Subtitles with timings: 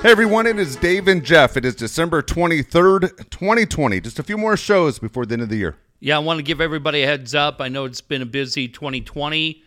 [0.00, 1.56] Hey everyone, it is Dave and Jeff.
[1.56, 4.00] It is December 23rd, 2020.
[4.00, 5.76] Just a few more shows before the end of the year.
[5.98, 7.60] Yeah, I want to give everybody a heads up.
[7.60, 9.60] I know it's been a busy 2020,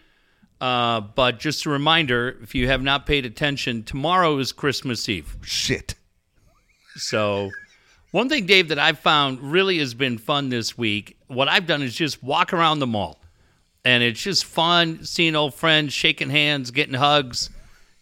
[0.61, 5.35] uh, but just a reminder if you have not paid attention, tomorrow is Christmas Eve.
[5.41, 5.95] Shit.
[6.95, 7.49] So,
[8.11, 11.81] one thing, Dave, that I've found really has been fun this week, what I've done
[11.81, 13.19] is just walk around the mall.
[13.83, 17.49] And it's just fun seeing old friends, shaking hands, getting hugs,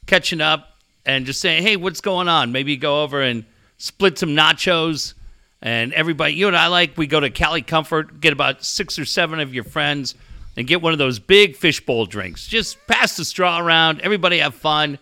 [0.06, 2.52] catching up, and just say, hey, what's going on?
[2.52, 3.46] Maybe go over and
[3.78, 5.14] split some nachos.
[5.62, 6.98] And everybody, you and I like?
[6.98, 10.16] We go to Cali Comfort, get about six or seven of your friends,
[10.56, 12.48] and get one of those big fishbowl drinks.
[12.48, 15.00] Just pass the straw around, everybody have fun,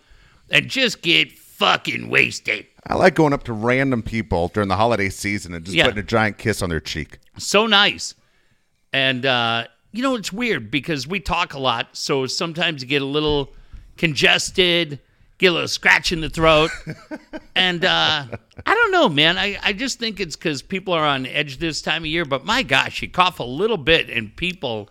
[0.50, 2.66] and just get fucking wasted.
[2.86, 5.84] I like going up to random people during the holiday season and just Yeah.
[5.84, 7.18] putting a giant kiss on their cheek.
[7.36, 8.14] so nice.
[8.92, 13.02] And uh, you know, it's weird because we talk a lot, so sometimes you get
[13.02, 13.52] a little
[13.96, 14.98] congested,
[15.38, 16.70] get a little scratch in the throat.
[17.54, 18.26] and uh,
[18.66, 19.38] I don't know, man.
[19.38, 22.44] I, I just think it's because people are on edge this time of year, but
[22.44, 24.90] my gosh, you cough a little bit and people.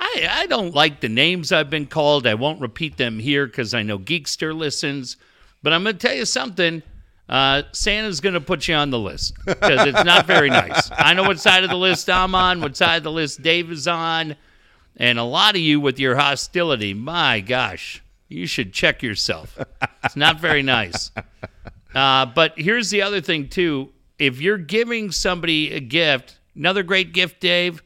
[0.00, 2.26] I, I don't like the names I've been called.
[2.26, 5.16] I won't repeat them here because I know Geekster listens.
[5.62, 6.82] But I'm going to tell you something.
[7.28, 10.90] Uh, Santa's going to put you on the list because it's not very nice.
[10.92, 13.70] I know what side of the list I'm on, what side of the list Dave
[13.70, 14.36] is on,
[14.98, 16.92] and a lot of you with your hostility.
[16.92, 19.58] My gosh, you should check yourself.
[20.04, 21.10] It's not very nice.
[21.94, 27.12] Uh, but here's the other thing too: if you're giving somebody a gift, another great
[27.12, 27.82] gift, Dave.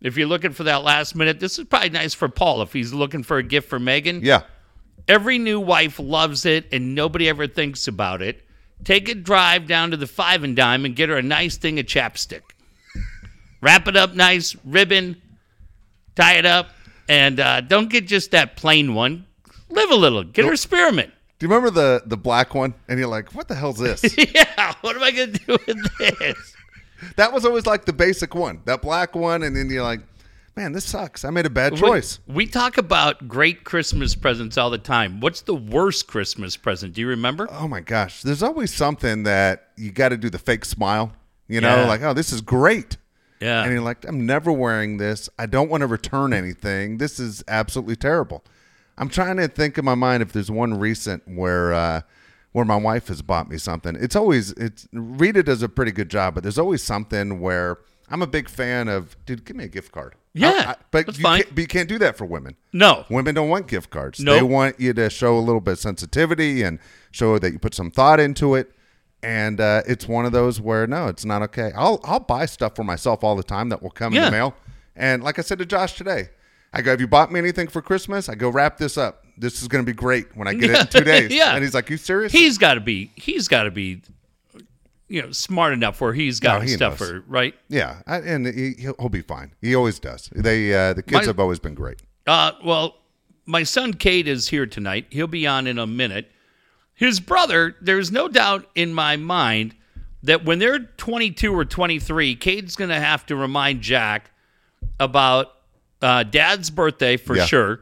[0.00, 2.94] If you're looking for that last minute, this is probably nice for Paul if he's
[2.94, 4.22] looking for a gift for Megan.
[4.22, 4.42] Yeah.
[5.06, 8.46] Every new wife loves it, and nobody ever thinks about it.
[8.82, 11.78] Take a drive down to the Five and Dime and get her a nice thing
[11.78, 12.42] of chapstick.
[13.60, 15.20] Wrap it up nice, ribbon,
[16.14, 16.70] tie it up,
[17.08, 19.26] and uh, don't get just that plain one.
[19.70, 20.24] Live a little.
[20.24, 21.12] Get her spearmint.
[21.38, 22.74] Do you remember the the black one?
[22.88, 24.02] And you're like, what the hell's this?
[24.34, 26.54] yeah, what am I going to do with this?
[27.16, 29.42] that was always like the basic one, that black one.
[29.42, 30.00] And then you're like,
[30.56, 31.24] man, this sucks.
[31.24, 32.18] I made a bad choice.
[32.26, 35.20] We, we talk about great Christmas presents all the time.
[35.20, 36.92] What's the worst Christmas present?
[36.92, 37.48] Do you remember?
[37.50, 38.22] Oh my gosh.
[38.22, 41.12] There's always something that you got to do the fake smile,
[41.48, 41.86] you know, Yeah.
[41.88, 42.98] like, oh, this is great.
[43.40, 43.62] Yeah.
[43.62, 45.30] And you're like, I'm never wearing this.
[45.38, 46.98] I don't want to return anything.
[46.98, 48.44] This is absolutely terrible.
[49.00, 52.02] I'm trying to think in my mind if there's one recent where uh,
[52.52, 53.96] where my wife has bought me something.
[53.98, 57.78] It's always it's Rita does a pretty good job, but there's always something where
[58.10, 59.16] I'm a big fan of.
[59.24, 60.14] Dude, give me a gift card.
[60.34, 61.42] Yeah, I- I- but you fine.
[61.42, 62.56] Can't, but you can't do that for women.
[62.72, 63.04] no.
[63.10, 64.20] Women don't want gift cards.
[64.20, 64.36] Nope.
[64.36, 66.78] They want you to show a little bit of sensitivity and
[67.10, 68.70] show that you put some thought into it.
[69.22, 71.72] And uh, it's one of those where no, it's not okay.
[71.76, 74.54] I'll I'll buy stuff for myself all the time that will come in the mail.
[74.96, 76.28] And like I said to Josh today,
[76.72, 79.24] I go, "Have you bought me anything for Christmas?" I go, "Wrap this up.
[79.36, 81.54] This is going to be great when I get it in two days." Yeah.
[81.54, 83.10] And he's like, "You serious?" He's got to be.
[83.16, 84.02] He's got to be.
[85.08, 87.08] You know, smart enough where he's got No, he stuff knows.
[87.08, 87.52] for right.
[87.68, 89.52] yeah, I, and he, he'll he'll be fine.
[89.60, 90.30] He always does.
[90.32, 92.00] They uh, the kids My- have always been great.
[92.28, 92.94] Uh, well,
[93.44, 95.06] my son Cade is here tonight.
[95.10, 96.30] He'll be on in a minute.
[96.94, 99.74] His brother, there's no doubt in my mind
[100.22, 104.30] that when they're 22 or 23, Cade's going to have to remind Jack
[105.00, 105.48] about
[106.02, 107.46] uh, Dad's birthday for Yeah.
[107.46, 107.80] sure.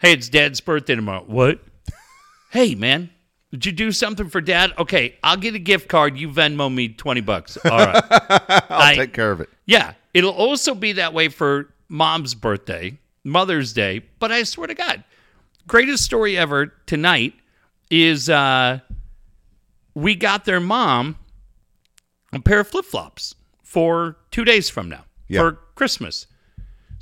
[0.00, 1.24] Hey, it's Dad's birthday tomorrow.
[1.26, 1.60] What?
[2.50, 3.10] hey, man,
[3.52, 4.72] did you do something for Dad?
[4.78, 6.16] Okay, I'll get a gift card.
[6.18, 7.56] You Venmo me 20 bucks.
[7.64, 8.02] All right.
[8.10, 9.48] I'll I- take care of it.
[9.66, 14.02] Yeah, it'll also be that way for mom's birthday, Mother's Day.
[14.18, 15.04] But I swear to God,
[15.68, 17.34] greatest story ever tonight
[17.90, 18.80] is uh,
[19.94, 21.16] we got their mom
[22.32, 25.40] a pair of flip flops for two days from now Yeah.
[25.42, 26.26] for Christmas.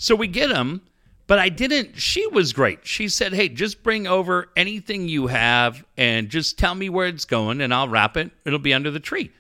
[0.03, 0.81] So we get them,
[1.27, 2.01] but I didn't.
[2.01, 2.87] She was great.
[2.87, 7.27] She said, "Hey, just bring over anything you have and just tell me where it's
[7.27, 8.31] going, and I'll wrap it.
[8.47, 9.31] It'll be under the tree."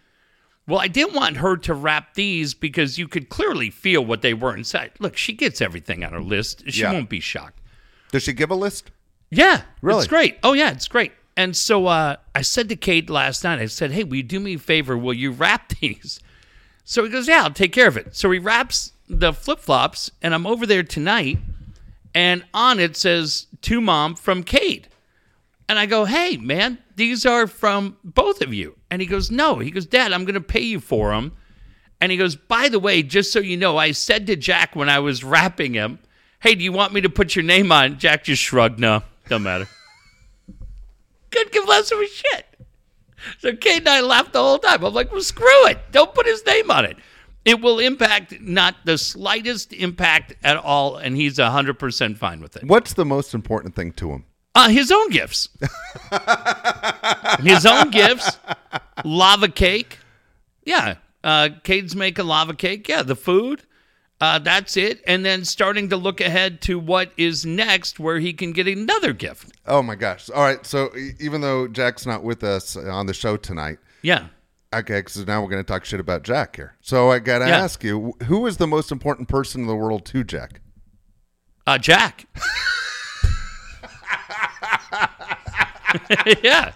[0.69, 4.34] Well, I didn't want her to wrap these because you could clearly feel what they
[4.34, 4.90] were inside.
[4.99, 6.62] Look, she gets everything on her list.
[6.70, 6.93] She Yeah.
[6.93, 7.58] won't be shocked.
[8.12, 8.90] Does she give a list?
[9.31, 10.00] Yeah, Really?
[10.00, 10.37] it's great.
[10.43, 11.12] Oh yeah, it's great.
[11.38, 14.38] And so uh, I said to Cade last night, I said, "Hey, will you do
[14.40, 14.94] me a favor?
[14.99, 16.20] Will you wrap these?"
[16.84, 20.10] So he goes, "Yeah, I'll take care of it." So he wraps the flip flops,
[20.22, 21.38] and I'm over there tonight,
[22.14, 24.88] and on it says "To Mom from Cade,"
[25.68, 29.58] and I go, "Hey, man, these are from both of you." And he goes, "No."
[29.58, 31.32] He goes, "Dad, I'm going to pay you for them."
[32.00, 34.88] And he goes, "By the way, just so you know, I said to Jack when
[34.88, 35.98] I was wrapping him."
[36.40, 37.98] Hey, do you want me to put your name on?
[37.98, 38.78] Jack just shrugged.
[38.78, 39.68] No, don't matter.
[41.30, 42.46] Couldn't give less of a shit.
[43.40, 44.82] So Cade and I laughed the whole time.
[44.82, 45.78] I'm like, well, screw it.
[45.92, 46.96] Don't put his name on it.
[47.44, 52.64] It will impact not the slightest impact at all, and he's 100% fine with it.
[52.64, 54.25] What's the most important thing to him?
[54.54, 55.48] Uh, his own gifts.
[57.40, 58.38] his own gifts.
[59.04, 59.98] Lava cake.
[60.64, 60.96] Yeah.
[61.22, 62.88] Uh, Cade's a lava cake.
[62.88, 63.02] Yeah.
[63.02, 63.62] The food.
[64.20, 65.00] Uh, that's it.
[65.06, 69.14] And then starting to look ahead to what is next where he can get another
[69.14, 69.52] gift.
[69.66, 70.28] Oh my gosh!
[70.28, 74.26] All right, so even though Jack's not with us on the show tonight, Yeah.
[74.75, 76.76] Okay, so now we're going to talk shit about Jack here.
[76.81, 77.58] So I got to Yeah.
[77.58, 80.61] ask you, who is the most important person in the world to Jack?
[81.67, 82.26] Uh, Jack.
[86.43, 86.72] yeah.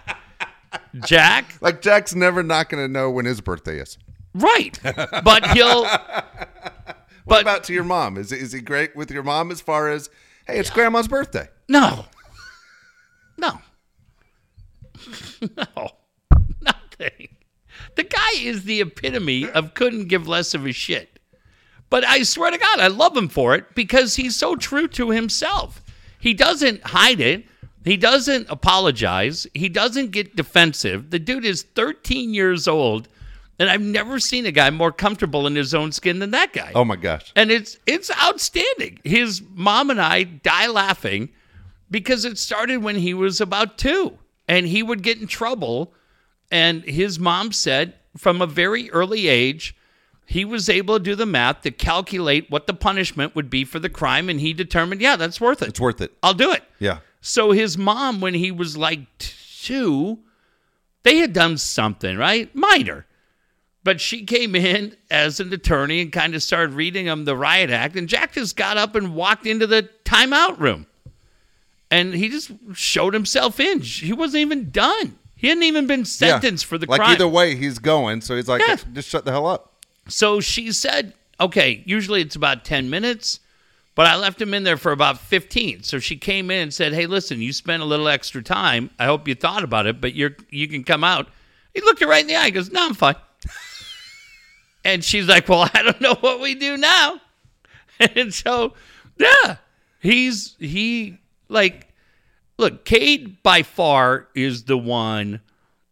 [1.05, 1.55] Jack.
[1.61, 3.97] Like Jack's never not going to know when his birthday is.
[4.33, 4.79] Right.
[4.83, 5.83] But he'll.
[5.83, 6.23] What
[7.25, 8.17] But about to your mom?
[8.17, 10.09] Is is he great with your mom as far as
[10.47, 11.47] hey, it's grandma's birthday?
[11.67, 12.05] no.
[13.37, 13.59] No.
[15.57, 15.89] No.
[16.61, 17.27] Nothing.
[17.95, 21.19] The guy is the epitome of couldn't give less of a shit.
[21.89, 25.11] But I swear to God, I love him for it because he's so true to
[25.11, 25.81] himself.
[26.19, 27.45] He doesn't hide it.
[27.83, 29.45] He doesn't apologize.
[29.53, 31.11] He doesn't get defensive.
[31.11, 33.07] The dude is 13 years old,
[33.59, 36.71] and I've never seen a guy more comfortable in his own skin than that guy.
[36.73, 37.31] Oh my gosh!
[37.35, 38.99] And it's it's outstanding.
[39.03, 41.29] His mom and I die laughing
[41.91, 45.93] because it started when he was about 2 and he would get in trouble
[46.51, 49.75] and his mom said from a very early age
[50.27, 53.79] he was able to do the math to calculate what the punishment would be for
[53.79, 55.69] the crime and he determined yeah that's worth it.
[55.69, 56.13] It's worth it.
[56.23, 56.63] i'll do it.
[56.79, 56.99] Yeah.
[57.21, 60.19] so his mom when he was like two
[61.03, 62.53] they had done something right?
[62.55, 63.05] Minor.
[63.83, 67.69] But she came in as an attorney and kind of started reading him the riot
[67.69, 70.87] act and jack just got up and walked into the timeout room.
[71.91, 73.81] And he just showed himself in.
[73.81, 77.55] He wasn't even done he hadn't even been sentenced for the like crime either way,
[77.55, 78.21] he's going.
[78.21, 78.77] So he's like, Yeah.
[78.93, 79.73] just shut the hell up.
[80.07, 83.41] so she said, okay, usually it's about 10 minutes,
[83.93, 85.83] but I left him in there for about 15.
[85.83, 88.89] So she came in and said, hey, listen, you spent a little extra time.
[88.97, 91.27] I hope you thought about it, but you're you can come out.
[91.75, 92.45] He looked her right in the eye.
[92.45, 93.15] He goes, no, I'm fine.
[94.83, 97.21] and she's like, well, I don't know what we do now.
[98.15, 98.73] And so,
[99.17, 99.57] yeah,
[100.01, 101.84] he's, he, like,
[102.57, 105.41] look, Cade by far is the one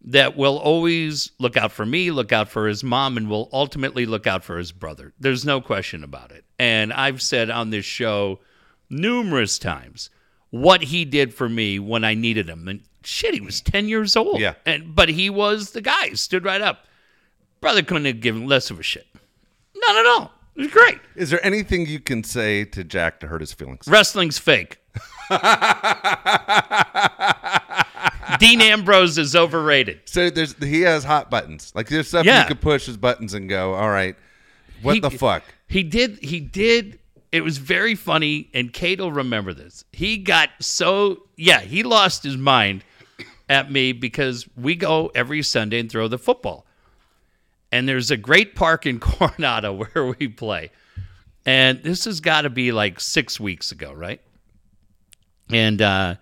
[0.06, 4.06] that will always look out for me, look out for his mom, and will ultimately
[4.06, 5.14] look out for his brother.
[5.20, 6.44] There's no question about it.
[6.60, 8.40] And I've said on this show
[8.90, 10.10] numerous times
[10.50, 12.68] what he did for me when I needed him.
[12.68, 14.40] And shit, he was 10 years old.
[14.40, 14.56] Yeah.
[14.66, 16.86] And but he was the guy, stood right up.
[17.62, 19.08] Brother couldn't have given less of a shit.
[19.76, 20.32] None at all.
[20.56, 21.00] It was great.
[21.16, 23.88] Is there anything you can say to Jack to hurt his feelings?
[23.88, 24.80] Wrestling's fake.
[28.40, 30.02] Dean Ambrose is overrated.
[30.06, 31.72] So there's he has hot buttons.
[31.76, 32.42] Like there's stuff Yeah.
[32.42, 34.16] you could push his buttons and go, all right,
[34.82, 35.44] what He- the fuck?
[35.68, 36.20] He did.
[36.24, 37.00] He did.
[37.32, 39.84] It was very funny, and Cade will remember this.
[39.92, 41.62] He got so yeah.
[41.62, 42.84] He lost his mind
[43.50, 46.66] at me because we go every Sunday and throw the football,
[47.72, 50.70] and there's a great park in Coronado where we play,
[51.46, 54.22] and this has got to be like six weeks ago, right?
[55.50, 56.16] And uh,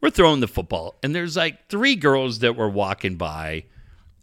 [0.00, 3.64] we're throwing the football, and there's like three girls that were walking by,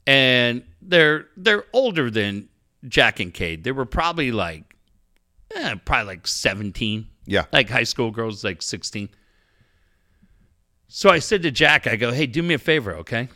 [0.07, 2.49] and they're they're older than
[2.87, 3.63] Jack and Cade.
[3.63, 4.75] They were probably like,
[5.55, 7.07] eh, probably like seventeen.
[7.25, 7.45] Yeah.
[7.53, 9.09] like high school girls, like sixteen.
[10.87, 13.27] So I said to Jack, I go, hey, do me a favor, okay?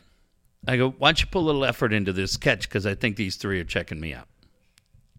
[0.67, 3.15] I go, why don't you put a little effort into this catch because I think
[3.15, 4.27] these three are checking me out.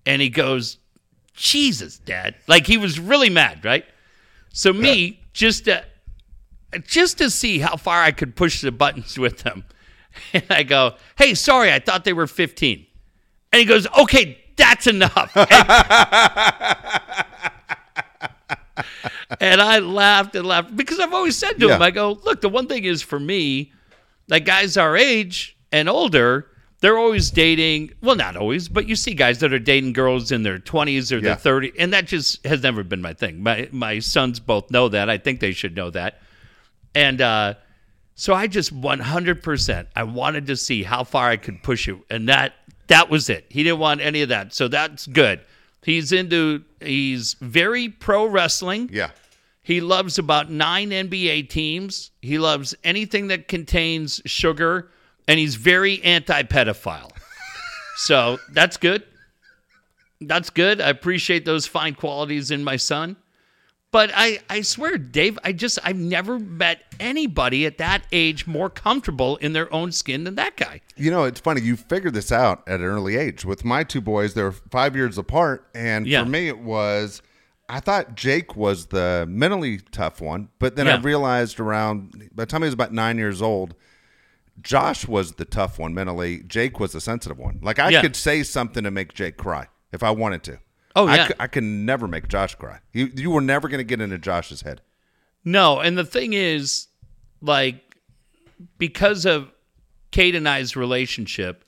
[0.06, 0.78] And he goes,
[1.34, 2.36] Jesus, Dad.
[2.46, 3.84] Like he was really mad, right?
[4.52, 5.84] So me, just to
[6.84, 9.64] just to see how far I could push the buttons with them.
[10.32, 12.84] And I go, hey, sorry, I thought they were 15.
[13.52, 15.32] And he goes, okay, that's enough.
[19.30, 22.40] And, and I laughed and laughed because I've always said to him, I go, look,
[22.40, 23.72] the one thing is for me,
[24.28, 26.46] like guys our age and older,
[26.80, 27.92] they're always dating.
[28.00, 31.16] Well, not always, but you see guys that are dating girls in their 20s or
[31.16, 31.34] Yeah.
[31.34, 31.72] their 30s.
[31.78, 33.42] And that just has never been my thing.
[33.42, 35.10] My, my sons both know that.
[35.10, 36.20] I think they should know that.
[36.94, 37.54] And uh,
[38.14, 42.28] so I just 100%, I wanted to see how far I could push you, And
[42.28, 42.54] that
[42.88, 43.44] that was it.
[43.50, 44.54] He didn't want any of that.
[44.54, 45.40] So that's good.
[45.84, 48.88] He's into, he's very pro wrestling.
[48.92, 49.10] Yeah.
[49.62, 52.10] He loves about nine NBA teams.
[52.22, 54.90] He loves anything that contains sugar,
[55.28, 57.10] and he's very anti pedophile.
[57.96, 59.04] so that's good.
[60.20, 60.80] That's good.
[60.80, 63.16] I appreciate those fine qualities in my son.
[63.90, 68.68] But I, I swear, Dave, I just, I've never met anybody at that age more
[68.68, 70.82] comfortable in their own skin than that guy.
[70.96, 71.62] You know, it's funny.
[71.62, 73.46] You figured this out at an early age.
[73.46, 76.22] With my two boys, they're five years apart, and Yeah.
[76.24, 77.22] for me, it was
[77.70, 82.46] I thought Jake was the mentally tough one, but then I realized around by the
[82.46, 83.74] time he was about nine years old,
[84.62, 86.42] Josh was the tough one mentally.
[86.46, 87.58] Jake was the sensitive one.
[87.62, 88.00] Like I Yeah.
[88.02, 90.58] could say something to make Jake cry if I wanted to.
[90.96, 91.28] Oh, I yeah.
[91.28, 92.80] c- I can never make Josh cry.
[92.92, 94.80] You you were never going to get into Josh's head.
[95.44, 96.88] No, and the thing is,
[97.40, 97.76] like,
[98.78, 99.50] because of
[100.10, 101.64] Cade and I's relationship,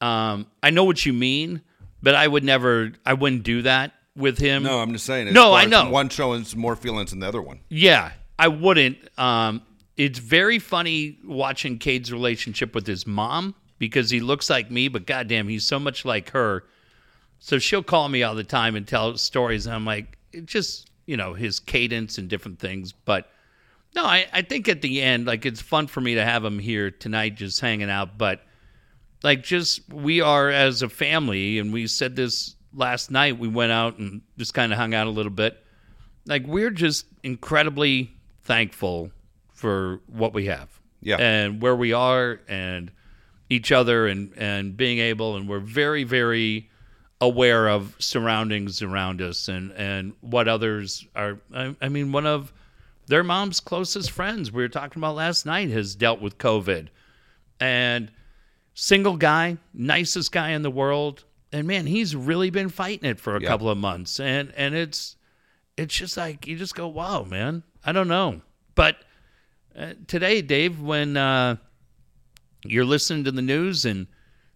[0.00, 1.62] um, I know what you mean,
[2.02, 4.62] but I would never, I wouldn't do that with him.
[4.64, 5.32] No, I'm just saying.
[5.32, 5.88] No, I know.
[5.88, 7.60] One showing some more feelings than the other one.
[7.70, 8.98] Yeah, I wouldn't.
[9.18, 9.62] Um,
[9.96, 15.06] it's very funny watching Cade's relationship with his mom because he looks like me, but
[15.06, 16.64] goddamn, he's so much like her.
[17.38, 21.16] So she'll call me all the time and tell stories, and I'm like, just you
[21.16, 22.92] know his cadence and different things.
[22.92, 23.28] But
[23.94, 26.58] no, I, I think at the end, like it's fun for me to have him
[26.58, 28.16] here tonight, just hanging out.
[28.16, 28.42] But
[29.22, 33.38] like, just we are as a family, and we said this last night.
[33.38, 35.58] We went out and just kind of hung out a little bit
[36.26, 39.10] like we're just incredibly thankful
[39.52, 40.68] for what we have
[41.00, 41.16] Yeah.
[41.18, 42.90] and where we are and
[43.50, 46.70] each other and and being able and we're very very
[47.20, 52.52] aware of surroundings around us and and what others are I, I mean one of
[53.06, 56.88] their mom's closest friends we were talking about last night has dealt with covid.
[57.60, 58.10] And
[58.74, 61.24] single guy nicest guy in the world.
[61.52, 63.48] And man he's really been fighting it for a Yeah.
[63.48, 64.18] couple of months.
[64.18, 65.16] And and it's
[65.76, 67.62] it's just like you just go wow man.
[67.84, 68.40] I don't know.
[68.74, 68.96] But
[69.76, 71.56] uh, today dave when uh
[72.64, 74.06] you're listening to the news and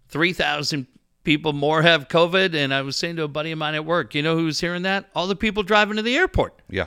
[0.09, 0.87] 3000
[1.25, 4.15] people more have covid and i was saying to a buddy of mine at work
[4.15, 6.87] you know who's hearing that all the people driving to the airport Yeah.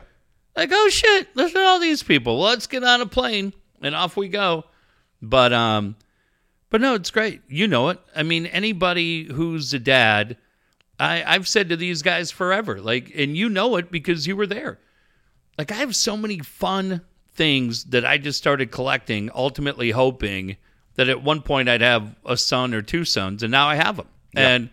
[0.55, 2.39] like, oh shit, listen to all these people.
[2.39, 4.65] Let's get on a plane and off we go.
[5.21, 5.95] But um
[6.69, 7.41] but no, it's great.
[7.48, 8.00] You know it.
[8.15, 10.38] I mean, anybody who's a dad,
[11.00, 14.45] I, I've said to these guys forever, like, and you know it because you were
[14.45, 14.79] there.
[15.57, 17.01] Like I have so many fun
[17.39, 20.58] things that I just started collecting, ultimately hoping
[20.96, 23.96] that at one point I'd have a son or two sons, and now I have
[23.96, 24.08] them.
[24.36, 24.69] And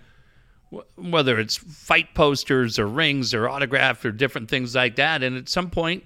[0.74, 5.22] wh- whether it's fight posters or rings or autographs or different things like that.
[5.22, 6.02] And at some point,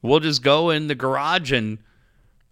[0.00, 1.78] we'll just go in the garage and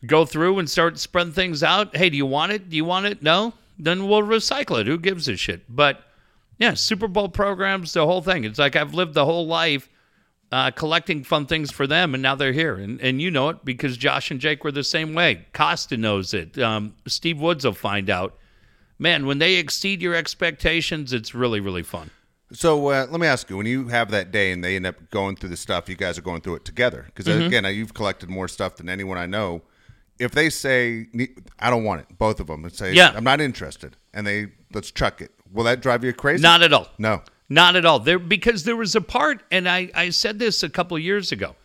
[0.05, 1.97] go through and start spreading things out.
[1.97, 2.69] Hey, do you want it?
[2.69, 3.23] Do you want it?
[3.23, 3.55] No?
[3.79, 4.89] Then we'll recycle it.
[4.89, 5.63] Who gives a shit?
[5.69, 6.03] But
[6.59, 8.43] yeah, Super Bowl programs, the whole thing.
[8.43, 9.89] It's like I've lived the whole life
[10.55, 12.75] uh, collecting fun things for them, and now they're here.
[12.77, 15.47] And, and you know it because Josh and Jake were the same way.
[15.53, 16.57] Costa knows it.
[16.59, 18.39] Um, Steve Woods will find out.
[18.99, 22.11] Man, when they exceed your expectations, it's really, really fun.
[22.53, 25.11] So uh, let me ask you: When you have that day and they end up
[25.11, 27.03] going through the stuff, you guys are going through it together.
[27.07, 27.47] Because Mm-hmm.
[27.47, 29.63] again, you've collected more stuff than anyone I know.
[30.21, 31.09] If they say
[31.59, 33.13] I don't want it, both of them, and say Yeah.
[33.17, 36.43] I'm not interested, and they let's chuck it, will that drive you crazy?
[36.43, 36.87] Not at all.
[36.99, 37.23] No.
[37.49, 37.99] Not at all.
[37.99, 41.57] There because there was a part, and I, I said this a couple years ago.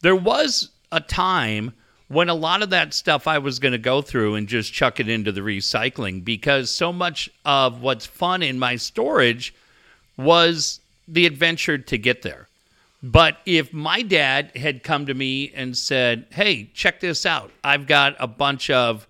[0.00, 1.72] There was a time
[2.08, 4.98] when a lot of that stuff I was going to go through and just chuck
[4.98, 9.54] it into the recycling because so much of what's fun in my storage
[10.16, 12.48] was the adventure to get there.
[13.02, 17.50] But if my dad had come to me and said, "Hey, check this out.
[17.62, 19.06] I've got a bunch of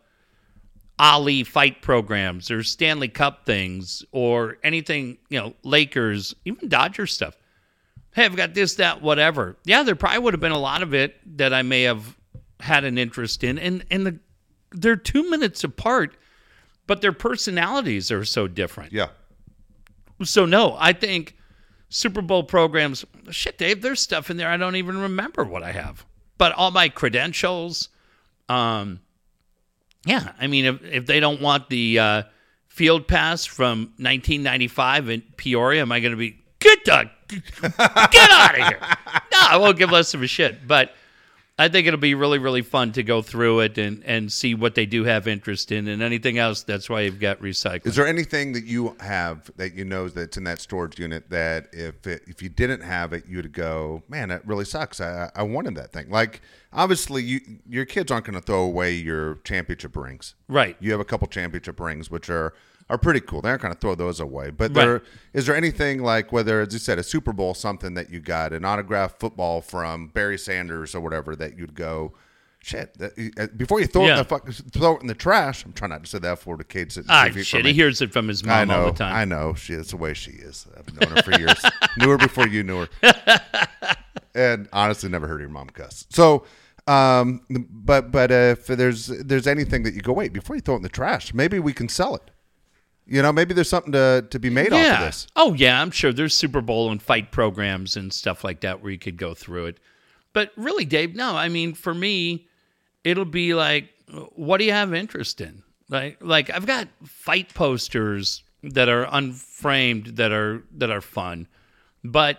[1.00, 7.38] Ali fight programs or Stanley Cup things or anything, you know, Lakers, even Dodger stuff.
[8.12, 9.56] Hey, I've got this, that, whatever.
[9.64, 12.18] Yeah, there probably would have been a lot of it that I may have
[12.60, 13.58] had an interest in.
[13.58, 14.18] And and the
[14.72, 16.18] they're two minutes apart,
[16.86, 18.92] but their personalities are so different.
[18.92, 19.08] Yeah.
[20.22, 21.34] So no, I think
[21.88, 23.06] Super Bowl programs.
[23.30, 26.04] Shit, Dave, there's stuff in there I don't even remember what I have.
[26.36, 27.88] But all my credentials,
[28.50, 29.00] um,
[30.04, 30.32] yeah.
[30.40, 32.22] I mean, if if they don't want the uh,
[32.68, 38.58] field pass from 1995 in Peoria, am I going to be get the get out
[38.58, 38.78] of here?
[39.32, 40.66] No, I won't give less of a shit.
[40.66, 40.94] But
[41.60, 44.74] I think it'll be really, really fun to go through it and, and see what
[44.74, 46.62] they do have interest in, and anything else.
[46.62, 47.86] That's why you've got recycling.
[47.86, 51.68] Is there anything that you have that you know that's in that storage unit that
[51.74, 55.02] if it, if you didn't have it, you'd go, man, that really sucks.
[55.02, 56.08] I I wanted that thing.
[56.08, 56.40] Like
[56.72, 60.36] obviously, you your kids aren't going to throw away your championship rings.
[60.48, 60.78] Right.
[60.80, 62.54] You have a couple championship rings, which are
[62.90, 63.40] are pretty cool.
[63.40, 64.50] They're not going to throw those away.
[64.50, 64.84] But Right.
[64.84, 68.20] there is there anything like whether, as you said, a Super Bowl, something that you
[68.20, 72.12] got an autographed football from Barry Sanders or whatever that you'd go.
[72.62, 72.92] Shit!
[72.98, 75.64] That, uh, before you throw it, in the fuck, throw it in the trash.
[75.64, 76.98] I'm trying not to say that for the kids.
[77.08, 77.64] Ah, shit.
[77.64, 78.80] He hears it from his mom I know.
[78.80, 79.14] all the time.
[79.14, 79.54] I know.
[79.54, 80.66] She is the way she is.
[80.76, 81.64] I've known her for years.
[81.96, 83.38] knew her before you knew her.
[84.34, 86.06] and honestly, never heard your mom cuss.
[86.10, 86.44] So,
[86.86, 90.74] um, but but uh, if there's there's anything that you go wait before you throw
[90.74, 92.30] it in the trash, maybe we can sell it.
[93.10, 95.26] You know, maybe there's something to to be made off of this.
[95.34, 98.92] Oh yeah, I'm sure there's Super Bowl and fight programs and stuff like that where
[98.92, 99.78] you could go through it.
[100.32, 101.36] But really, Dave, no.
[101.36, 102.46] I mean, for me,
[103.02, 103.88] it'll be like,
[104.36, 105.64] what do you have interest in?
[105.88, 111.48] Like, like I've got fight posters that are unframed that are that are fun,
[112.04, 112.38] but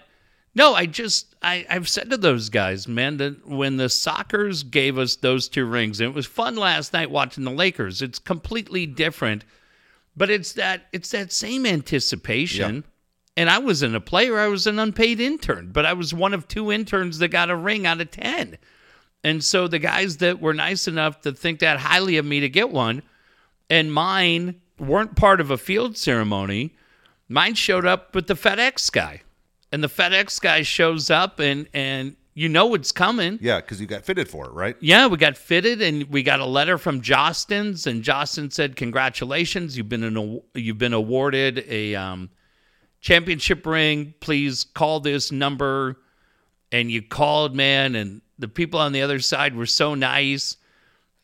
[0.55, 4.97] no, I just I I've said to those guys, man, that when the Sockers gave
[4.97, 8.01] us those two rings, and it was fun last night watching the Lakers.
[8.01, 9.43] It's completely different,
[10.15, 12.75] but it's that it's that same anticipation.
[12.75, 12.81] Yeah.
[13.37, 16.47] And I wasn't a player; I was an unpaid intern, but I was one of
[16.47, 18.57] two interns that got a ring out of ten.
[19.23, 22.49] And so the guys that were nice enough to think that highly of me to
[22.49, 23.03] get one,
[23.69, 26.75] and mine weren't part of a field ceremony.
[27.29, 29.21] Mine showed up with the FedEx guy,
[29.71, 33.37] and the FedEx guy shows up, and and you know it's coming.
[33.41, 34.77] Yeah, because you got fitted for it, right?
[34.79, 39.77] Yeah, we got fitted, and we got a letter from Jostens, and Jostens said, "Congratulations,
[39.77, 42.29] you've been an, you've been awarded a um,
[43.01, 44.13] championship ring.
[44.19, 45.97] Please call this number."
[46.73, 50.55] And you called, man, and the people on the other side were so nice.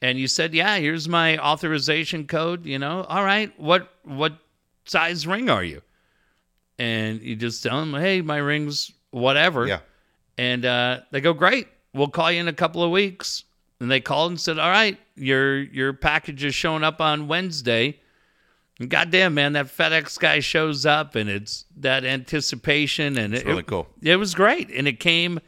[0.01, 4.37] And you said, "Yeah, here's my authorization code." You know, all right, what what
[4.83, 5.81] size ring are you?
[6.77, 9.79] And you just tell them, "Hey, my ring's whatever." Yeah.
[10.37, 13.43] And uh, they go, "Great, we'll call you in a couple of weeks."
[13.79, 17.99] And they called and said, "All right, your your package is showing up on Wednesday."
[18.79, 23.47] And goddamn, man, that FedEx guy shows up, and it's that anticipation, and It's it,
[23.47, 23.87] really cool.
[24.03, 25.39] it was great, and it came.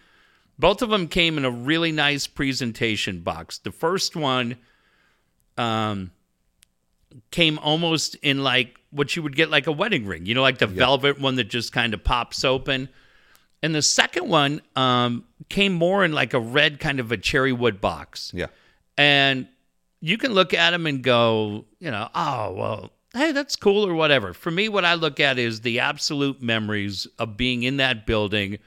[0.57, 3.59] Both of them came in a really nice presentation box.
[3.59, 4.57] The first one,
[5.57, 6.11] um,
[7.31, 10.57] came almost in like what you would get like a wedding ring, you know, like
[10.57, 12.89] the velvet one that just kind of pops open.
[13.61, 17.51] And the second one um, came more in like a red kind of a cherry
[17.51, 18.31] wood box.
[18.33, 18.47] Yeah.
[18.97, 19.47] And
[20.01, 23.93] you can look at them and go, you know, oh, well, hey, that's cool or
[23.93, 24.33] whatever.
[24.33, 28.59] For me, what I look at is the absolute memories of being in that building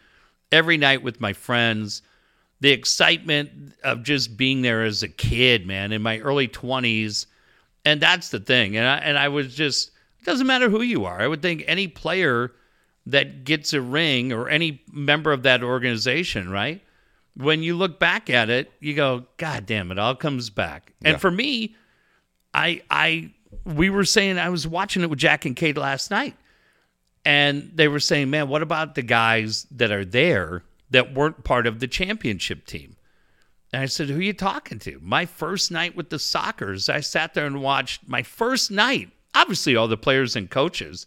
[0.51, 2.03] every night with my friends,
[2.61, 7.27] the excitement of just being there as a kid, man, in my early 20s.
[7.85, 8.77] And that's the thing.
[8.77, 9.91] And I, and I was just,
[10.21, 11.21] it doesn't matter who you are.
[11.21, 12.53] I would think any player
[13.07, 16.81] that gets a ring or any member of that organization, right?
[17.35, 20.93] When you look back at it, you go, God damn, it all comes back.
[21.05, 21.75] And for me,
[22.55, 23.33] I I
[23.65, 26.37] we were saying I was watching it with Jack and Cade last night.
[27.25, 31.67] And they were saying, man, what about the guys that are there that weren't part
[31.67, 32.97] of the championship team?
[33.73, 34.99] And I said, who are you talking to?
[35.01, 39.77] My first night with the Sockers, I sat there and watched my first night, obviously
[39.77, 41.07] all the players and coaches.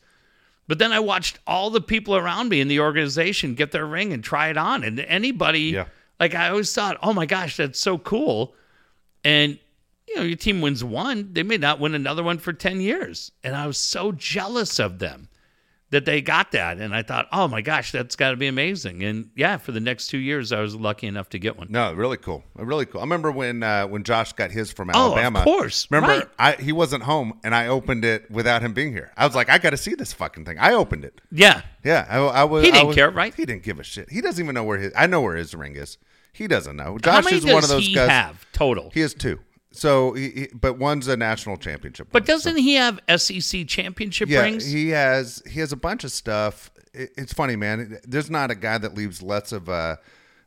[0.67, 4.12] But then I watched all the people around me in the organization get their ring
[4.13, 4.84] and try it on.
[4.84, 5.86] And anybody, Yeah.
[6.19, 8.56] like I always thought, oh my gosh, that's so cool.
[9.23, 9.60] And
[10.08, 13.32] you know, your team wins one, they may not win another one for 10 years.
[13.43, 15.30] And I was so jealous of them
[15.95, 16.77] that they got that.
[16.77, 19.01] And I thought, oh my gosh, that's got to be amazing.
[19.01, 21.67] And yeah, for the next two years, I was lucky enough to get one.
[21.69, 22.43] No, really cool.
[22.55, 22.99] Really cool.
[22.99, 25.39] I remember when uh, when Josh got his from Alabama.
[25.39, 25.88] Oh, of course.
[25.89, 26.27] Remember, Right.
[26.38, 29.12] I, he wasn't home, and I opened it without him being here.
[29.15, 30.60] I was like, I got to see this fucking thing.
[30.60, 31.21] I opened it.
[31.31, 31.62] Yeah.
[31.84, 32.65] Yeah, I, I was.
[32.65, 33.34] He didn't was- care, right?
[33.34, 34.10] He didn't give a shit.
[34.10, 34.91] He doesn't even know where his.
[34.97, 35.97] I know where his ring is.
[36.34, 36.97] He doesn't know.
[37.03, 38.10] How Josh many is does one of those he guys.
[38.10, 38.89] have total?
[38.93, 39.39] He has two.
[39.75, 42.07] So, he, he, but one's a national championship.
[42.11, 42.27] but one.
[42.27, 44.65] doesn't he have SEC championship yeah, rings?
[44.65, 45.43] he has.
[45.49, 46.71] He has a bunch of stuff.
[46.93, 47.99] It, it's funny, man.
[48.07, 49.99] There's not a guy that leaves less of a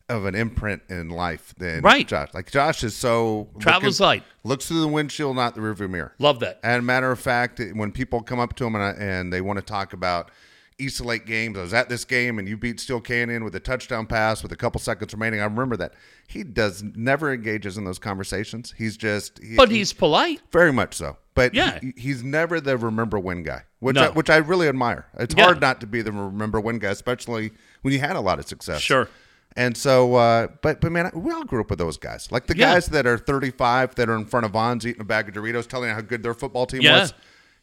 [0.09, 2.09] of an imprint in life than Right.
[2.09, 2.29] Josh.
[2.33, 4.23] Like Josh is so Travels looking- light.
[4.43, 6.15] Looks through the windshield, not the rearview mirror.
[6.19, 6.59] Love that.
[6.63, 9.59] And matter of fact, when people come up to him and, I- and they want
[9.59, 10.31] to talk about
[10.79, 13.61] East Lake games, I was at this game and you beat Steele Canyon with a
[13.61, 15.41] touchdown pass with a couple seconds remaining.
[15.41, 15.95] I remember that.
[16.29, 18.75] He does never engages in those conversations.
[18.79, 20.41] He's just, he, But he's polite.
[20.53, 21.17] very much so.
[21.35, 21.79] But Yeah.
[21.81, 24.05] he, he's never the remember win guy, which No.
[24.05, 25.07] I, which I really admire.
[25.19, 25.45] It's Yeah.
[25.45, 27.51] hard not to be the remember win guy, especially
[27.83, 28.81] when you had a lot of success.
[28.81, 29.09] Sure.
[29.57, 32.57] And so, uh, but but man, we all grew up with those guys, like the
[32.57, 32.75] Yeah.
[32.75, 35.67] guys that are 35 that are in front of Vons eating a bag of Doritos,
[35.67, 37.01] telling you how good their football team Yeah.
[37.01, 37.15] was.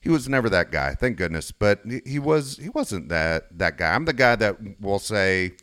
[0.06, 1.52] He was never that guy, thank goodness.
[1.52, 3.96] But he, was he wasn't that that guy.
[3.96, 5.54] I'm the guy that will say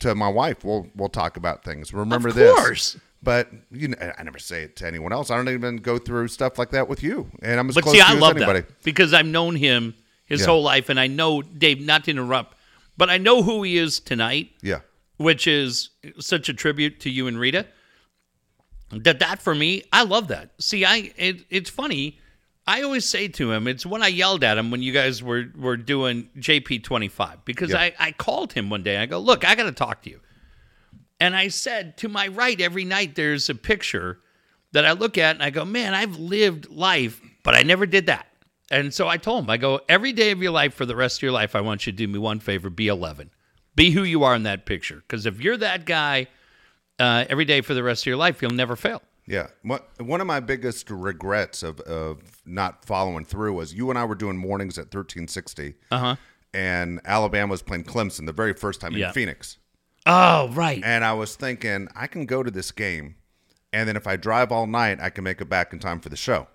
[0.00, 1.94] to my wife, "We'll we'll talk about things.
[1.94, 2.50] Remember this?
[2.50, 2.96] Of this." course.
[3.22, 5.30] But you know, I never say it to anyone else.
[5.30, 7.94] I don't even go through stuff like that with you, and I'm as But close
[7.96, 8.60] see, to I you love as anybody.
[8.60, 9.94] that because I've known him
[10.26, 10.46] his Yeah.
[10.48, 11.80] whole life, and I know Dave.
[11.80, 12.58] Not to interrupt,
[12.98, 14.80] but I know who he is tonight, Yeah,
[15.16, 15.88] which is
[16.20, 17.64] such a tribute to you and Rita.
[18.90, 20.50] That that for me, I love that.
[20.60, 22.18] See, I it, it's funny.
[22.68, 25.46] I always say to him, it's when I yelled at him when you guys were
[25.58, 27.78] were doing JP twenty five because Yeah.
[27.80, 28.94] I I called him one day.
[28.94, 30.20] And I go, look, I got to talk to you.
[31.18, 34.20] And I said, to my right every night, there's a picture
[34.72, 38.06] that I look at and I go, man, I've lived life, but I never did
[38.06, 38.26] that.
[38.70, 41.18] And so I told him, I go, every day of your life for the rest
[41.18, 43.30] of your life, I want you to do me one favor be 11.
[43.74, 44.96] Be who you are in that picture.
[44.96, 46.26] Because if you're that guy
[47.00, 49.02] uh, every day for the rest of your life, you'll never fail.
[49.28, 49.48] Yeah.
[49.62, 54.04] What, one of my biggest regrets of, of not following through was you and I
[54.04, 55.74] were doing mornings at 1360.
[55.90, 56.16] Uh huh.
[56.54, 59.08] And Alabama was playing Clemson the very first time Yeah.
[59.08, 59.58] in Phoenix.
[60.06, 60.82] Oh, right.
[60.82, 63.16] And I was thinking, I can go to this game.
[63.72, 66.08] And then if I drive all night, I can make it back in time for
[66.08, 66.46] the show.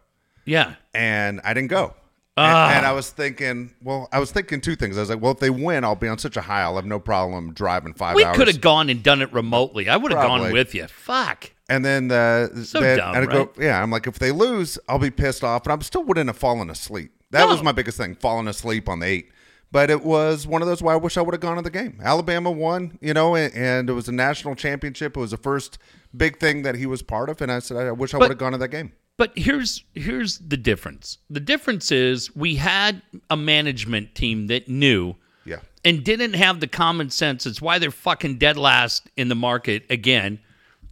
[0.45, 0.75] Yeah.
[0.93, 1.93] and I didn't go.
[2.35, 2.69] Ah.
[2.69, 4.97] And, and I was thinking, well, I was thinking two things.
[4.97, 6.85] I was like, well, if they win, I'll be on such a high, I'll have
[6.85, 8.35] no problem driving five We hours.
[8.35, 9.87] could have gone and done it remotely.
[9.87, 10.87] I would have gone with you.
[10.87, 11.51] Fuck.
[11.69, 13.49] And then, uh, So dumb, I'd go, right?
[13.57, 16.27] yeah, I'm like, if they lose, I'll be pissed off, and I am still wouldn't
[16.27, 17.11] have fallen asleep.
[17.31, 19.31] That was my biggest thing, falling asleep on the eight.
[19.71, 21.71] But it was one of those where I wish I would have gone to the
[21.71, 21.99] game.
[22.03, 25.17] Alabama won, you know, and, and it was a national championship.
[25.17, 25.79] It was the first
[26.15, 28.37] big thing that he was part of, and I said, I wish I would have
[28.37, 28.91] gone to that game.
[29.17, 31.17] But here's here's the difference.
[31.29, 36.67] The difference is we had a management team that knew Yeah, and didn't have the
[36.67, 37.45] common sense.
[37.47, 40.39] It's why they're fucking dead last in the market again.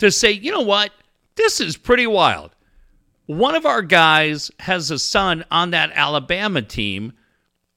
[0.01, 0.89] To say, you know what,
[1.35, 2.55] this is pretty wild.
[3.27, 7.13] One of our guys has a son on that Alabama team.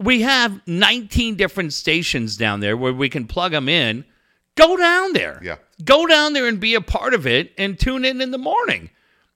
[0.00, 4.06] We have 19 different stations down there where we can plug them in.
[4.54, 5.38] Go down there.
[5.44, 5.56] Yeah.
[5.84, 8.88] Go down there and be a part of it and tune in in the morning.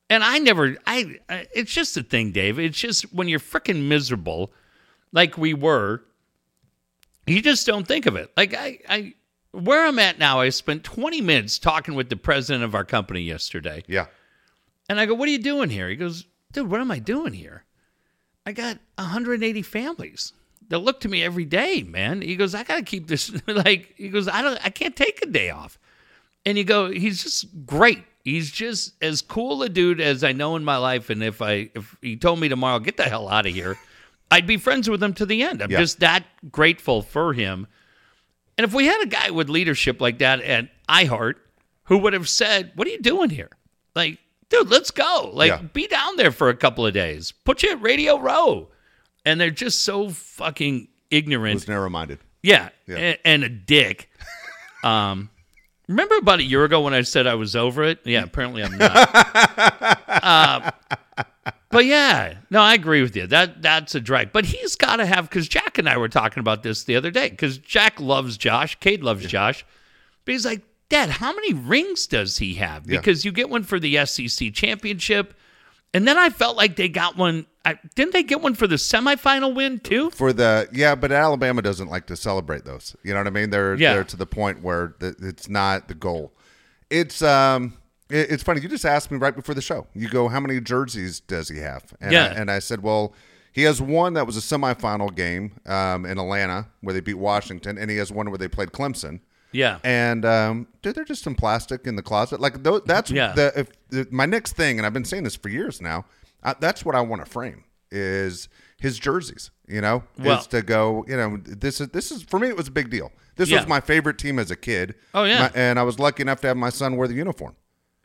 [0.09, 2.59] And I never, I, I it's just a thing, Dave.
[2.59, 4.51] It's just when you're freaking miserable,
[5.13, 6.05] like we were,
[7.27, 8.33] you just don't think of it.
[8.35, 9.15] Like I, I,
[9.53, 13.23] where I'm at now, I spent 20 minutes talking with the president of our company
[13.23, 13.83] yesterday.
[13.87, 14.07] yeah,
[14.89, 15.89] And I go, What are you doing here?
[15.89, 17.65] He goes, Dude, what am I doing here?
[18.47, 20.33] I got 180 families
[20.69, 22.23] that look to me every day, man.
[22.23, 23.31] He goes, I got to keep this.
[23.47, 25.79] like, he goes, I don't, I can't take a day off.
[26.47, 28.05] And you go, he's just great.
[28.25, 31.11] He's just as cool a dude as I know in my life.
[31.11, 33.79] And if I, if he told me tomorrow, get the hell out of here,
[34.31, 35.63] I'd be friends with him to the end.
[35.63, 35.79] I'm Yeah.
[35.81, 37.67] just that grateful for him.
[38.59, 41.35] And if we had a guy with leadership like that at iHeart
[41.85, 43.49] who would have said, What are you doing here?
[43.95, 44.19] Like,
[44.51, 45.31] dude, let's go.
[45.33, 45.63] Like, Yeah.
[45.73, 47.33] be down there for a couple of days.
[47.33, 48.69] Put you at Radio Row.
[49.25, 51.55] And they're just so fucking ignorant.
[51.55, 52.19] was narrow minded.
[52.43, 52.97] Yeah, Yeah.
[52.99, 54.11] a- and a dick.
[54.85, 55.29] Um,
[55.89, 57.99] remember about a year ago when I said I was over it?
[58.05, 59.11] Yeah, apparently I'm not.
[60.09, 60.71] uh,
[61.71, 63.27] but yeah, no, I agree with you.
[63.27, 64.33] That that's a drag.
[64.33, 67.11] But he's got to have because Jack and I were talking about this the other
[67.11, 69.65] day because Jack loves Josh, Cade loves Josh,
[70.25, 72.89] but he's like, Dad, how many rings does he have?
[72.91, 72.99] Yeah.
[72.99, 75.35] Because you get one for the SEC championship.
[75.95, 77.47] And then I felt like they got one.
[77.65, 80.11] I, didn't they get one for the semifinal win too?
[80.11, 82.95] for the yeah, but Alabama doesn't like to celebrate those.
[83.03, 83.49] You know what I mean?
[83.51, 83.95] They're Yeah.
[83.95, 86.33] they're to the point where the, it's not the goal.
[86.91, 87.73] It's um
[88.11, 88.61] it's funny.
[88.61, 89.87] You just asked me right before the show.
[89.95, 91.85] You go, how many jerseys does he have?
[92.01, 92.25] And Yeah.
[92.25, 93.13] I, and I said, well,
[93.53, 97.77] he has one that was a semifinal game um, in Atlanta where they beat Washington,
[97.79, 99.21] and he has one where they played Clemson.
[99.53, 99.79] Yeah.
[99.83, 102.39] And um, dude, they're just in plastic in the closet.
[102.41, 103.33] Like tho- that's Yeah.
[103.33, 106.05] the if, the my next thing, and I've been saying this for years now.
[106.43, 109.51] Uh, that's what I want to frame is his jerseys.
[109.67, 111.05] You know, Well- is to go.
[111.09, 112.49] You know, this is this is for me.
[112.49, 113.11] It was a big deal.
[113.37, 113.59] This Yeah.
[113.59, 114.95] was my favorite team as a kid.
[115.15, 115.41] Oh, yeah.
[115.41, 117.55] My- and I was lucky enough to have my son wear the uniform.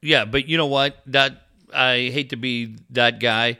[0.04, 0.98] Yeah, but you know what?
[1.08, 3.58] That I hate to be that guy,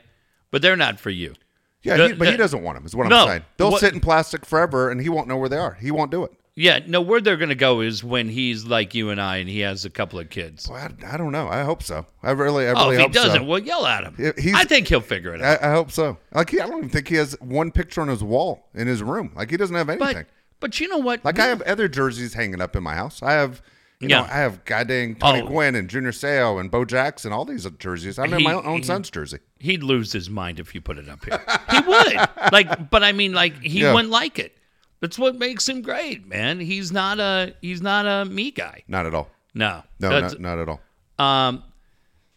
[0.50, 1.34] but they're not for you.
[1.82, 2.86] Yeah, The- he, but he doesn't want them.
[2.86, 3.22] Is what No.
[3.22, 3.42] I'm saying.
[3.56, 5.74] They'll What- sit in plastic forever, and he won't know where they are.
[5.80, 6.32] He won't do it.
[6.56, 9.48] Yeah, no, where they're going to go is when he's like you and I, and
[9.48, 10.68] he has a couple of kids.
[10.68, 11.48] Well, I, I don't know.
[11.48, 12.06] I hope so.
[12.22, 13.44] I really, I really Oh, really if he hope doesn't, so.
[13.44, 14.14] well, yell at him.
[14.38, 15.60] He's- I think he'll figure it out.
[15.60, 16.16] I, I hope so.
[16.32, 19.02] Like he, I don't even think he has one picture on his wall in his
[19.02, 19.32] room.
[19.34, 20.14] Like he doesn't have anything.
[20.14, 20.26] but
[20.60, 21.24] but you know what?
[21.24, 23.20] Like I have other jerseys hanging up in my house.
[23.20, 23.60] I have,
[24.04, 24.22] you Yeah.
[24.22, 25.46] know, I have goddamn Tony Oh.
[25.46, 28.18] Gwynn and Junior Seau and Bo Jackson, all these jerseys.
[28.18, 29.38] I have my own he- son's jersey.
[29.58, 31.40] He'd lose his mind if you put it up here.
[31.70, 32.28] he would.
[32.52, 33.92] Like, but I mean, like he Yeah.
[33.94, 34.56] wouldn't like it.
[35.00, 36.60] That's what makes him great, man.
[36.60, 38.84] He's not a he's not a me guy.
[38.88, 39.30] Not at all.
[39.54, 40.80] No, No, not, not at all.
[41.18, 41.62] um,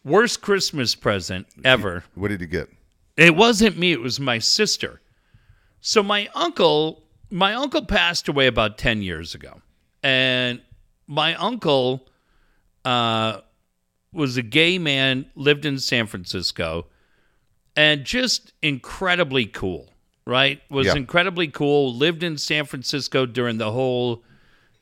[0.03, 2.03] worst Christmas present ever.
[2.15, 2.69] What did you get?
[3.15, 5.01] It wasn't me, it was my sister.
[5.81, 9.61] So my uncle, my uncle passed away about 10 years ago.
[10.03, 10.61] And
[11.07, 12.07] my uncle
[12.85, 13.41] uh,
[14.13, 16.87] was a gay man, lived in San Francisco,
[17.75, 19.93] and just incredibly cool,
[20.25, 20.61] right?
[20.69, 20.95] Was Yeah.
[20.95, 24.23] incredibly cool, lived in San Francisco during the whole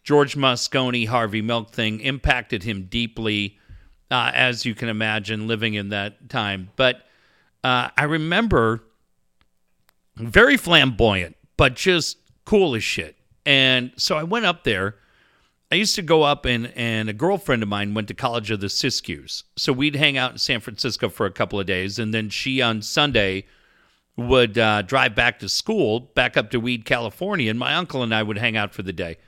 [0.03, 3.57] George Moscone, Harvey Milk thing, impacted him deeply,
[4.11, 6.69] uh, as you can imagine, living in that time.
[6.75, 6.97] But
[7.63, 8.83] uh, I remember
[10.15, 13.17] very flamboyant, but just cool as shit.
[13.45, 14.95] And so I went up there.
[15.71, 18.61] I used to go up and and a girlfriend of mine went to college of
[18.61, 19.43] the Siskiyous.
[19.57, 22.61] So we'd hang out in San Francisco for a couple of days and then she
[22.61, 23.45] on Sunday
[24.15, 28.15] would uh, drive back to school, back up to Weed, California, and my uncle and
[28.15, 29.17] I would hang out for the day.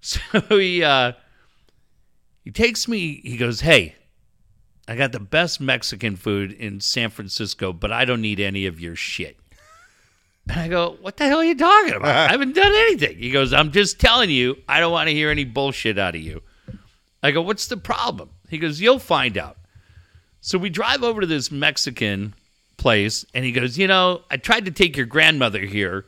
[0.00, 1.12] So he uh,
[2.42, 3.22] he takes me.
[3.24, 3.94] He goes, "Hey,
[4.86, 8.78] I got the best Mexican food in San Francisco, but I don't need any of
[8.78, 9.38] your shit."
[10.48, 12.28] And I go, "What the hell are you talking about?
[12.28, 14.58] I haven't done anything." He goes, "I'm just telling you.
[14.68, 16.42] I don't want to hear any bullshit out of you."
[17.22, 19.56] I go, "What's the problem?" He goes, "You'll find out."
[20.46, 22.34] So we drive over to this Mexican
[22.76, 26.04] place, and he goes, You know, I tried to take your grandmother here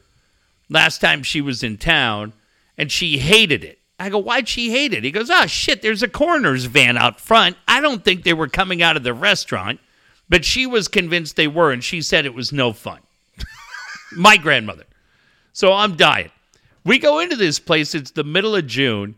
[0.68, 2.35] last time she was in town,
[2.77, 3.79] and she hated it.
[3.99, 5.05] I go, Why'd she hate it?
[5.05, 7.57] He goes, Oh, shit, there's a coroner's van out front.
[7.66, 9.81] I don't think they were coming out of the restaurant,
[10.29, 13.01] but she was convinced they were, and she said it was no fun.
[14.12, 14.85] My grandmother.
[15.53, 16.31] So I'm dying.
[16.85, 19.16] We go into this place, it's the middle of June,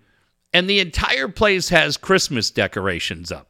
[0.53, 3.49] and the entire place has Christmas decorations up.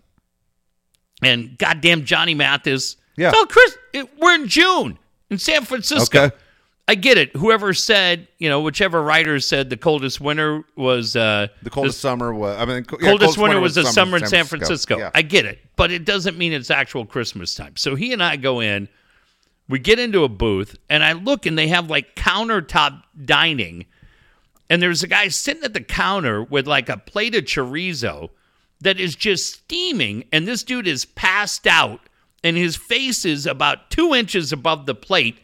[1.22, 2.96] And goddamn Johnny Mathis.
[3.16, 3.32] Yeah.
[3.34, 4.98] Oh, Chris, it, we're in June
[5.30, 6.24] in San Francisco.
[6.24, 6.36] Okay.
[6.90, 7.36] I get it.
[7.36, 12.32] Whoever said, you know, whichever writer said the coldest winter was uh, The coldest summer
[12.32, 12.56] was.
[12.56, 14.98] I mean, co- yeah, coldest winter was the summer in in San Francisco.
[14.98, 15.10] Yeah.
[15.14, 17.76] I get it, but it doesn't mean it's actual Christmas time.
[17.76, 18.88] So he and I go in,
[19.68, 23.86] we get into a booth, and I look, and they have like countertop dining,
[24.70, 28.30] and there's a guy sitting at the counter with like a plate of chorizo
[28.80, 32.00] that is just steaming, and this dude is passed out,
[32.44, 35.38] and his face is about two inches above the plate.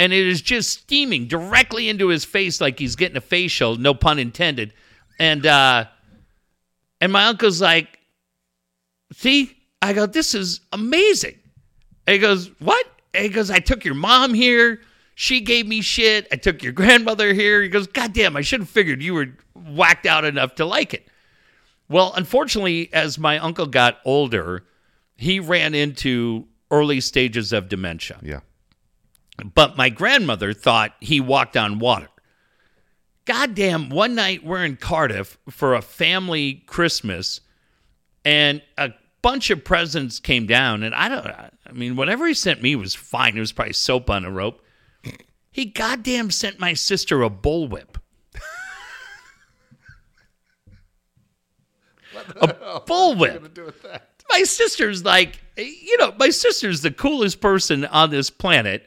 [0.00, 3.94] And it is just steaming directly into his face like he's getting a facial, no
[3.94, 4.72] pun intended.
[5.18, 5.86] And uh
[7.00, 7.98] and my uncle's like,
[9.12, 9.56] see?
[9.82, 11.36] I go, this is amazing.
[12.06, 12.86] And he goes, what?
[13.16, 14.80] He goes, I took your mom here.
[15.14, 16.28] She gave me shit.
[16.30, 17.62] I took your grandmother here.
[17.62, 20.94] He goes, God damn, I should have figured you were whacked out enough to like
[20.94, 21.08] it.
[21.88, 24.64] Well, unfortunately, as my uncle got older,
[25.16, 28.18] he ran into early stages of dementia.
[28.22, 28.40] Yeah.
[29.54, 32.08] But my grandmother thought he walked on water.
[33.24, 37.40] Goddamn, one night we're in Cardiff for a family Christmas,
[38.24, 38.90] and a
[39.22, 40.82] bunch of presents came down.
[40.82, 41.26] And I don't,
[41.68, 43.36] I mean, whatever he sent me was fine.
[43.36, 44.62] It was probably soap on a rope.
[45.50, 47.96] He goddamn sent my sister a bullwhip.
[52.40, 54.00] a bullwhip
[54.30, 58.86] my sister's like, you know, my sister's the coolest person on this planet,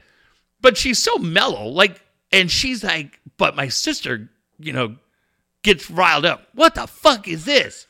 [0.62, 1.68] but she's so mellow.
[1.68, 4.96] Like, and she's like, but my sister, you know,
[5.64, 6.48] gets riled up.
[6.54, 7.88] What the fuck is this?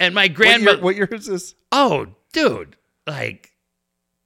[0.00, 1.54] And my What year, grandmother, what year is this?
[1.72, 3.52] oh, dude, like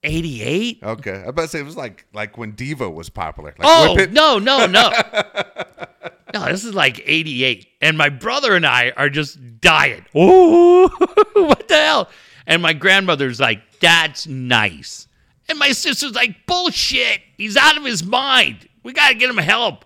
[0.03, 0.79] 88?
[0.83, 3.53] Okay, I about to say it was like like when Devo was popular.
[3.57, 4.91] Like Oh, no, no, no.
[6.33, 7.67] no, this is like 88.
[7.81, 10.05] And my brother and I are just dying.
[10.15, 10.87] Ooh,
[11.33, 12.09] what the hell?
[12.45, 15.07] And my grandmother's like, that's nice.
[15.47, 17.21] And my sister's like, bullshit.
[17.37, 18.67] He's out of his mind.
[18.83, 19.85] We got to get him help.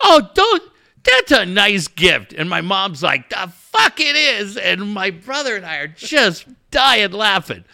[0.00, 0.62] Oh, don't.
[1.04, 2.32] That's a nice gift.
[2.32, 4.56] And my mom's like, the fuck it is.
[4.56, 7.64] And my brother and I are just dying laughing.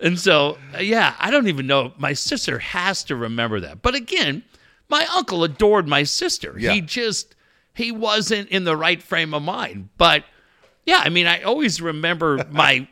[0.00, 1.92] And so, uh, yeah, I don't even know.
[1.98, 3.80] My sister has to remember that.
[3.82, 4.42] But again,
[4.88, 6.56] my uncle adored my sister.
[6.58, 6.72] Yeah.
[6.72, 7.34] He just,
[7.74, 9.90] he wasn't in the right frame of mind.
[9.96, 10.24] But
[10.84, 12.88] yeah, I mean, I always remember my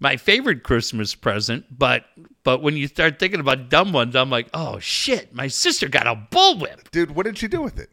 [0.00, 2.04] my favorite Christmas present, but
[2.44, 6.06] but when you start thinking about dumb ones, I'm like, oh shit, my sister got
[6.06, 6.90] a bullwhip.
[6.90, 7.90] Dude, what did she do with it?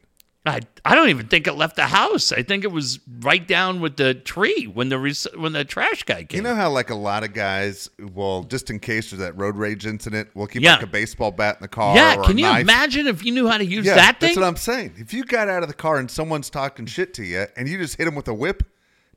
[0.47, 2.31] I, I don't even think it left the house.
[2.31, 6.03] I think it was right down with the tree when the rec- when the trash
[6.03, 6.37] guy came.
[6.37, 9.55] You know how like a lot of guys, well, just in case there's that road
[9.55, 10.75] rage incident, will keep Yeah.
[10.75, 11.95] like a baseball bat in the car.
[11.95, 12.61] yeah, or a can you knife.
[12.61, 14.93] imagine if you knew how to use Yeah, that that's what I'm saying.
[14.97, 17.79] If you got out of the car and someone's talking shit to you, and you
[17.79, 18.61] just hit them with a whip,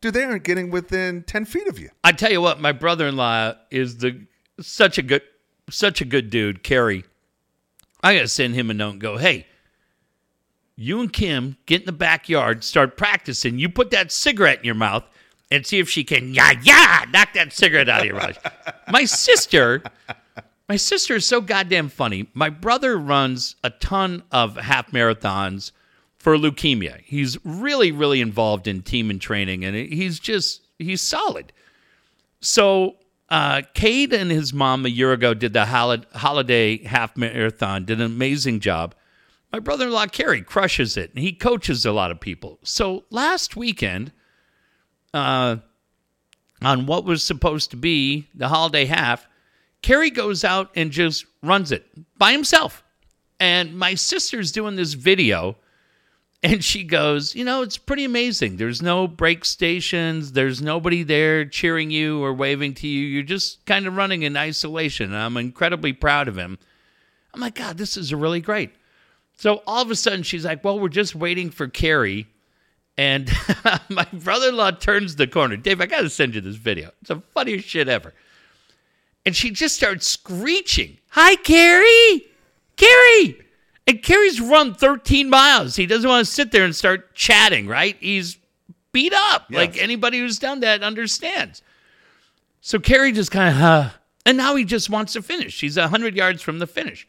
[0.01, 1.91] dude, they aren't getting within ten feet of you.
[2.05, 4.27] I tell you what, my brother-in-law is the
[4.61, 5.23] such a good
[5.69, 7.05] such a good dude, Kerry.
[8.03, 9.47] I gotta send him a note and go, hey,
[10.81, 13.59] you and Kim get in the backyard, start practicing.
[13.59, 15.03] You put that cigarette in your mouth
[15.51, 18.39] and see if she can yeah yeah knock that cigarette out of your mouth.
[18.89, 19.83] my sister,
[20.69, 22.29] my sister is so goddamn funny.
[22.33, 25.73] My brother runs a ton of half marathons
[26.17, 27.01] for leukemia.
[27.05, 31.53] He's really, really involved in Team in Training, and he's just he's solid.
[32.41, 32.99] So,
[33.31, 37.99] uh, Cade and his mom a year ago did the hol- holiday half marathon, did
[37.99, 38.95] an amazing job.
[39.53, 42.59] My brother in law, Kerry, crushes it, and he coaches a lot of people.
[42.63, 44.13] So, last weekend,
[45.15, 45.57] uh,
[46.63, 49.27] on what was supposed to be the holiday half,
[49.81, 51.87] Kerry goes out and just runs it
[52.19, 52.83] by himself.
[53.41, 55.57] And my sister's doing this video
[56.43, 58.57] and she goes, You know, it's pretty amazing.
[58.57, 63.07] There's no break stations, there's nobody there cheering you or waving to you.
[63.07, 65.15] You're just kind of running in isolation.
[65.15, 66.59] I'm incredibly proud of him.
[67.35, 68.71] I'm like, God, this is really great.
[69.39, 72.27] So all of a sudden, she's like, Well, we're just waiting for Kerry.
[72.99, 73.31] And
[73.89, 75.57] my brother in law turns the corner.
[75.57, 76.91] Dave, I got to send you this video.
[77.01, 78.13] It's the funniest shit ever.
[79.25, 82.27] And she just starts screeching, Hi, Kerry!
[82.77, 83.41] Kerry!
[83.87, 85.77] And Kerry's run 13 miles.
[85.77, 87.97] He doesn't want to sit there and start chatting, right?
[88.01, 88.39] He's
[88.93, 89.47] beat up.
[89.49, 89.59] Yes.
[89.59, 91.63] Like anybody who's done that understands.
[92.61, 93.91] So Kerry just kind of, uh,
[94.27, 95.55] and now he just wants to finish.
[95.55, 97.07] She's 100 yards from the finish.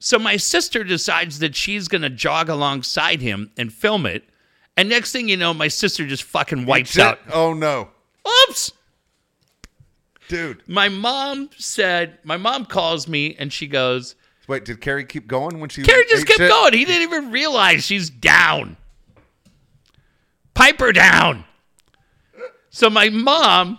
[0.00, 4.24] So my sister decides that she's going to jog alongside him and film it.
[4.76, 7.18] And next thing you know, my sister just fucking wipes out.
[7.30, 7.90] Oh no,
[8.48, 8.72] Oops.
[10.28, 10.62] dude.
[10.66, 14.14] My mom said, my mom calls me and she goes,
[14.48, 15.82] Wait, did Kerry keep going when she?
[15.82, 16.48] Kerry just kept shit?
[16.48, 16.72] going.
[16.72, 18.78] He didn't even realize she's down.
[20.54, 21.44] Pipe her down.
[22.70, 23.78] So my mom,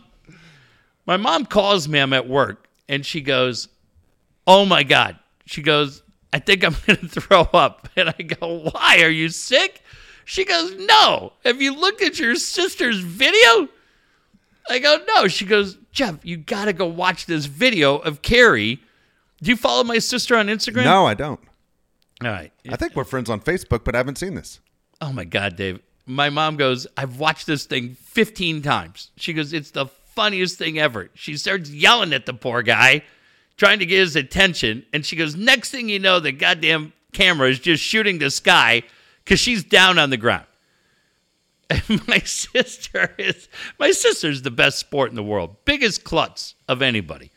[1.05, 1.99] my mom calls me.
[1.99, 3.67] I'm at work, and she goes,
[4.47, 8.69] "Oh my god!" She goes, "I think I'm going to throw up." And I go,
[8.71, 9.01] "Why?
[9.01, 9.83] Are you sick?"
[10.25, 11.33] She goes, "No.
[11.43, 13.67] Have you looked at your sister's video?"
[14.69, 18.79] I go, "No." She goes, "Jeff, you got to go watch this video of Kerry."
[19.41, 20.83] Do you follow my sister on Instagram?
[20.83, 21.39] No, I don't.
[22.23, 22.51] All right.
[22.69, 24.59] I think we're friends on Facebook, but I haven't seen this.
[25.01, 25.79] Oh my God, Dave.
[26.05, 29.09] My mom goes, I've watched this thing 15 times.
[29.17, 31.09] She goes, It's the funniest thing ever.
[31.13, 33.03] She starts yelling at the poor guy,
[33.57, 34.85] trying to get his attention.
[34.93, 38.83] And she goes, Next thing you know, the goddamn camera is just shooting the sky
[39.23, 40.45] because she's down on the ground.
[41.87, 43.47] And my sister is,
[43.79, 47.31] my sister's the best sport in the world, biggest klutz of anybody.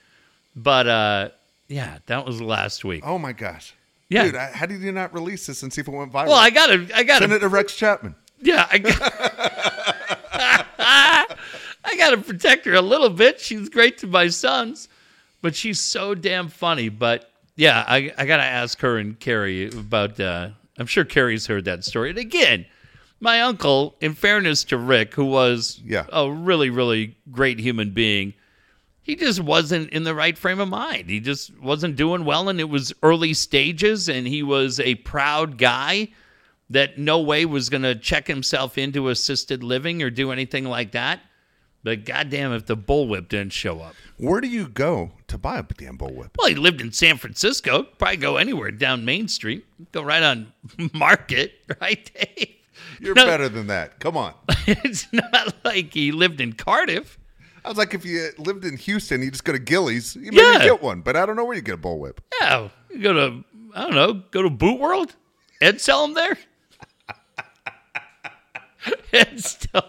[0.57, 1.29] But, uh,
[1.68, 3.05] yeah, that was last week.
[3.07, 3.74] Oh my gosh.
[4.09, 4.24] Yeah.
[4.24, 6.27] Dude, I, how did you not release this and see if it went viral?
[6.27, 8.16] Well, I gotta, I gotta Send it to Rex Chapman.
[8.40, 9.00] Yeah, I got,
[11.85, 13.40] I got to protect her a little bit.
[13.40, 14.88] She's great to my sons,
[15.44, 16.88] but she's so damn funny.
[16.88, 20.18] But yeah, I, I got to ask her and Kerry about.
[20.18, 22.09] Uh, I'm sure Kerry's heard that story.
[22.11, 22.64] And again,
[23.20, 26.07] my uncle, in fairness to Rick, who was Yeah.
[26.11, 28.33] a really, really great human being,
[29.02, 31.11] he just wasn't in the right frame of mind.
[31.11, 35.59] He just wasn't doing well, and it was early stages, and he was a proud
[35.59, 36.09] guy
[36.70, 40.92] that no way was going to check himself into assisted living or do anything like
[40.92, 41.20] that.
[41.85, 43.94] But goddamn, if the bullwhip didn't show up.
[44.16, 46.31] Where do you go to buy a damn bullwhip?
[46.38, 47.83] Well, he lived in San Francisco.
[47.83, 49.66] Probably go anywhere down Main Street.
[49.92, 50.53] Go right on
[50.94, 52.49] Market, right, Dave?
[53.01, 53.27] You're No.
[53.27, 54.01] better than that.
[54.01, 54.35] Come on.
[54.66, 57.18] It's not like he lived in Cardiff.
[57.64, 60.16] I was like, if you lived in Houston, you just go to Gilley's.
[60.16, 60.64] You maybe Yeah.
[60.64, 62.18] get one, but I don't know where you get a bullwhip.
[62.40, 63.44] Yeah, you go to
[63.75, 65.14] I don't know, go to Boot World.
[65.61, 66.38] Ed sell them there.
[69.12, 69.83] Ed Stone.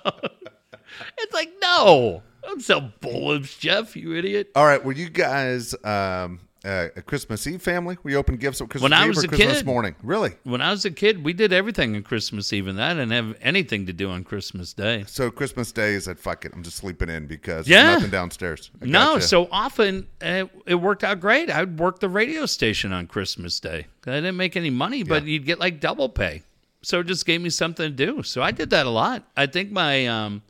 [1.18, 3.96] It's like no, don't sell bullwhips, Jeff.
[3.96, 4.52] You idiot.
[4.56, 7.98] All right, were you guys um, uh, a Christmas Eve family?
[8.04, 9.66] We opened gifts on Christmas When I Eve was or a Christmas kid.
[9.66, 9.96] morning?
[10.04, 10.34] Really?
[10.44, 13.36] When I was a kid, we did everything on Christmas Eve, and that didn't have
[13.42, 15.04] anything to do on Christmas Day.
[15.08, 16.54] So Christmas Day is at fuck it.
[16.56, 17.84] I'm just sleeping in because Yeah.
[17.84, 18.72] there's nothing downstairs.
[18.82, 19.28] I No, gotcha.
[19.28, 21.50] so often uh, it worked out great.
[21.50, 23.88] I'd work the radio station on Christmas Day.
[24.08, 25.34] I didn't make any money, but Yeah.
[25.34, 26.44] you'd get like double pay.
[26.82, 28.22] So it just gave me something to do.
[28.22, 29.24] So I did that a lot.
[29.36, 30.44] I think my, um,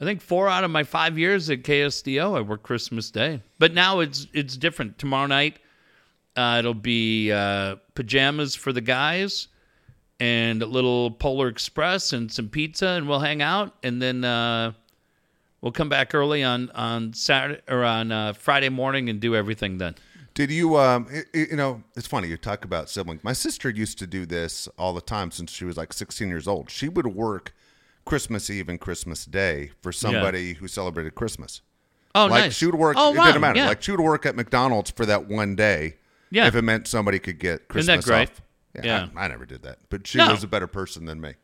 [0.00, 3.40] I think four out of my five years at KSDO, I worked Christmas Day.
[3.58, 4.98] But now it's it's different.
[4.98, 5.58] Tomorrow night,
[6.36, 9.48] uh, it'll be uh, pajamas for the guys
[10.18, 14.24] and a little Polar Express and some pizza, and we'll hang out, and then.
[14.24, 14.72] Uh,
[15.62, 19.76] We'll come back early on on Saturday or on uh, Friday morning and do everything
[19.76, 19.94] then.
[20.32, 23.22] Did you, um, i- i- you know, it's funny you talk about siblings.
[23.22, 26.48] My sister used to do this all the time since she was like 16 years
[26.48, 26.70] old.
[26.70, 27.54] She would work
[28.04, 31.62] Christmas Eve and Christmas Day for somebody who celebrated Christmas.
[32.14, 32.56] Oh, like nice.
[32.56, 32.96] she would work.
[32.98, 33.26] Oh, it wow.
[33.26, 33.58] didn't matter.
[33.58, 33.68] Yeah.
[33.68, 35.96] Like she would work at McDonald's for that one day.
[36.30, 36.46] Yeah.
[36.46, 38.30] If it meant somebody could get Isn't that Christmas great?
[38.30, 38.42] off.
[38.84, 39.08] Yeah.
[39.16, 40.30] I, I never did that, but she No.
[40.30, 41.34] was a better person than me.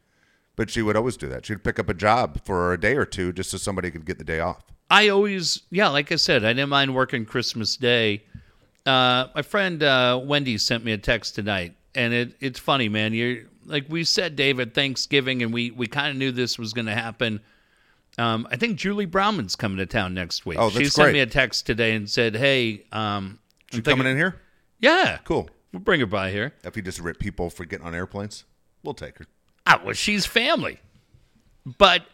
[0.56, 1.44] But she would always do that.
[1.44, 4.18] She'd pick up a job for a day or two just so somebody could get
[4.18, 4.64] the day off.
[4.90, 8.22] I always, yeah, like I said, I didn't mind working Christmas Day.
[8.86, 13.12] Uh, my friend uh, Wendy sent me a text tonight, and it, it's funny, man.
[13.12, 16.86] You're like we said, David, Thanksgiving, and we we kind of knew this was going
[16.86, 17.40] to happen.
[18.18, 20.58] Um, I think Julie Brauman's coming to town next week.
[20.58, 21.12] Oh, that's she sent great.
[21.14, 23.38] me a text today and said, "Hey, um,
[23.72, 24.36] She coming in here?
[24.80, 25.50] Yeah, Cool.
[25.72, 26.54] We'll bring her by here.
[26.64, 28.44] If you just rip people for getting on airplanes,
[28.82, 29.26] we'll take her.
[29.66, 30.78] Ah, well, she's family.
[31.78, 32.06] But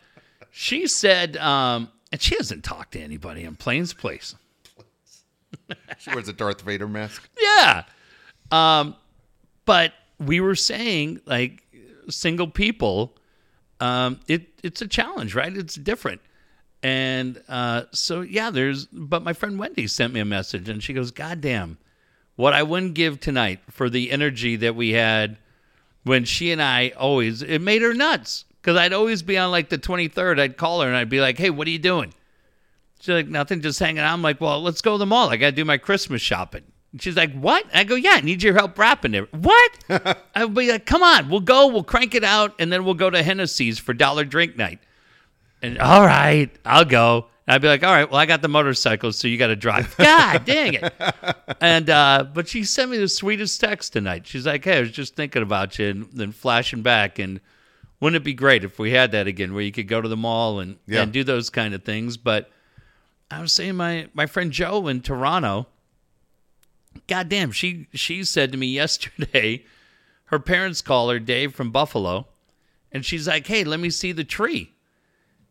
[0.51, 4.35] she said, um, and she hasn't talked to anybody in Plains Place.
[5.99, 7.29] She wears a Darth Vader mask.
[7.41, 7.85] Yeah.
[8.51, 8.97] Um,
[9.65, 9.93] but
[10.27, 11.63] we were saying, like,
[12.09, 13.17] single people,
[13.81, 15.55] um, it it's a challenge, right?
[15.57, 16.21] It's different.
[16.83, 20.93] And uh, so, yeah, there's, but my friend Wendy sent me a message and she
[20.93, 21.79] goes, God damn,
[22.37, 25.37] what I wouldn't give tonight for the energy that we had
[26.05, 29.69] when she and I always it made her nuts because I'd always be on like
[29.69, 30.41] the 23rd.
[30.41, 32.13] I'd call her and I'd be like, "Hey, what are you doing?"
[33.01, 35.31] She's like, "Nothing, just hanging out." I'm like, "Well, let's go to the mall.
[35.31, 38.21] I got to do my Christmas shopping." And she's like, "What?" I go, "Yeah, I
[38.21, 39.79] need your help wrapping it." What?
[40.35, 41.67] I'd be like, "Come on, we'll go.
[41.69, 44.79] We'll crank it out, and then we'll go to Hennessey's for dollar drink night."
[45.63, 47.27] And all right, I'll go.
[47.47, 49.57] And I'd be like, all right, well, I got the motorcycle, so you got to
[49.57, 49.97] drive.
[49.99, 50.93] God dang it!
[51.61, 54.27] And uh, but she sent me the sweetest text tonight.
[54.27, 57.41] She's like, hey, I was just thinking about you, and then flashing back, and
[58.01, 60.17] wouldn't it be great if we had that again, where you could go to the
[60.17, 61.03] mall and Yeah.
[61.03, 62.17] and do those kind of things?
[62.17, 62.51] But
[63.31, 65.67] I was saying, my my friend Joe in Toronto,
[67.13, 69.67] God damn, she she said to me yesterday,
[70.25, 72.27] her parents call her Dave from Buffalo,
[72.91, 74.73] and she's like, hey, let me see the tree.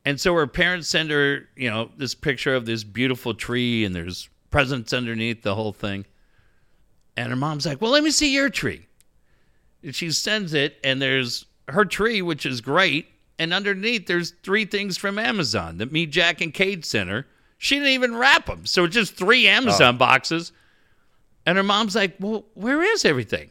[0.04, 3.94] And so her parents send her, you know, this picture of this beautiful tree and
[3.94, 6.06] there's presents underneath the whole thing.
[7.16, 8.88] And her mom's like, Well, let me see your tree.
[9.84, 13.06] And she sends it, and there's her tree, which is great.
[13.38, 17.28] And underneath, there's three things from Amazon that me, Jack, and Cade sent her.
[17.60, 18.66] She didn't even wrap them.
[18.66, 20.00] So it's just three Amazon oh.
[20.00, 20.52] boxes.
[21.46, 23.50] And her mom's like, Well, where is everything?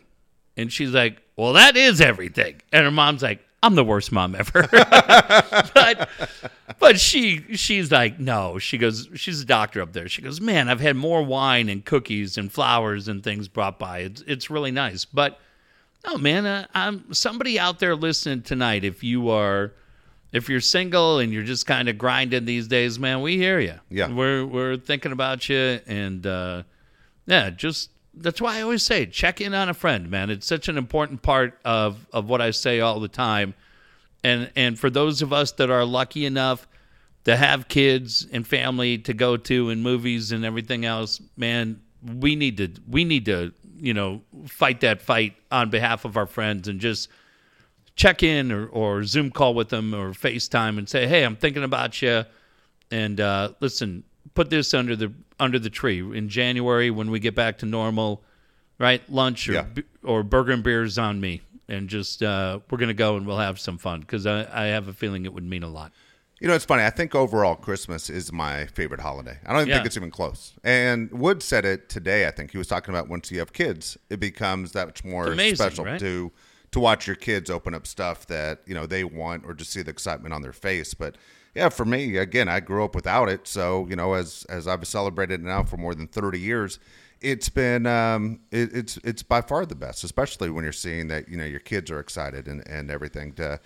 [0.57, 2.61] And she's like, Well, that is everything.
[2.73, 4.67] And her mom's like, I'm the worst mom ever.
[5.75, 6.09] but
[6.79, 8.59] but she she's like, no.
[8.59, 10.09] She goes, she's a doctor up there.
[10.09, 13.99] She goes, man, I've had more wine and cookies and flowers and things brought by.
[13.99, 15.05] It's it's really nice.
[15.05, 15.39] But
[16.07, 18.85] no, man, uh, I'm somebody out there listening tonight.
[18.85, 19.73] If you are,
[20.33, 23.75] if you're single and you're just kind of grinding these days, man, we hear you.
[23.91, 24.11] Yeah.
[24.11, 26.63] we're we're thinking about you, and uh,
[27.31, 30.31] yeah, just that's why I always say check in on a friend, man.
[30.31, 33.55] It's such an important part of of what I say all the time.
[34.25, 36.67] And and for those of us that are lucky enough
[37.25, 42.35] to have kids and family to go to and movies and everything else, man, we
[42.35, 46.67] need to we need to, you know, fight that fight on behalf of our friends
[46.67, 47.09] and just
[47.95, 51.63] check in or, or Zoom call with them or FaceTime and say, "Hey, I'm thinking
[51.63, 52.25] about you."
[52.91, 54.03] And uh, listen,
[54.35, 58.23] put this under the under the tree in January when we get back to normal,
[58.79, 59.03] right?
[59.11, 59.65] Lunch or Yeah.
[60.05, 63.59] or burger and beers on me, and just uh, we're gonna go and we'll have
[63.59, 65.93] some fun because I, I have a feeling it would mean a lot.
[66.41, 66.85] You know, it's funny.
[66.85, 69.39] I think overall Christmas is my favorite holiday.
[69.45, 69.75] I don't even Yeah.
[69.77, 70.55] think it's even close.
[70.65, 72.27] And Wood said it today.
[72.27, 75.33] I think he was talking about once you have kids, it becomes that much more
[75.33, 76.01] amazing, special right?
[76.01, 76.33] to
[76.73, 79.83] to watch your kids open up stuff that you know they want, or just see
[79.83, 80.95] the excitement on their face.
[80.95, 81.17] But
[81.55, 83.47] yeah, for me, again, I grew up without it.
[83.49, 86.79] So you know, as as I've celebrated it now for more than thirty years,
[87.21, 91.29] it's been um, it, it's it's by far the best, especially when you're seeing that
[91.29, 93.61] you know your kids are excited and and everything to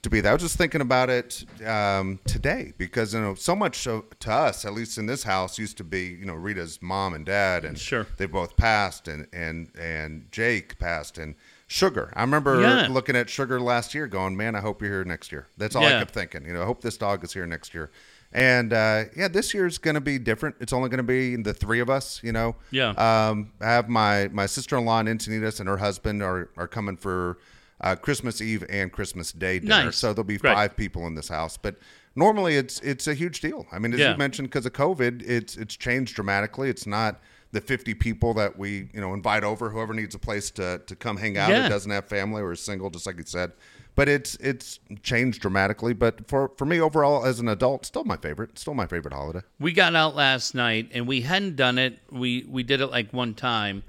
[0.00, 0.30] to be there.
[0.30, 4.64] I was just thinking about it um, today because you know so much to us,
[4.64, 7.78] at least in this house, used to be you know Rita's mom and dad, and
[7.78, 8.06] Sure.
[8.16, 11.34] they both passed, and and and Jake passed, and
[11.70, 12.10] Sugar.
[12.16, 12.88] I remember Yeah.
[12.90, 15.84] looking at Sugar last year, going, "Man, I hope you're here next year." That's all
[15.84, 16.44] I kept thinking.
[16.46, 17.90] You know, I hope this dog is here next year.
[18.32, 20.56] And uh, yeah, this year's going to be different.
[20.60, 22.20] It's only going to be the three of us.
[22.22, 22.56] You know.
[22.70, 22.90] Yeah.
[22.90, 26.66] Um, I have my my sister in law in Encinitas and her husband are are
[26.68, 27.38] coming for
[27.82, 29.84] uh, Christmas Eve and Christmas Day dinner.
[29.84, 29.96] Nice.
[29.96, 30.54] So there'll be Right.
[30.54, 31.76] five people in this house, but.
[32.16, 33.64] Normally, it's it's a huge deal.
[33.70, 34.10] I mean, as Yeah.
[34.12, 36.68] you mentioned, because of COVID, it's it's changed dramatically.
[36.68, 37.20] It's not
[37.52, 39.70] the 50 people that we you know invite over.
[39.70, 41.62] Whoever needs a place to to come hang out, Yeah.
[41.62, 43.52] that doesn't have family or is single, just like you said.
[43.94, 45.92] But it's it's changed dramatically.
[45.92, 48.58] But for for me overall, as an adult, still my favorite.
[48.58, 49.40] Still my favorite holiday.
[49.58, 51.98] We got out last night and we hadn't done it.
[52.10, 53.82] We we did it like one time,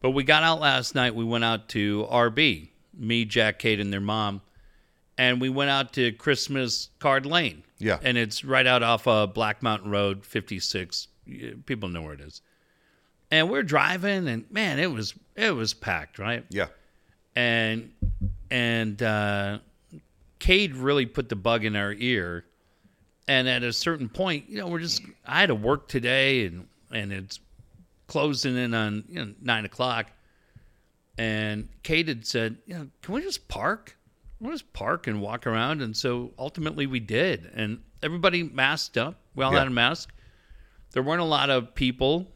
[0.00, 1.14] but we got out last night.
[1.14, 4.40] We went out to RB, me, Jack, Cade, and their mom,
[5.16, 7.62] and we went out to Christmas Card Lane.
[7.78, 7.98] Yeah.
[8.02, 11.08] and it's right out off uh, Black Mountain Road, fifty six.
[11.66, 12.40] People know where it is.
[13.30, 16.44] And we're driving, and man, it was it was packed, right?
[16.48, 16.66] Yeah.
[17.34, 17.90] and
[18.50, 19.58] and uh,
[20.38, 22.44] Cade really put the bug in our ear.
[23.28, 26.68] And at a certain point, you know, we're just I had to work today, and
[26.92, 27.40] and it's
[28.06, 30.06] closing in on you know, nine o'clock.
[31.18, 33.96] And Cade had said, you know, can we just park?
[34.40, 35.80] We'll just park and walk around.
[35.80, 37.50] And so ultimately we did.
[37.54, 39.16] And everybody masked up.
[39.34, 39.60] We all Yeah.
[39.60, 40.12] had a mask.
[40.92, 42.30] There weren't a lot of people,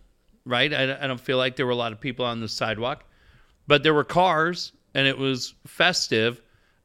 [0.44, 0.72] right?
[0.72, 3.04] I, I don't feel like there were a lot of people on the sidewalk
[3.70, 6.42] but there were cars and it was festive.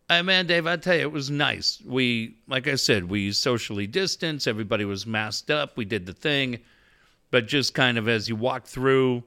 [0.08, 1.82] Man, Dave, I tell you, it was nice.
[1.84, 4.48] We, like I said, we socially distanced.
[4.48, 5.78] Everybody was masked up.
[5.78, 6.60] We did the thing,
[7.32, 9.24] but just kind of as you walked through,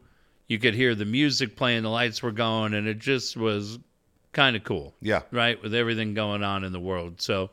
[0.47, 3.81] you could hear the music playing, the lights were going, and it just was
[4.33, 4.95] kind of cool.
[5.01, 5.22] Yeah.
[5.33, 7.20] right, with everything going on in the world.
[7.20, 7.51] So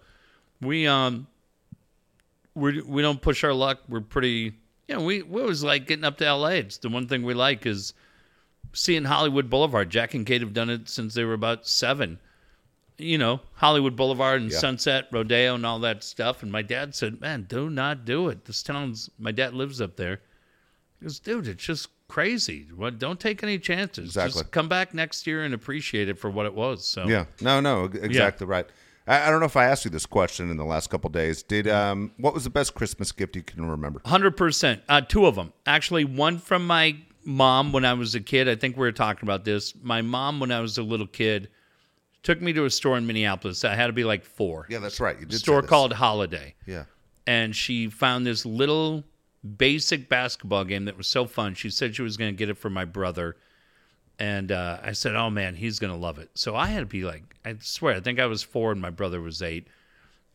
[0.62, 1.26] we um
[2.54, 3.80] we we don't push our luck.
[3.90, 4.54] We're pretty,
[4.88, 6.56] you know, we we always like getting up to L.A.
[6.60, 7.94] It's the one thing we like is
[8.74, 9.90] seeing Hollywood Boulevard.
[9.90, 12.20] Jack and Cade have done it since they were about seven.
[12.98, 14.60] You know, Hollywood Boulevard and Yeah.
[14.60, 16.44] Sunset Rodeo and all that stuff.
[16.44, 18.46] And my dad said, "Man, do not do it.
[18.46, 20.22] This town's." My dad lives up there.
[21.00, 22.68] He goes, "Dude, it's just crazy.
[22.74, 22.98] What?
[23.00, 24.06] Don't take any chances.
[24.10, 24.42] Exactly.
[24.44, 27.26] Just come back next year and appreciate it for what it was." So Yeah.
[27.42, 28.68] No, no, exactly right.
[29.08, 31.44] I, I don't know if I asked you this question in the last couple days.
[31.44, 34.02] Did um, what was the best Christmas gift you can remember?
[34.06, 34.82] Hundred percent.
[34.90, 36.04] Uh, two of them, actually.
[36.06, 38.48] One from my mom when I was a kid.
[38.50, 39.74] I think we were talking about this.
[39.82, 41.50] My mom, when I was a little kid,
[42.24, 43.64] took me to a store in Minneapolis.
[43.64, 44.66] I had to be like four.
[44.70, 45.20] Yeah, that's right.
[45.20, 46.86] You did store called Holiday, Yeah.
[47.28, 49.04] and she found this little
[49.58, 51.54] basic basketball game that was so fun.
[51.54, 53.38] She said she was going to get it for my brother,
[54.20, 56.86] and uh, I said, "Oh man, he's going to love it." So I had to
[56.86, 59.68] be like, I swear, I think I was four and my brother was eight.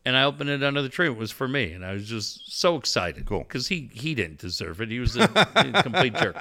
[0.03, 1.05] And I opened it under the tree.
[1.05, 3.25] It was for me, and I was just so excited.
[3.27, 3.39] Cool.
[3.39, 4.89] because he he didn't deserve it.
[4.89, 6.35] He was a, a complete jerk.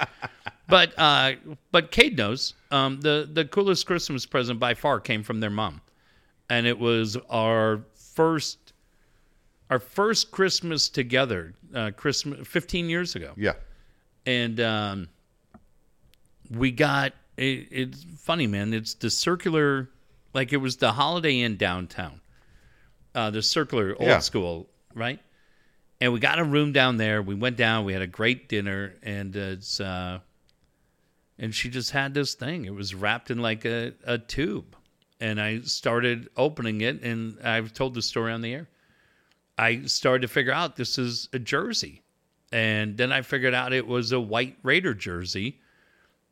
[0.66, 1.32] But uh,
[1.70, 5.82] but Cade knows um, the the coolest Christmas present by far came from their mom,
[6.49, 7.82] and it was our
[8.14, 8.72] first
[9.68, 11.53] our first Christmas together.
[11.74, 13.53] Uh, Christmas fifteen years ago Yeah.
[14.26, 15.09] and um,
[16.51, 18.72] we got it, it's funny man.
[18.72, 19.88] It's the circular
[20.34, 22.20] like it was the holiday inn downtown.
[23.14, 24.20] Uh, the circular old Yeah.
[24.20, 25.18] school right?
[26.01, 27.20] And we got a room down there.
[27.22, 27.84] We went down.
[27.84, 28.95] We had a great dinner.
[29.03, 30.20] And it's uh,
[31.38, 32.64] and she just had this thing.
[32.64, 34.76] It was wrapped in like a, a tube.
[35.20, 37.03] And i started opening it.
[37.03, 38.68] And i've told the story on the air.
[39.59, 42.03] I started to figure out this is a jersey.
[42.53, 45.61] And then I figured out it was a white Raider jersey.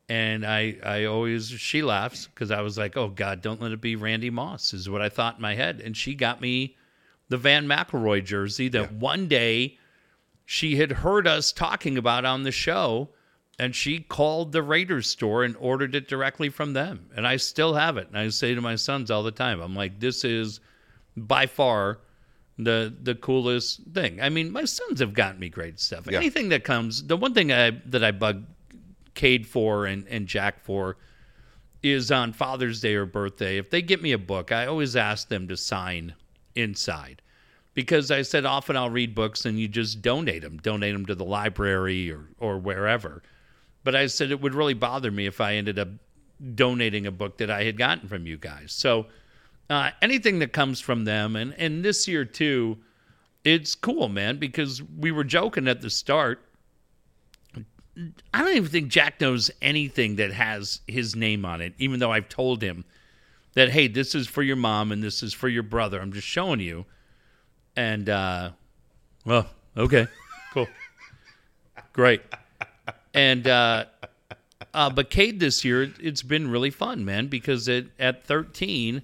[0.08, 3.80] And I, I always, she laughs because I was like, oh God, don't let it
[3.80, 5.82] be Randy Moss, is what I thought in my head.
[5.84, 6.76] And she got me
[7.28, 9.78] the Vann McElroy jersey that one day
[10.46, 13.10] she had heard us talking about on the show.
[13.60, 17.10] And she called the Raiders store and ordered it directly from them.
[17.16, 18.06] And I still have it.
[18.06, 20.60] And I say to my sons all the time, I'm like, this is
[21.16, 21.98] by far
[22.56, 24.20] the the coolest thing.
[24.20, 26.06] I mean, my sons have gotten me great stuff.
[26.08, 26.18] Yeah.
[26.18, 28.44] Anything that comes, the one thing I that I bug
[29.18, 30.96] Cade for and and Jack for
[31.82, 33.58] is on Father's Day or birthday.
[33.58, 36.14] If they get me a book, I always ask them to sign
[36.54, 37.20] inside.
[37.74, 41.16] Because I said often I'll read books and you just donate them, donate them to
[41.16, 43.22] the library or or wherever.
[43.82, 45.88] But I said it would really bother me if I ended up
[46.54, 48.72] donating a book that I had gotten from you guys.
[48.72, 49.06] So
[49.68, 52.78] uh, anything that comes from them, and and this year too,
[53.44, 56.44] it's cool, man, because we were joking at the start.
[58.32, 62.12] I don't even think Jack knows anything that has his name on it, even though
[62.12, 62.84] I've told him
[63.54, 66.00] that hey, this is for your mom and this is for your brother.
[66.00, 66.84] I'm just showing you.
[67.76, 68.50] And uh
[69.24, 69.46] well,
[69.76, 70.06] okay.
[70.52, 70.66] Cool.
[71.92, 72.22] Great.
[73.14, 73.84] And uh
[74.74, 79.02] uh but Cade this year it's been really fun, man, because at at 13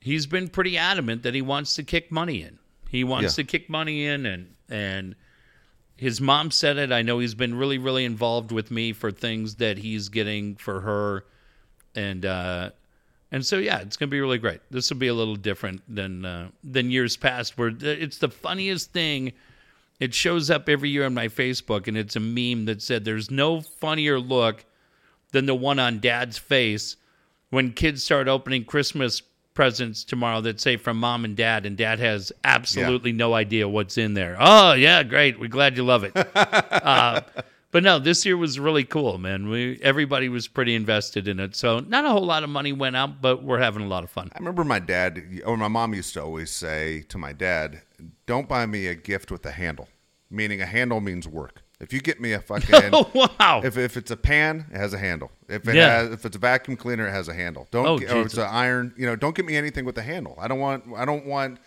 [0.00, 2.58] he's been pretty adamant that he wants to kick money in.
[2.88, 3.42] He wants Yeah.
[3.42, 5.14] to kick money in and and
[5.98, 6.92] his mom said it.
[6.92, 10.80] I know he's been really, really involved with me for things that he's getting for
[10.80, 11.24] her,
[11.94, 12.70] and uh,
[13.32, 14.60] and so yeah, it's gonna be really great.
[14.70, 18.92] This will be a little different than uh, than years past, where it's the funniest
[18.92, 19.32] thing.
[19.98, 23.30] It shows up every year on my Facebook, and it's a meme that said, "There's
[23.30, 24.64] no funnier look
[25.32, 26.96] than the one on Dad's face
[27.50, 29.20] when kids start opening Christmas
[29.58, 33.98] presents tomorrow that say from mom and dad, and dad has absolutely no idea what's
[33.98, 34.36] in there.
[34.38, 35.40] Oh yeah, great.
[35.40, 36.12] We're glad you love it.
[36.36, 37.22] uh,
[37.72, 39.48] but no, this year was really cool, man.
[39.48, 42.94] We everybody was pretty invested in it, so not a whole lot of money went
[42.94, 44.30] out, but we're having a lot of fun.
[44.32, 47.82] I remember my dad or my mom used to always say to my dad,
[48.26, 49.88] "Don't buy me a gift with a handle."
[50.30, 51.64] Meaning a handle means work.
[51.80, 53.08] If you get me a fucking Oh
[53.38, 53.60] wow!
[53.64, 55.30] if, if it's a pan, it has a handle.
[55.48, 55.98] If it Yeah.
[56.02, 57.68] has if it's a vacuum cleaner, it has a handle.
[57.70, 60.02] Don't Oh, get, or it's an iron, you know, don't get me anything with a
[60.02, 60.36] handle.
[60.40, 61.58] I don't want I don't want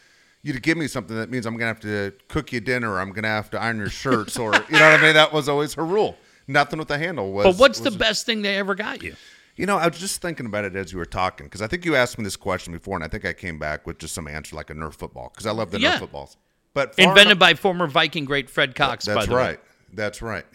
[0.43, 3.12] you to give me something that means I'm gonna have to cook you dinner I'm
[3.14, 5.14] gonna have to iron your shirts or you know what I mean?
[5.14, 6.18] That was always her rule.
[6.47, 9.16] Nothing with a handle was but what's the was- best thing they ever got you?
[9.55, 11.86] you know, I was just thinking about it as you were talking because I think
[11.86, 14.28] you asked me this question before, and I think I came back with just some
[14.28, 15.95] answer like a Nerf football because I love the Yeah.
[15.95, 16.38] Nerf footballs.
[16.74, 19.05] But Invented enough- by former Viking great Fred Cox.
[19.05, 19.57] by that's the way.
[19.91, 19.95] Right.
[19.97, 20.45] That's right.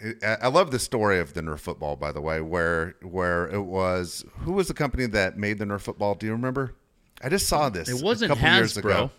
[0.41, 4.25] I love the story of the Nerf football, by the way, where where it was.
[4.39, 6.15] Who was the company that made the Nerf football?
[6.15, 6.75] Do you remember?
[7.23, 7.89] I just saw this.
[7.89, 8.79] It wasn't couple years Hasbro.
[8.79, 9.11] ago.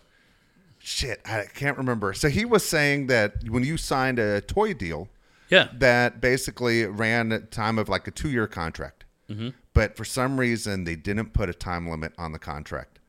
[0.78, 2.12] Shit, I can't remember.
[2.14, 5.08] So he was saying that when you signed a toy deal,
[5.50, 5.68] Yeah.
[5.74, 9.04] that basically ran a time of like a two year contract.
[9.28, 9.48] Mm-hmm.
[9.74, 13.00] But for some reason, they didn't put a time limit on the contract.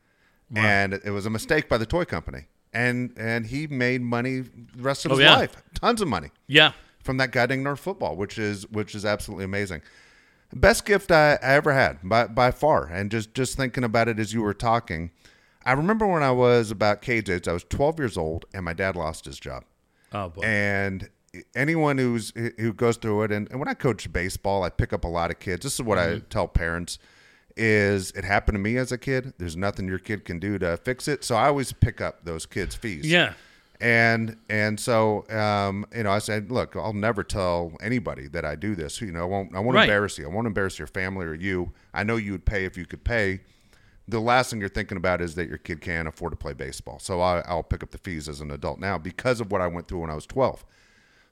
[0.54, 2.46] And it was a mistake by the toy company.
[2.72, 5.36] And and he made money the rest of Oh, his yeah.
[5.36, 5.56] life.
[5.74, 6.72] Tons of money Yeah.
[7.02, 9.82] From that guy named Nerf football, which is which is absolutely amazing.
[10.52, 12.86] Best gift I, I ever had by by far.
[12.86, 15.10] And just just thinking about it as you were talking,
[15.64, 18.96] I remember when I was about age, I was 12 years old, and my dad
[18.96, 19.64] lost his job.
[20.12, 20.42] Oh boy.
[20.42, 21.08] And
[21.54, 25.04] anyone who's who goes through it, and, and when I coach baseball, I pick up
[25.04, 25.62] a lot of kids.
[25.62, 26.28] This is what I mm-hmm.
[26.28, 26.98] tell parents:
[27.56, 29.34] is it happened to me as a kid?
[29.38, 31.24] There's nothing your kid can do to fix it.
[31.24, 33.06] So I always pick up those kids' fees.
[33.06, 33.34] yeah.
[33.80, 38.54] And and so um, you know, I said, look, I'll never tell anybody that I
[38.54, 39.00] do this.
[39.00, 39.84] You know, I won't I won't Right.
[39.88, 40.26] embarrass you.
[40.26, 41.72] I won't embarrass your family or you.
[41.94, 43.40] I know you would pay if you could pay.
[44.06, 46.98] The last thing you're thinking about is that your kid can't afford to play baseball.
[46.98, 49.68] So I, I'll pick up the fees as an adult now because of what I
[49.68, 50.64] went through when I was 12.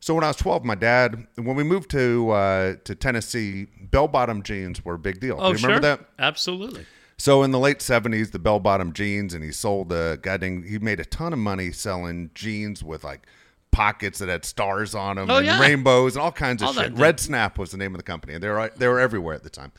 [0.00, 4.06] So when I was 12, my dad, when we moved to uh, to Tennessee, bell
[4.08, 5.36] bottom jeans were a big deal.
[5.40, 5.96] Oh, do you remember sure.
[5.96, 6.08] that?
[6.20, 6.86] Absolutely.
[7.18, 10.62] So in the late seventies, the bell bottom jeans, and he sold a goddamn.
[10.62, 13.26] He made a ton of money selling jeans with like
[13.72, 15.60] pockets that had stars on them Oh, and yeah.
[15.60, 16.94] rainbows and all kinds of All shit.
[16.94, 19.34] that- Red Snap was the name of the company, and they were they were everywhere
[19.34, 19.72] at the time.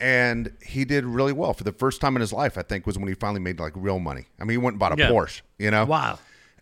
[0.00, 2.56] And he did really well for the first time in his life.
[2.56, 4.26] I think was when he finally made like real money.
[4.40, 5.10] I mean, he went and bought a Yeah.
[5.10, 5.42] Porsche.
[5.58, 6.18] You know, Wow.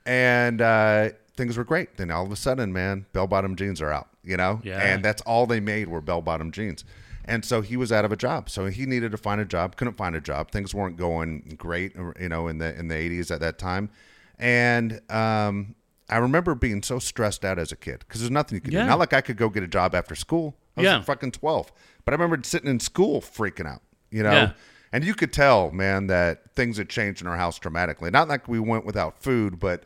[0.06, 1.98] and uh, things were great.
[1.98, 4.78] Then all of a sudden, man, bell bottom jeans are out, you know, Yeah.
[4.80, 6.82] and that's all they made were bell bottom jeans.
[7.28, 8.48] And so he was out of a job.
[8.48, 9.76] So he needed to find a job.
[9.76, 10.50] Couldn't find a job.
[10.52, 13.90] Things weren't going great, you know, in the in the eighties at that time.
[14.38, 15.74] And um,
[16.08, 18.82] I remember being so stressed out as a kid because there's nothing you could Yeah.
[18.82, 18.88] do.
[18.88, 20.56] Not like I could go get a job after school.
[20.76, 20.96] I was Yeah.
[20.98, 21.72] like fucking twelve.
[22.04, 24.30] But I remember sitting in school freaking out, you know.
[24.32, 24.52] Yeah.
[24.92, 28.10] And you could tell, man, that things had changed in our house dramatically.
[28.10, 29.82] Not like we went without food, but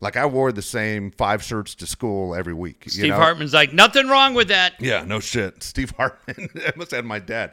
[0.00, 2.84] like I wore the same five shirts to school every week.
[2.88, 3.16] Steve you know?
[3.16, 4.74] Hartman's like, nothing wrong with that.
[4.80, 5.62] Yeah, no shit.
[5.62, 6.48] Steve Hartman.
[6.56, 7.52] I must have had my dad.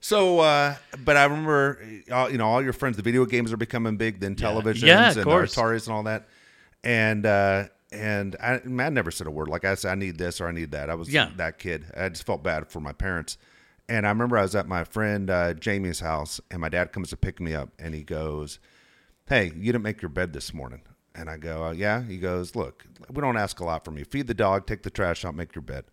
[0.00, 1.78] So, uh, but I remember,
[2.10, 5.10] uh, you know, all your friends, the video games are becoming big, then televisions Yeah,
[5.10, 5.54] of and course.
[5.54, 6.26] Ataris and all that.
[6.82, 9.48] And, uh, and I, man, I never said a word.
[9.48, 10.88] Like I said, I need this or I need that.
[10.88, 11.30] I was Yeah.
[11.36, 11.84] that kid.
[11.94, 13.36] I just felt bad for my parents.
[13.90, 17.10] And I remember I was at my friend uh, Jamie's house, and my dad comes
[17.10, 18.60] to pick me up, and he goes,
[19.28, 20.82] "Hey, you didn't make your bed this morning."
[21.20, 24.04] And I go, uh, "Yeah." He goes, "Look, we don't ask a lot from you.
[24.04, 25.84] Feed the dog, take the trash out, make your bed.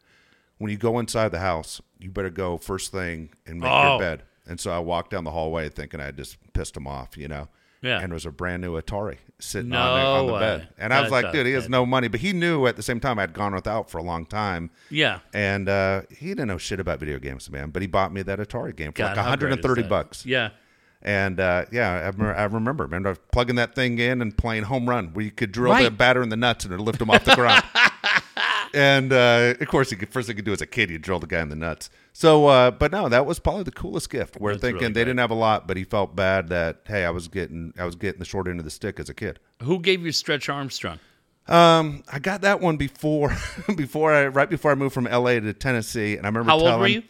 [0.58, 3.90] When you go inside the house, you better go first thing and make Oh.
[3.92, 6.88] your bed." And so I walked down the hallway thinking I had just pissed him
[6.88, 7.50] off, you know.
[7.82, 8.00] Yeah.
[8.00, 10.40] And it was a brand new Atari sitting No on, the, on the way.
[10.40, 10.70] bed.
[10.80, 12.08] And I was That's like, dude, he has no money.
[12.08, 14.72] But he knew at the same time I'd gone without for a long time.
[14.90, 15.20] Yeah.
[15.34, 17.70] And uh, he didn't know shit about video games, man.
[17.70, 20.26] But he bought me that Atari game for God, like how 130 bucks.
[20.26, 20.50] Yeah.
[21.02, 24.90] And uh, yeah, I remember, I remember, remember plugging that thing in and playing home
[24.90, 27.24] run where you could drill the batter in the nuts and it'd lift him off
[27.24, 27.64] the ground.
[28.74, 30.98] and uh, of course, you could, first thing you could do as a kid, you
[30.98, 31.90] drill the guy in the nuts.
[32.14, 34.40] So, uh, but no, that was probably the coolest gift.
[34.40, 37.06] We're That's thinking really they didn't have a lot, but he felt bad that hey,
[37.06, 39.40] I was getting, I was getting the short end of the stick as a kid.
[39.62, 41.00] Who gave you Stretch Armstrong?
[41.48, 43.36] Um, I got that one before,
[43.76, 45.40] before I, right before I moved from L.A.
[45.40, 47.04] to Tennessee, and I remember How old telling, were you?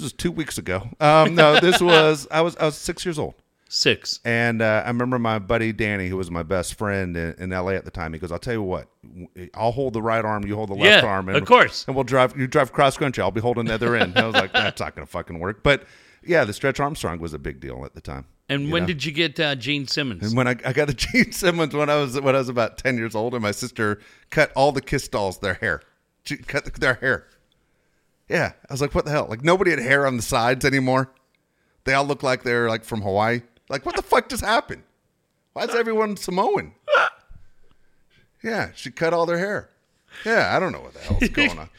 [0.00, 0.88] This was two weeks ago.
[0.98, 3.34] Um, no, this was I was I was six years old.
[3.68, 4.18] Six.
[4.24, 7.72] And uh, I remember my buddy Danny, who was my best friend in, in LA
[7.72, 8.14] at the time.
[8.14, 8.88] He goes, "I'll tell you what,
[9.52, 11.84] I'll hold the right arm, you hold the left Yeah, arm, and of course.
[11.86, 12.34] and we'll drive.
[12.34, 14.80] You drive cross country, I'll be holding the other end." And I was like, "That's
[14.80, 15.84] not going to fucking work." But
[16.24, 18.24] yeah, the stretch Armstrong was a big deal at the time.
[18.48, 18.86] And when know?
[18.86, 20.22] did you get uh, Gene Simmons?
[20.22, 22.78] And when I, I got the Gene Simmons when I was when I was about
[22.78, 25.82] ten years old, and my sister cut all the Kiss dolls their hair,
[26.24, 27.26] she cut their hair.
[28.30, 31.10] Yeah, I was like, "What the hell?" Like nobody had hair on the sides anymore.
[31.84, 33.42] They all look like they're like from Hawaii.
[33.68, 34.84] Like what the fuck just happened?
[35.52, 36.74] Why is everyone Samoan?
[38.42, 39.70] Yeah, she cut all their hair.
[40.24, 41.68] Yeah, I don't know what the hell's going on.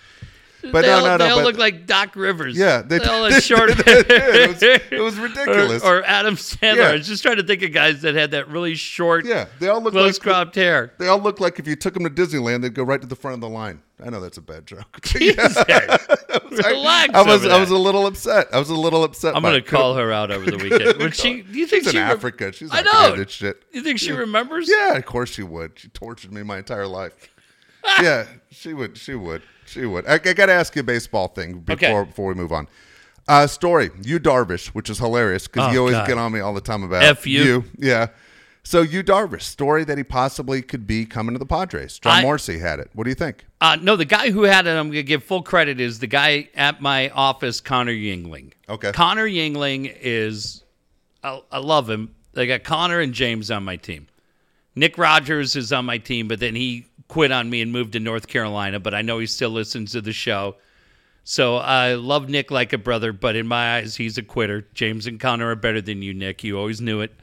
[0.63, 2.55] But they no, all, no, they all look like Doc Rivers.
[2.55, 4.03] Yeah, they they all had short hair.
[4.07, 5.81] It was- it was ridiculous.
[5.83, 6.75] Or, or Adam Sandler.
[6.75, 6.89] Yeah.
[6.89, 9.69] I was just trying to think of guys that had that really short, yeah, they
[9.69, 10.93] all look close like cropped hair.
[10.99, 13.15] They all look like if you took them to Disneyland, they'd go right to the
[13.15, 13.81] front of the line.
[14.03, 15.01] I know that's a bad joke.
[15.03, 15.55] Jesus.
[16.51, 17.13] Relax.
[17.13, 17.75] I was over I was that.
[17.75, 18.47] a little upset.
[18.53, 19.35] I was a little upset.
[19.35, 19.65] I'm by going it.
[19.65, 20.97] to call her out over the weekend.
[20.97, 21.41] Would she?
[21.43, 21.97] Do you think She's she?
[21.97, 22.51] in re- Africa.
[22.51, 23.15] She's I not gonna know.
[23.17, 23.63] do this shit.
[23.71, 24.69] You think she remembers?
[24.69, 25.73] Yeah, of course she would.
[25.77, 27.13] She tortured me my entire life.
[28.01, 28.97] yeah, she would.
[28.97, 29.43] She would.
[29.65, 30.05] She would.
[30.07, 32.09] I, I got to ask you a baseball thing before Okay.
[32.09, 32.67] before we move on.
[33.27, 33.89] Uh, story.
[34.03, 36.07] Yu Darvish, which is hilarious because Oh, you always God.
[36.07, 37.63] get on me all the time about F you.
[37.77, 38.07] Yeah.
[38.63, 41.99] So Yu Darvish, story that he possibly could be coming to the Padres.
[41.99, 42.89] Jon I- Morosi had it.
[42.93, 43.45] What do you think?
[43.59, 46.07] Uh, no, the guy who had it, I'm going to give full credit, is the
[46.07, 48.53] guy at my office, Connor Yingling.
[48.69, 48.91] Okay.
[48.91, 50.63] Connor Yingling is,
[51.23, 52.15] I, I love him.
[52.33, 54.07] They got Connor and James on my team.
[54.75, 57.99] Nick Rogers is on my team, but then he quit on me and moved to
[57.99, 60.55] North Carolina, but I know he still listens to the show.
[61.23, 64.65] So I love Nick like a brother, but in my eyes, he's a quitter.
[64.73, 66.43] James and Connor are better than you, Nick.
[66.43, 67.13] You always knew it.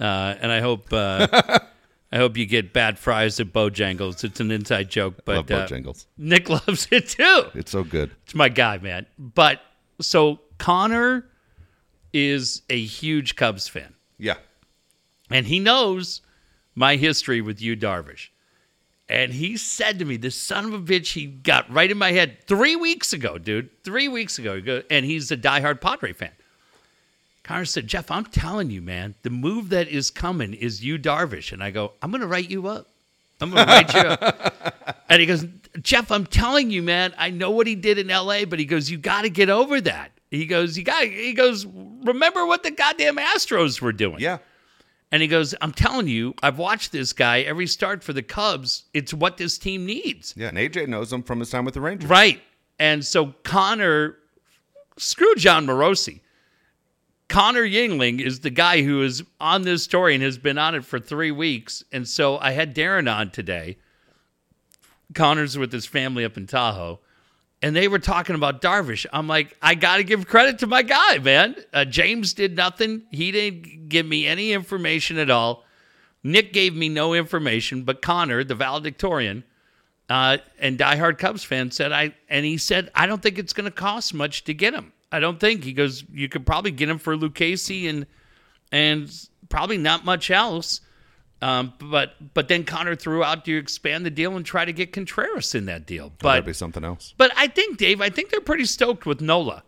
[0.00, 1.28] Uh, and I hope uh,
[2.12, 4.24] I hope you get bad fries at Bojangles.
[4.24, 6.06] It's an inside joke, but Love uh, Bojangles.
[6.16, 7.44] Nick loves it too.
[7.54, 8.10] It's so good.
[8.24, 9.06] It's my guy, man.
[9.18, 9.60] But
[10.00, 11.26] so Connor
[12.12, 14.36] is a huge Cubs fan, Yeah.
[15.30, 16.22] and he knows
[16.74, 18.28] my history with Yu Darvish.
[19.08, 22.12] And he said to me, "This son of a bitch, he got right in my
[22.12, 23.68] head three weeks ago, dude.
[23.84, 26.30] Three weeks ago, He go- and he's a diehard Padre fan."
[27.50, 31.52] Connor said, "Jeff, I'm telling you, man, the move that is coming is Yu Darvish."
[31.52, 32.88] And I go, "I'm going to write you up.
[33.40, 34.56] I'm going to write you up."
[35.10, 35.44] And he goes,
[35.82, 38.88] Jeff, I'm telling you, man, I know what he did in LA, but he goes,
[38.88, 40.12] you got to get over that.
[40.30, 41.04] He goes, you got.
[41.04, 44.20] He goes, remember what the goddamn Astros were doing.
[44.20, 44.38] Yeah.
[45.10, 48.84] And he goes, I'm telling you, I've watched this guy every start for the Cubs.
[48.94, 50.32] It's what this team needs.
[50.36, 50.48] Yeah.
[50.48, 52.08] And AJ knows him from his time with the Rangers.
[52.08, 52.40] Right.
[52.78, 54.16] And so Connor,
[54.96, 56.20] screw Jon Morosi.
[57.30, 60.84] Connor Yingling is the guy who is on this story and has been on it
[60.84, 61.84] for three weeks.
[61.92, 63.78] And so I had Darren on today.
[65.14, 66.98] Connor's with his family up in Tahoe.
[67.62, 69.06] And they were talking about Darvish.
[69.12, 71.54] I'm like, I got to give credit to my guy, man.
[71.72, 73.02] Uh, James did nothing.
[73.12, 75.64] He didn't give me any information at all.
[76.24, 79.44] Nick gave me no information, but Connor, the valedictorian,
[80.08, 83.66] uh, and diehard Cubs fan said I, and he said I don't think it's going
[83.66, 84.92] to cost much to get him.
[85.12, 86.04] I don't think he goes.
[86.12, 88.06] You could probably get him for Lucchesi and
[88.72, 89.10] and
[89.48, 90.80] probably not much else.
[91.42, 94.92] Um, but but then Connor threw out to expand the deal and try to get
[94.92, 96.12] Contreras in that deal.
[96.18, 97.14] But, That'd be something else.
[97.16, 99.64] but I think Dave, I think they're pretty stoked with Nola.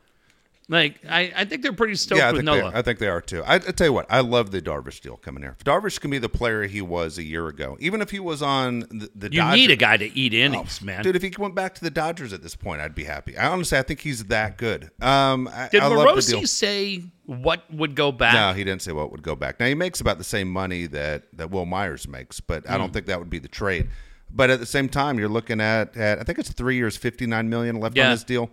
[0.72, 3.08] Like I, I think they're pretty stoked Yeah, I with think, they, I think they
[3.08, 3.42] are too.
[3.44, 5.54] I, I tell you what, I love the Darvish deal coming here.
[5.58, 8.40] If Darvish can be the player he was a year ago, even if he was
[8.40, 11.00] on the, the you Dodgers, need a guy to eat innings, man.
[11.00, 13.36] Oh, Dude, if he went back to the Dodgers at this point, I'd be happy.
[13.36, 14.90] I honestly, I think he's that good.
[15.02, 16.40] Um, I, Did I love the deal.
[16.40, 18.32] Morosi say what would go back?
[18.32, 19.60] No, he didn't say what would go back.
[19.60, 22.88] Now he makes about the same money that that Wil Myers makes, but I don't
[22.88, 22.94] Hmm.
[22.94, 23.88] think that would be the trade.
[24.34, 27.26] But at the same time, you're looking at, at I think it's three years, fifty
[27.26, 28.06] nine million left Yeah.
[28.06, 28.48] on this deal.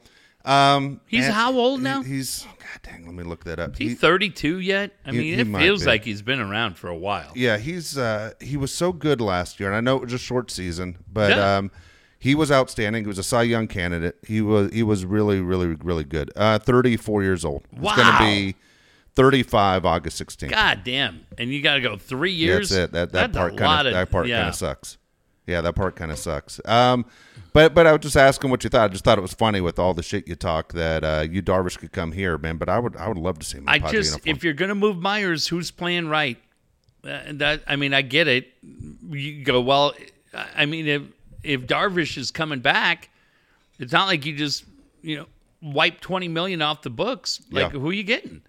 [0.46, 2.02] Um, He's and how old now?
[2.02, 3.06] he- He's oh, God dang.
[3.06, 3.78] Let me look that up.
[3.78, 4.92] He He- 32 yet?
[5.06, 5.88] I he- mean, he it might feels be.
[5.88, 7.32] like he's been around for a while.
[7.36, 10.18] yeah, he's uh, he was so good last year, and I know it was a
[10.18, 11.58] short season, but Yeah.
[11.58, 11.72] um,
[12.20, 13.04] he was outstanding.
[13.04, 14.18] He was a Cy Young candidate.
[14.26, 16.32] He was he was really really really good.
[16.36, 17.64] Uh, thirty four years old.
[17.72, 18.20] He's going Wow.
[18.20, 18.56] to be
[19.16, 20.54] thirty five August sixteenth.
[20.54, 21.26] God damn!
[21.38, 22.70] And you got to go three Yeah, years.
[22.70, 22.92] That's it.
[22.94, 24.38] That that That's a part kind of of that part yeah.
[24.40, 24.98] kind of sucks.
[25.48, 26.62] Yeah, that part kind of sucks.
[26.66, 27.06] Um,
[27.54, 28.86] but but I was just asking what you thought.
[28.86, 31.41] I just thought it was funny with all the shit you talk that uh, Yu
[31.41, 32.58] Darvish could come here, man.
[32.58, 33.66] But I would I would love to see him.
[33.68, 34.36] I just, uniform.
[34.36, 36.38] if you're gonna move Myers, who's playing right?
[37.04, 38.54] Uh, and that I mean, I get it.
[39.10, 39.93] You go well.
[40.56, 41.02] I mean, if
[41.43, 43.10] if Darvish is coming back,
[43.80, 44.66] it's not like you just
[45.02, 45.26] you know
[45.62, 47.41] wipe twenty million off the books.
[47.52, 47.80] Like Yeah.
[47.80, 48.41] who are you getting?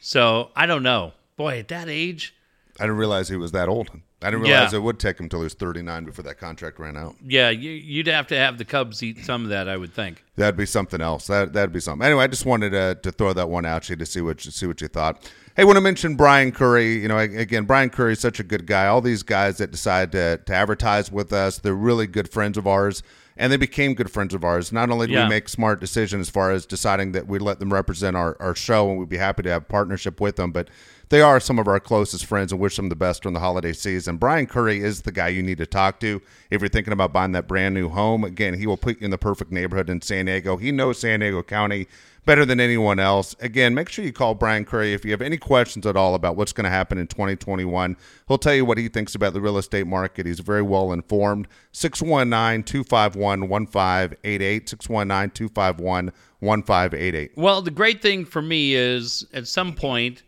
[0.00, 1.12] So I don't know.
[1.36, 2.34] Boy, at that age,
[2.78, 3.90] I didn't realize he was that old.
[4.24, 4.54] I didn't Yeah.
[4.54, 7.14] realize it would take him till he was 39 before that contract ran out.
[7.26, 9.68] yeah, you, you'd have to have the Cubs eat some of that.
[9.68, 10.24] I would think.
[10.36, 11.26] That'd be something else.
[11.28, 12.04] That that'd be something.
[12.04, 14.44] Anyway, I just wanted to, to throw that one out to you to see what
[14.44, 15.30] you see what you thought.
[15.56, 18.66] Hey, when I mentioned Brian Curry, you know, again, Brian Curry is such a good
[18.66, 18.86] guy.
[18.88, 22.66] All these guys that decide to to advertise with us, they're really good friends of
[22.66, 23.04] ours,
[23.36, 24.72] and they became good friends of ours.
[24.72, 25.24] Not only do Yeah.
[25.24, 28.56] we make smart decisions as far as deciding that we let them represent our, our
[28.56, 30.68] show, and we'd be happy to have partnership with them, but
[31.14, 33.72] they are some of our closest friends and wish them the best during the holiday
[33.72, 34.16] season.
[34.16, 37.30] Brian Curry is the guy you need to talk to if you're thinking about buying
[37.30, 38.24] that brand new home.
[38.24, 40.56] Again, he will put you in the perfect neighborhood in San Diego.
[40.56, 41.86] He knows San Diego County
[42.24, 43.36] better than anyone else.
[43.38, 46.34] Again, make sure you call Brian Curry if you have any questions at all about
[46.34, 47.96] what's going to happen in 2021.
[48.26, 50.26] He'll tell you what he thinks about the real estate market.
[50.26, 51.46] He's very well informed.
[51.70, 54.68] 619 251 1588.
[54.68, 57.32] 619 251 1588.
[57.36, 60.24] Well, the great thing for me is at some point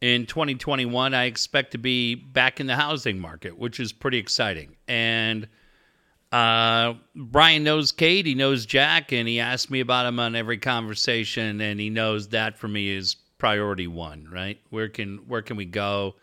[0.00, 4.76] in 2021, I expect to be back in the housing market, which is pretty exciting.
[4.86, 5.48] And
[6.30, 10.58] uh, Brian knows Cade, he knows Jack, and he asks me about him on every
[10.58, 14.28] conversation, and he knows that for me is priority one.
[14.30, 14.60] Right?
[14.70, 16.16] Where can where can we go?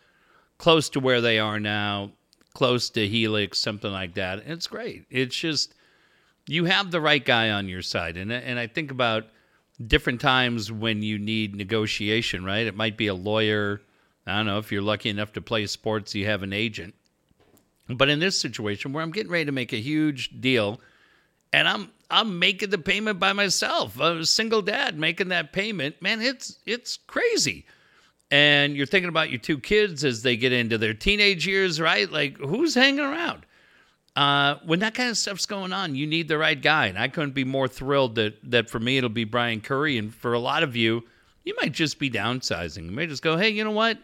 [0.57, 2.11] Close to where they are now,
[2.53, 4.43] close to Helix, something like that.
[4.45, 5.05] It's great.
[5.09, 5.73] It's just
[6.47, 9.25] you have the right guy on your side, and and I think about
[9.85, 12.65] different times when you need negotiation, right?
[12.65, 13.81] It might be a lawyer.
[14.25, 16.95] I don't know if you're lucky enough to play sports, you have an agent.
[17.87, 20.79] But in this situation where I'm getting ready to make a huge deal
[21.53, 26.21] and I'm I'm making the payment by myself, a single dad making that payment, man,
[26.21, 27.65] it's it's crazy.
[28.31, 32.11] And you're thinking about your two kids as they get into their teenage years, right?
[32.11, 33.45] Like who's hanging around?
[34.15, 36.87] Uh, when that kind of stuff's going on, you need the right guy.
[36.87, 40.13] And I couldn't be more thrilled that that for me it'll be Brian Curry, and
[40.13, 41.03] for a lot of you,
[41.43, 42.85] you might just be downsizing.
[42.85, 43.97] You may just go, hey, you know what?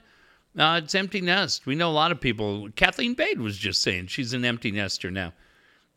[0.57, 1.65] Uh, it's empty nest.
[1.65, 2.69] We know a lot of people.
[2.75, 5.31] Kathleen Bade was just saying she's an empty nester now.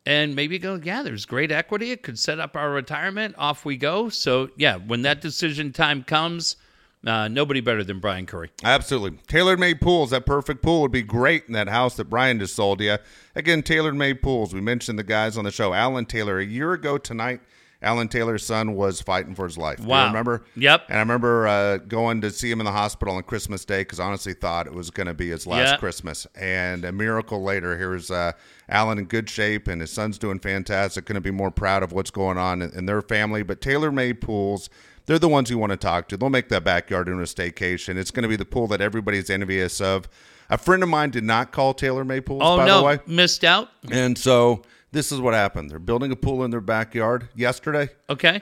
[0.05, 1.91] and maybe go, yeah, there's great equity.
[1.91, 3.35] It could set up our retirement.
[3.37, 4.09] Off we go.
[4.09, 6.57] So, yeah, when that decision time comes,
[7.05, 8.49] uh, nobody better than Brian Curry.
[8.63, 9.19] Absolutely.
[9.27, 10.09] Tailor made pools.
[10.09, 12.97] That perfect pool would be great in that house that Brian just sold you.
[13.35, 14.53] Again, tailor made pools.
[14.53, 15.73] We mentioned the guys on the show.
[15.73, 17.41] Alan Taylor, a year ago tonight,
[17.81, 19.77] Alan Taylor's son was fighting for his life.
[19.77, 20.07] Do you Wow.
[20.07, 20.43] remember?
[20.55, 20.85] Yep.
[20.87, 23.99] And I remember uh, going to see him in the hospital on Christmas Day because
[23.99, 25.77] honestly thought it was going to be his last Yeah.
[25.77, 26.25] Christmas.
[26.35, 28.31] And a miracle later, here's uh,
[28.69, 31.05] Alan in good shape and his son's doing fantastic.
[31.05, 33.43] Couldn't be more proud of what's going on in, in their family.
[33.43, 34.69] But tailor made pools,
[35.05, 36.17] they're the ones you want to talk to.
[36.17, 37.97] They'll make that backyard into a staycation.
[37.97, 40.07] It's going to be the pool that everybody's envious of.
[40.49, 42.77] A friend of mine did not call tailor made pools, Oh, by no.
[42.79, 42.99] the way.
[43.07, 43.69] Missed out.
[43.91, 45.69] And so this is what happened.
[45.71, 48.41] They're building a pool in their backyard yesterday, Okay.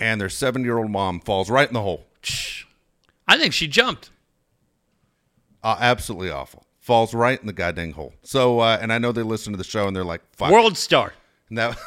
[0.00, 2.06] and their seven year old mom falls right in the hole.
[3.28, 4.10] I think she jumped.
[5.62, 6.66] Uh, absolutely awful.
[6.80, 8.12] Falls right in the goddamn hole.
[8.22, 10.76] So, uh, and I know they listen to the show and they're like, "Fuck." World
[10.76, 11.14] star.
[11.48, 11.78] And that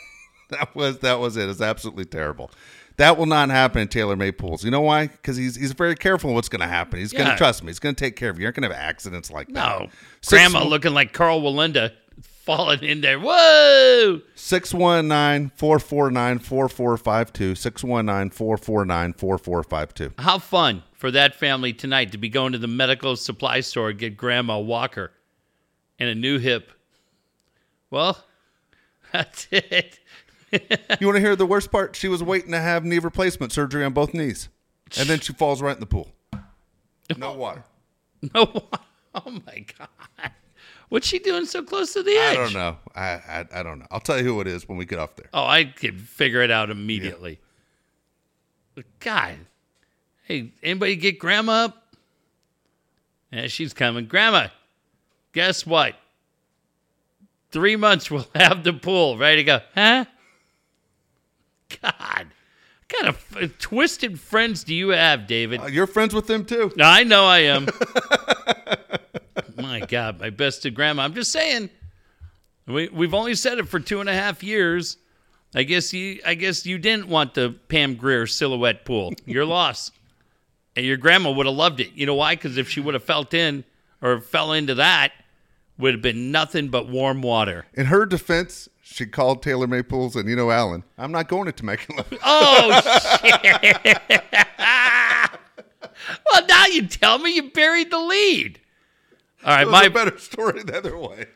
[0.50, 1.48] that was that was it.
[1.48, 2.50] It's absolutely terrible.
[2.96, 4.64] That will not happen in Taylor made pools.
[4.64, 5.08] You know why?
[5.08, 7.00] Because he's he's very careful what's going to happen.
[7.00, 7.32] He's going Yeah.
[7.32, 7.68] to trust me.
[7.70, 8.42] He's going to take care of you.
[8.42, 9.54] You're not going to have accidents like that.
[9.54, 9.88] No.
[10.20, 11.92] Six- Grandma looking like Karl Wallenda
[12.22, 13.18] falling in there.
[13.18, 14.20] Whoa.
[14.36, 17.54] 619 449 4452.
[17.56, 20.12] 619 449 4452.
[20.22, 23.98] How fun for that family tonight to be going to the medical supply store and
[23.98, 25.10] get grandma walker
[25.98, 26.70] and a new hip.
[27.90, 28.22] Well,
[29.12, 29.98] that's it.
[31.00, 31.96] You want to hear the worst part?
[31.96, 34.48] She was waiting to have knee replacement surgery on both knees.
[34.98, 36.10] And then she falls right in the pool.
[37.16, 37.64] No water.
[38.34, 38.64] No,
[39.14, 40.30] oh my god,
[40.88, 42.38] what's she doing so close to the edge?
[42.38, 42.76] I don't know.
[42.94, 43.86] I, I I don't know.
[43.90, 45.28] I'll tell you who it is when we get off there.
[45.34, 47.38] Oh, I could figure it out immediately.
[49.00, 49.36] God,
[50.22, 51.94] hey, anybody get grandma up?
[53.30, 54.06] Yeah, she's coming.
[54.06, 54.48] Grandma,
[55.32, 55.96] guess what?
[57.50, 59.60] Three months we'll have the pool ready to go.
[59.74, 60.06] Huh?
[61.82, 65.60] God, what kind of f- twisted friends do you have, David?
[65.60, 66.72] Uh, you're friends with them too.
[66.80, 67.68] I know I am.
[69.56, 71.02] my God, my best to grandma.
[71.02, 71.70] I'm just saying.
[72.66, 74.96] We we've only said it for two and a half years.
[75.54, 79.12] I guess you I guess you didn't want the Pam Grier silhouette pool.
[79.26, 79.92] You're lost.
[80.76, 81.92] And your grandma would have loved it.
[81.94, 82.34] You know why?
[82.34, 83.64] Because if she would have felt in
[84.02, 85.12] or fell into that,
[85.78, 87.66] would have been nothing but warm water.
[87.74, 90.84] In her defense, she called Taylor Made Pools and you know Alan.
[90.98, 92.04] I'm not going to Temecula.
[92.22, 92.80] Oh
[93.22, 93.98] shit!
[96.32, 98.60] well, now you tell me you buried the lead.
[99.44, 101.26] All right, my a better story the other way.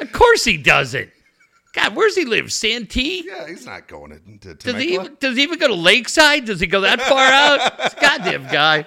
[0.00, 1.10] Of course he doesn't.
[1.72, 2.52] God, where's he live?
[2.52, 3.24] Santee?
[3.26, 6.44] Yeah, he's not going to, to Does he, even, does he even go to Lakeside?
[6.46, 7.96] Does he go that far out?
[8.00, 8.86] Goddamn guy.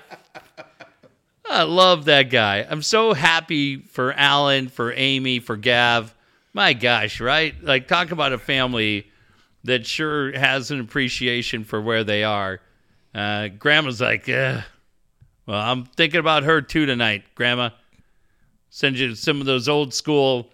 [1.49, 2.65] I love that guy.
[2.67, 6.15] I'm so happy for Alan, for Amy, for Gav.
[6.59, 7.55] My gosh, right?
[7.63, 9.07] Like, talk about a family
[9.63, 12.59] that sure has an appreciation for where they are.
[13.15, 14.59] Uh, Grandma's like, eh.
[15.47, 17.69] well, I'm thinking about her too tonight, Grandma.
[18.69, 20.51] Send you some of those old school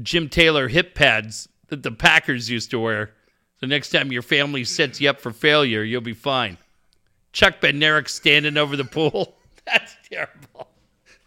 [0.00, 3.10] Jim Taylor hip pads that the Packers used to wear.
[3.60, 6.58] The next time your family sets you up for failure, you'll be fine.
[7.32, 9.34] Chuck Bednarik standing over the pool.
[9.66, 10.68] That's terrible.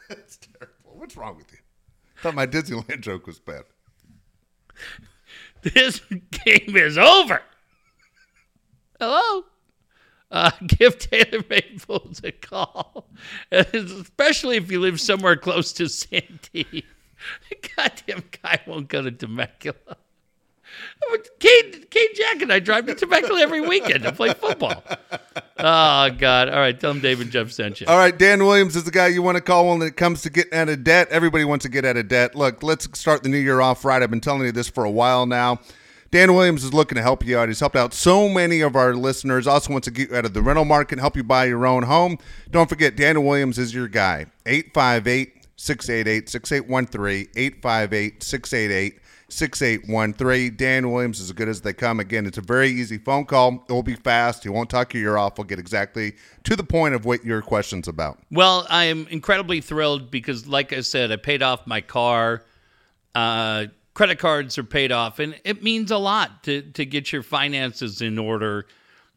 [0.07, 0.93] That's terrible.
[0.97, 1.57] What's wrong with you?
[2.21, 3.63] thought my Disneyland joke was bad.
[5.61, 6.01] This
[6.45, 7.41] game is over.
[8.99, 9.45] Hello?
[10.29, 13.09] Uh, give Taylor Maples a call,
[13.51, 16.83] especially if you live somewhere close to Santee.
[17.77, 19.97] Goddamn guy won't go to Temecula.
[21.39, 24.83] Cade, Cade Jack and I drive to Temecula every weekend to play football.
[25.57, 26.49] Oh, God.
[26.49, 27.87] All right, tell him Dave and Jeff sent you.
[27.87, 30.29] All right, Dan Williams is the guy you want to call when it comes to
[30.29, 31.07] getting out of debt.
[31.09, 32.35] Everybody wants to get out of debt.
[32.35, 34.01] Look, let's start the new year off right.
[34.01, 35.59] I've been telling you this for a while now.
[36.13, 37.47] Dan Williams is looking to help you out.
[37.47, 39.47] He's helped out so many of our listeners.
[39.47, 41.65] Also wants to get you out of the rental market and help you buy your
[41.65, 42.19] own home.
[42.51, 44.27] Don't forget, Dan Williams is your guy.
[44.45, 47.27] 858 688 6813.
[47.35, 48.99] 858 688
[49.33, 50.55] 6813.
[50.55, 51.99] Dan Williams is as good as they come.
[51.99, 53.65] Again, it's a very easy phone call.
[53.67, 54.43] It will be fast.
[54.43, 55.37] He won't talk your ear off.
[55.37, 56.13] We'll get exactly
[56.43, 58.19] to the point of what your question's about.
[58.31, 62.43] Well, I am incredibly thrilled because, like I said, I paid off my car.
[63.15, 67.23] Uh, credit cards are paid off, and it means a lot to to get your
[67.23, 68.65] finances in order.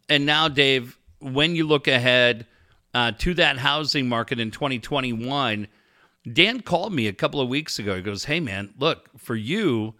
[0.08, 2.46] And now, Dave, when you look ahead
[2.94, 5.66] uh, to that housing market in 2021,
[6.32, 7.96] Dan called me a couple of weeks ago.
[7.96, 9.94] He goes, "Hey, man, look for you."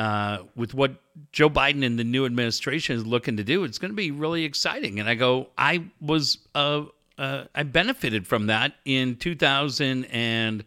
[0.00, 0.94] Uh, with what
[1.30, 4.44] Joe Biden and the new administration is looking to do, it's going to be really
[4.44, 4.98] exciting.
[4.98, 6.84] And I go, I was, uh,
[7.18, 10.64] uh, I benefited from that in 2000 and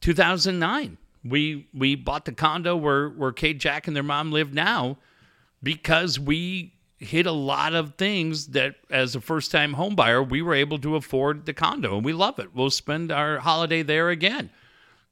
[0.00, 4.96] 2009 We we bought the condo where where Cade, Jack, and their mom live now
[5.62, 10.40] because we hit a lot of things that as a first time home buyer we
[10.40, 12.54] were able to afford the condo and we love it.
[12.54, 14.48] We'll spend our holiday there again.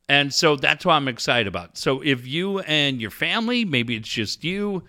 [0.08, 1.78] And so that's what I'm excited about.
[1.78, 4.82] So if you and your family, maybe it's just you,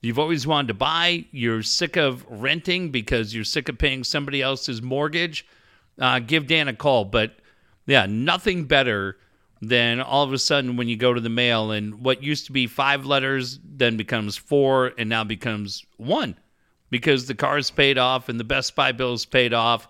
[0.00, 4.42] you've always wanted to buy, you're sick of renting because you're sick of paying somebody
[4.42, 5.46] else's mortgage,
[6.00, 7.04] uh, give Dan a call.
[7.04, 7.36] But
[7.86, 9.18] yeah, nothing better
[9.60, 12.52] than all of a sudden when you go to the mail and what used to
[12.52, 16.36] be five letters then becomes four and now becomes one
[16.90, 19.88] because the car's paid off and the Best Buy bill is paid off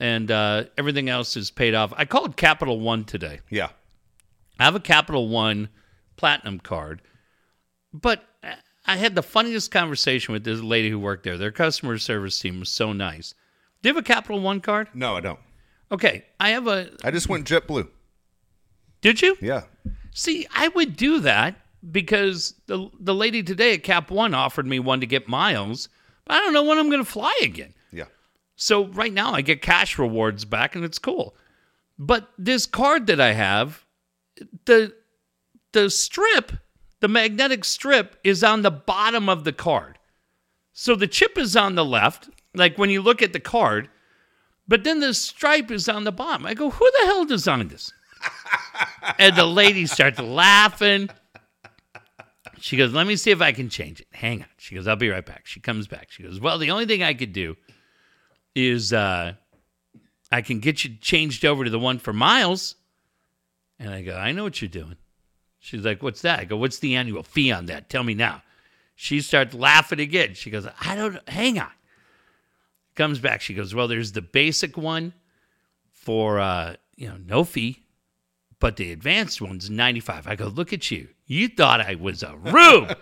[0.00, 1.92] and uh, everything else is paid off.
[1.96, 3.40] I called Capital One today.
[3.50, 3.68] Yeah.
[4.62, 5.70] I have a Capital One
[6.14, 7.02] Platinum card,
[7.92, 8.22] but
[8.86, 11.36] I had the funniest conversation with this lady who worked there.
[11.36, 13.34] Their customer service team was so nice.
[13.82, 14.86] Do you have a Capital One card?
[14.94, 15.40] No, I don't.
[15.90, 16.90] Okay, I have a.
[17.02, 17.88] I just went JetBlue.
[19.00, 19.36] Did you?
[19.40, 19.62] Yeah.
[20.12, 21.56] See, I would do that
[21.90, 25.88] because the the lady today at Cap One offered me one to get miles,
[26.24, 27.74] but I don't know when I'm going to fly again.
[27.90, 28.04] Yeah.
[28.54, 31.34] So right now I get cash rewards back and it's cool.
[31.98, 33.81] But this card that I have,
[34.64, 34.94] the
[35.72, 36.52] the strip,
[37.00, 39.98] the magnetic strip is on the bottom of the card.
[40.72, 43.88] So the chip is on the left, like when you look at the card,
[44.68, 46.46] but then the stripe is on the bottom.
[46.46, 47.92] I go, who the hell designed this?
[49.18, 51.08] and the lady starts laughing.
[52.58, 54.06] She goes, Let me see if I can change it.
[54.12, 54.48] Hang on.
[54.56, 55.46] She goes, I'll be right back.
[55.46, 56.12] She comes back.
[56.12, 57.56] She goes, Well, the only thing I could do
[58.54, 59.32] is uh,
[60.30, 62.76] I can get you changed over to the one for miles.
[63.82, 64.96] And I go, I know what you're doing.
[65.58, 66.38] She's like, What's that?
[66.40, 67.88] I go, What's the annual fee on that?
[67.88, 68.42] Tell me now.
[68.94, 70.34] She starts laughing again.
[70.34, 71.20] She goes, I don't know.
[71.26, 71.70] Hang on.
[72.94, 73.40] Comes back.
[73.40, 75.12] She goes, Well, there's the basic one
[75.90, 77.82] for, uh, you know, no fee
[78.62, 80.28] but the advanced one's 95.
[80.28, 81.08] I go, look at you.
[81.26, 82.96] You thought I was a rube.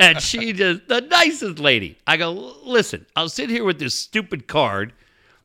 [0.00, 1.96] and she just, the nicest lady.
[2.04, 2.32] I go,
[2.64, 4.92] listen, I'll sit here with this stupid card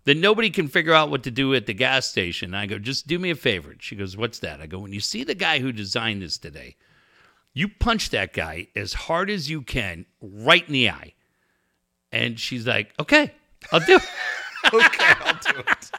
[0.06, 2.54] that nobody can figure out what to do at the gas station.
[2.54, 3.76] I go, just do me a favor.
[3.80, 4.60] She goes, what's that?
[4.60, 6.76] I go, when you see the guy who designed this today,
[7.54, 11.14] you punch that guy as hard as you can right in the eye.
[12.12, 13.32] And she's like, okay,
[13.72, 14.04] I'll do it.
[14.74, 15.92] Okay, I'll do it.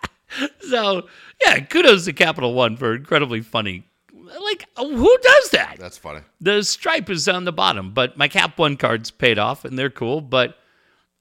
[0.70, 1.06] so
[1.44, 3.84] yeah, kudos to Capital One for incredibly funny.
[4.12, 5.76] Like, who does that?
[5.78, 6.20] That's funny.
[6.40, 9.90] The stripe is on the bottom, but my Cap One cards paid off and they're
[9.90, 10.22] cool.
[10.22, 10.56] But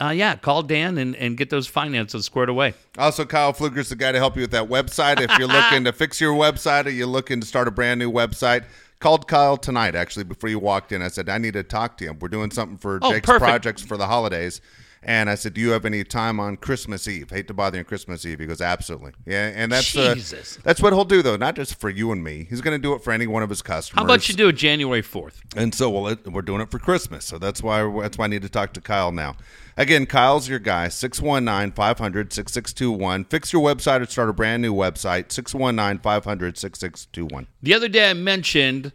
[0.02, 2.74] uh, yeah, call Dan and, and get those finances squared away.
[2.98, 5.20] Also, Kyle Pfluger's the guy to help you with that website.
[5.22, 8.12] If you're looking to fix your website or you're looking to start a brand new
[8.12, 8.66] website,
[9.00, 11.02] called Kyle tonight actually before you walked in.
[11.02, 12.20] I said I need to talk to him.
[12.20, 13.44] We're doing something for Oh, Jake's perfect.
[13.44, 14.62] projects for the holidays.
[15.06, 17.30] And I said, "Do you have any time on Christmas Eve?
[17.30, 20.16] Hate to bother you on Christmas Eve." He goes, "Absolutely." Yeah, and that's uh,
[20.64, 22.48] that's what he'll do though, not just for you and me.
[22.50, 24.00] He's going to do it for any one of his customers.
[24.00, 25.42] How about you do it January 4th?
[25.56, 27.26] And so well, it, we're doing it for Christmas.
[27.26, 29.36] So that's why that's why I need to talk to Kyle now.
[29.76, 30.88] Again, Kyle's your guy.
[30.88, 33.28] 619-500-6621.
[33.30, 35.30] Fix your website or start a brand new website.
[35.30, 37.48] 619-500-6621.
[37.62, 38.92] The other day I mentioned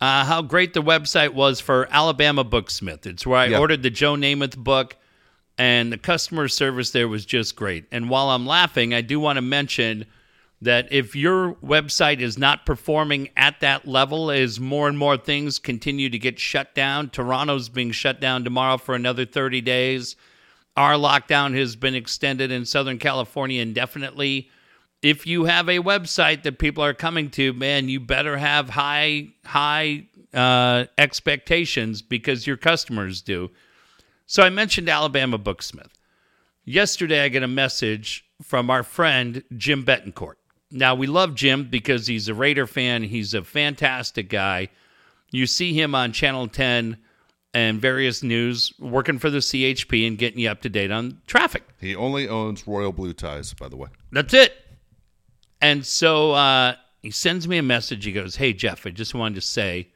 [0.00, 3.06] uh, how great the website was for Alabama Booksmith.
[3.06, 4.96] It's where I ordered the Joe Namath book,
[5.60, 7.84] and the customer service there was just great.
[7.92, 10.06] And while I'm laughing, I do want to mention
[10.62, 15.58] that if your website is not performing at that level as more and more things
[15.58, 20.16] continue to get shut down, Toronto's being shut down tomorrow for another 30 days.
[20.78, 24.48] Our lockdown has been extended in Southern California indefinitely
[25.02, 29.28] if you have a website that people are coming to, man, you better have high
[29.44, 33.50] high uh, expectations because your customers do.
[34.30, 35.90] So I mentioned Alabama Booksmith.
[36.64, 40.34] Yesterday, I get a message from our friend Jim Betancourt.
[40.70, 43.02] Now we love Jim because he's a Raider fan.
[43.02, 44.68] He's a fantastic guy.
[45.32, 46.96] You see him on Channel 10
[47.54, 51.64] and various news, working for the CHP and getting you up to date on traffic.
[51.80, 53.88] He only owns Royal Blue Ties, by the way.
[54.12, 54.54] That's it.
[55.60, 58.04] And so uh, he sends me a message.
[58.04, 59.88] He goes, Hey, Jeff, I just wanted to say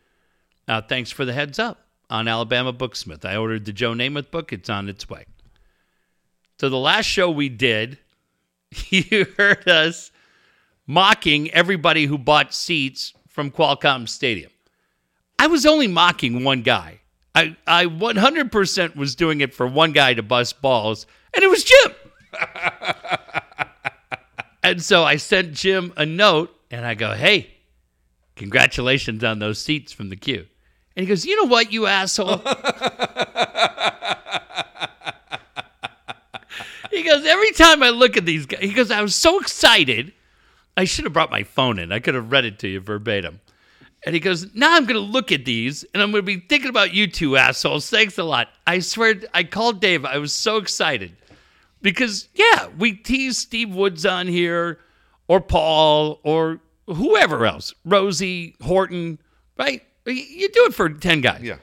[0.66, 3.24] uh, thanks for the heads up on Alabama Booksmith.
[3.24, 5.24] I ordered the Joe Namath book, it's on its way.
[6.58, 7.98] So the last show we did,
[8.88, 10.10] you heard us
[10.86, 14.50] mocking everybody who bought seats from Qualcomm Stadium.
[15.38, 17.00] I was only mocking one guy.
[17.34, 21.64] I, I 100% was doing it for one guy to bust balls, and it was
[21.64, 21.92] Jim.
[24.64, 27.50] And so I sent Jim a note and I go, hey,
[28.34, 30.46] congratulations on those seats from the queue.
[30.96, 32.36] And he goes, you know what, you asshole?
[36.90, 40.12] he goes, every time I look at these guys, he goes, I was so excited.
[40.76, 41.92] I should have brought my phone in.
[41.92, 43.40] I could have read it to you verbatim.
[44.06, 46.40] And he goes, Now I'm going to look at these and I'm going to be
[46.40, 47.88] thinking about you two assholes.
[47.88, 48.48] Thanks a lot.
[48.66, 50.04] I swear, I called Dave.
[50.04, 51.16] I was so excited
[51.80, 54.78] because, yeah, we tease Steve Woods on here
[55.26, 59.18] or Paul or whoever else, Rosie, Horton,
[59.56, 59.82] right?
[60.06, 61.40] You do it for 10 guys.
[61.42, 61.56] Yeah.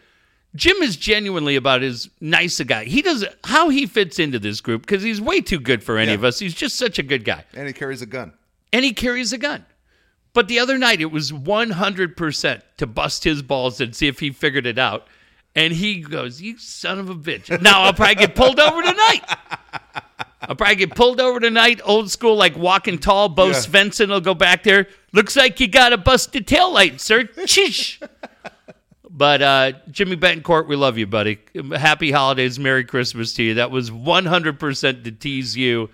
[0.56, 2.84] Jim is genuinely about as nice a guy.
[2.86, 6.10] He does how he fits into this group because he's way too good for any
[6.10, 6.16] Yeah.
[6.16, 6.40] of us.
[6.40, 7.46] He's just such a good guy.
[7.54, 8.34] And he carries a gun.
[8.74, 9.66] And he carries a gun.
[10.34, 14.32] But the other night, it was 100% to bust his balls and see if he
[14.32, 15.08] figured it out.
[15.56, 17.62] And he goes, You son of a bitch.
[17.62, 19.24] Now I'll probably get pulled over tonight.
[20.42, 23.30] I'll probably get pulled over tonight, old school, like walking tall.
[23.30, 23.54] Bo Yeah.
[23.54, 24.88] Svenson will go back there.
[25.14, 27.24] Looks like you got a busted tail light, sir.
[27.46, 28.02] Chish.
[29.22, 31.38] But uh, Jimmy Betancourt, we love you, buddy.
[31.78, 33.54] Happy holidays, Merry Christmas to you.
[33.54, 35.92] That was 100% to tease you,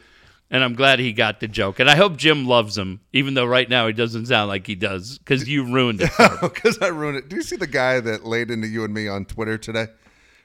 [0.50, 1.82] and I'm glad he got the joke.
[1.82, 4.76] And I hope Jim loves him, even though right now he doesn't sound like he
[4.76, 6.12] does, because you ruined it.
[6.42, 7.28] Because I ruined it.
[7.28, 9.88] Do you see the guy that laid into you and me on Twitter today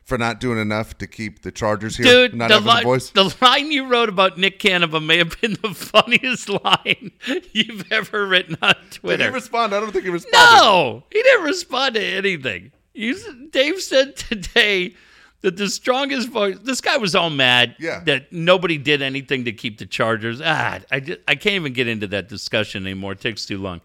[0.05, 2.07] for not doing enough to keep the Chargers here?
[2.07, 5.57] Dude, not the, having the the line you wrote about Nick Canepa may have been
[5.63, 7.13] the funniest line
[7.53, 9.19] you've ever written on Twitter.
[9.25, 9.75] Did he respond?
[9.75, 10.39] I don't think he responded.
[10.63, 12.73] No, he didn't respond to anything.
[12.95, 13.17] You,
[13.51, 14.95] Dave said today
[15.41, 16.59] that the strongest voice.
[16.63, 18.01] This guy was all mad Yeah.
[18.05, 20.41] that nobody did anything to keep the Chargers.
[20.45, 23.13] Ah, I just, I can't even get into that discussion anymore.
[23.13, 23.81] It takes too long.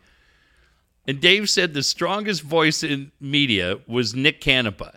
[1.08, 4.96] And Dave said the strongest voice in media was Nick Canepa,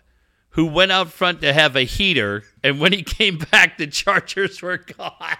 [0.51, 4.61] who went out front to have a heater, and when he came back, the Chargers
[4.61, 5.37] were gone.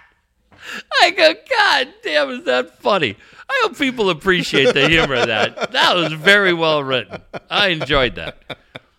[1.01, 3.18] I go, God damn, is that funny?
[3.49, 5.72] I hope people appreciate the humor of that.
[5.72, 7.22] That was very well written.
[7.49, 8.57] I enjoyed that.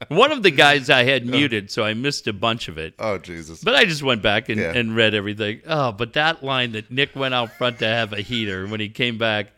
[0.08, 2.94] One of the guys I had muted, so I missed a bunch of it.
[2.98, 3.62] Oh Jesus!
[3.62, 4.72] But I just went back and, Yeah.
[4.74, 5.60] and read everything.
[5.66, 8.80] Oh, but that line that Nick went out front to have a heater and when
[8.80, 9.52] he came back,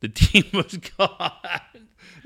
[0.00, 1.32] the team was gone.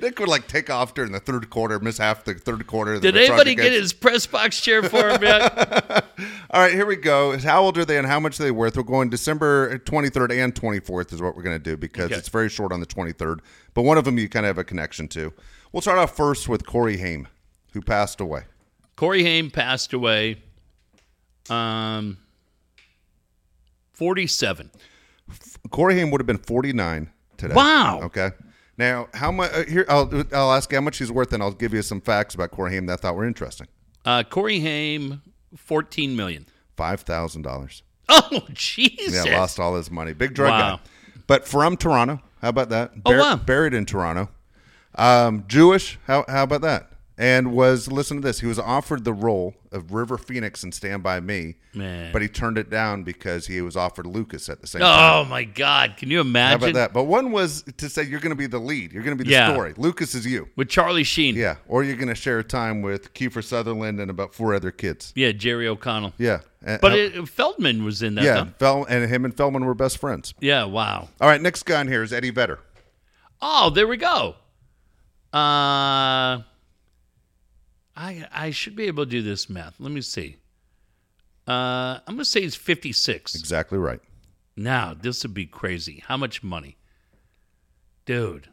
[0.02, 2.98] Nick would like take off during the third quarter, miss half the third quarter.
[2.98, 6.04] Did anybody get his press box chair for him yet?
[6.50, 7.38] All right, here we go.
[7.38, 8.76] How old are they and how much are they worth?
[8.76, 12.16] We're going December 23rd and 24th is what we're going to do because Okay.
[12.16, 13.38] it's very short on the 23rd.
[13.74, 15.32] But one of them you kind of have a connection to.
[15.70, 17.28] We'll start off first with Corey Haim,
[17.72, 18.42] who passed away.
[18.96, 20.42] Corey Haim passed away.
[21.48, 22.18] Um,
[23.94, 24.70] forty-seven.
[25.70, 27.54] Corey Haim would have been 49 today.
[27.54, 28.00] Wow.
[28.02, 28.30] Okay.
[28.82, 29.52] Now, how much?
[29.52, 32.00] Uh, here, I'll, I'll ask you how much he's worth, and I'll give you some
[32.00, 33.68] facts about Corey Haim that I thought were interesting.
[34.04, 35.22] Uh, Corey Haim,
[35.56, 36.46] fourteen million.
[36.76, 37.84] Five thousand dollars.
[38.08, 39.24] Oh Jesus!
[39.24, 40.14] Yeah, lost all his money.
[40.14, 40.76] Big drug Wow.
[40.76, 40.82] guy.
[41.28, 42.20] But from Toronto.
[42.40, 42.90] How about that?
[43.06, 43.36] Oh, wow.
[43.36, 44.28] Buried in Toronto.
[44.96, 46.00] Um, Jewish.
[46.08, 46.90] How, how about that?
[47.22, 51.04] And was, listen to this, he was offered the role of River Phoenix in Stand
[51.04, 52.12] By Me, Man.
[52.12, 54.90] but he turned it down because he was offered Lucas at the same time.
[55.24, 55.96] Oh my God!
[55.96, 56.62] Can you How imagine?
[56.70, 56.92] about that?
[56.92, 58.92] But one was to say you're going to be the lead.
[58.92, 59.52] You're going to be the Yeah.
[59.52, 59.72] story.
[59.76, 60.48] Lucas is you.
[60.56, 61.36] With Charlie Sheen.
[61.36, 61.56] Yeah.
[61.68, 65.12] Or you're going to share time with Kiefer Sutherland and about four other kids.
[65.14, 66.14] Yeah, Jerry O'Connell.
[66.18, 66.40] Yeah.
[66.64, 68.24] And- But it, Feldman was in that.
[68.24, 68.46] yeah.
[68.58, 70.34] Fel- and him and Feldman were best friends.
[70.40, 70.64] Yeah.
[70.64, 71.08] Wow.
[71.20, 72.58] All right, next guy on here is Eddie Vedder.
[73.40, 74.34] Oh, there we go.
[75.32, 76.40] Uh,
[77.96, 79.74] I I should be able to do this math.
[79.78, 80.36] Let me see.
[81.46, 83.34] Uh, I'm gonna say he's 56.
[83.34, 84.00] Exactly right.
[84.56, 86.02] Now this would be crazy.
[86.06, 86.76] How much money,
[88.06, 88.48] dude?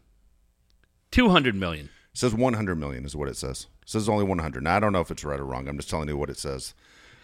[1.12, 1.90] 200 million.
[2.14, 3.68] says 100 million is what it says.
[3.82, 4.64] It says only 100.
[4.64, 5.68] Now, I don't know if it's right or wrong.
[5.68, 6.76] I'm just telling you what it says.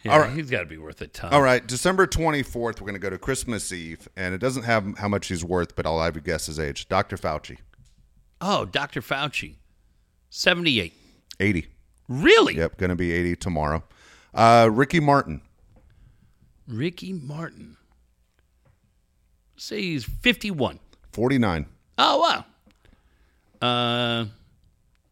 [0.04, 0.32] Yeah, All right.
[0.36, 1.32] he's got to be worth a ton.
[1.34, 4.98] All right, December 24th, we're going to go to Christmas Eve, and it doesn't have
[4.98, 6.88] how much he's worth, but I'll have you guess his age.
[6.90, 7.16] Dr.
[7.18, 7.58] Fauci,
[8.42, 9.02] Oh, Dr.
[9.02, 9.56] Fauci,
[10.30, 10.94] 78.
[11.40, 11.68] 80.
[12.07, 12.56] Really?
[12.56, 13.84] Yep, going to be 80 tomorrow.
[14.34, 15.41] Uh, Ricky Martin,
[16.68, 17.77] Ricky Martin.
[19.57, 20.80] Say he's 51.
[21.14, 21.65] 49.
[21.98, 22.19] Oh
[23.61, 23.68] wow.
[23.68, 24.26] Uh,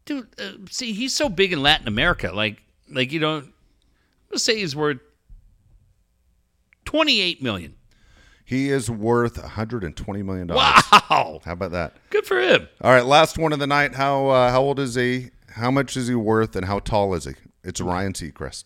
[0.05, 2.31] dude, uh, see, he's so big in Latin America.
[2.33, 3.53] Like, like you don't.
[4.29, 4.99] Let's say he's worth
[6.85, 7.75] twenty-eight million.
[8.45, 10.83] He is worth 120 million dollars.
[10.91, 11.95] Wow, How about that?
[12.09, 12.67] good for him.
[12.81, 13.95] All right, last one of the night.
[13.95, 15.29] How uh, how old is he?
[15.55, 17.33] How much is he worth, and how tall is he?
[17.63, 18.65] It's Ryan Seacrest,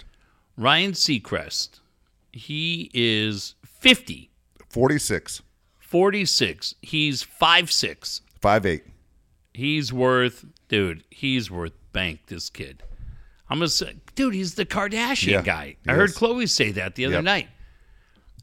[0.57, 1.79] Ryan Seacrest.
[2.31, 4.29] He is 50,
[4.69, 5.41] 46,
[5.79, 6.75] 46.
[6.81, 8.21] He's five six.
[8.41, 8.81] 5'8".
[9.53, 11.03] He's worth, dude.
[11.09, 12.21] He's worth bank.
[12.27, 12.83] This kid.
[13.49, 14.33] I'm gonna say, dude.
[14.35, 15.77] He's the Kardashian Yeah, guy.
[15.87, 16.11] I heard.
[16.11, 17.23] Khloé say that the other Yep.
[17.23, 17.47] night.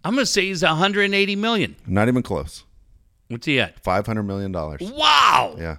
[0.03, 1.77] I'm gonna say he's 180 million.
[1.87, 2.65] Not even close.
[3.29, 3.79] What's he at?
[3.83, 4.81] 500 million dollars.
[4.83, 5.55] Wow.
[5.59, 5.77] Yeah.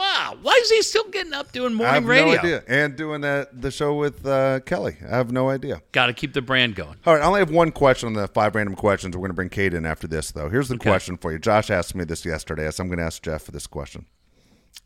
[0.00, 0.38] Wow.
[0.40, 2.26] Why is he still getting up doing I morning have radio?
[2.32, 2.64] no idea.
[2.66, 4.96] And doing that the show with uh, Kelly.
[5.06, 5.82] I have no idea.
[5.92, 6.96] Got to keep the brand going.
[7.04, 9.14] All right, I only have one question on the five random questions.
[9.14, 10.48] We're going to bring Cade in after this, though.
[10.48, 11.38] Here's the question for you.
[11.38, 14.06] Josh asked me this yesterday, so I'm going to ask Jeff for this question.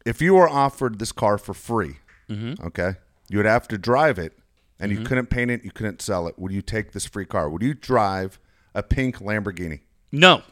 [0.05, 2.95] If you were offered this car for free, okay,
[3.29, 4.37] you would have to drive it,
[4.81, 6.37] and you couldn't paint it, you couldn't sell it.
[6.41, 7.49] Would you take this free car?
[7.49, 8.41] Would you drive
[8.75, 9.83] a pink Lamborghini?
[10.11, 10.43] No.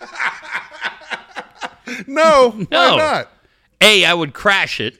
[2.06, 3.30] No, why not?
[3.80, 4.98] A, I would crash it.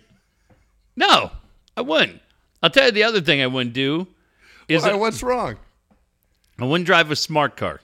[0.96, 1.30] No,
[1.76, 2.20] I wouldn't.
[2.62, 4.06] I'll tell you the other thing I wouldn't do
[4.68, 5.56] is Why, what's wrong
[6.58, 7.80] I wouldn't drive a smart car.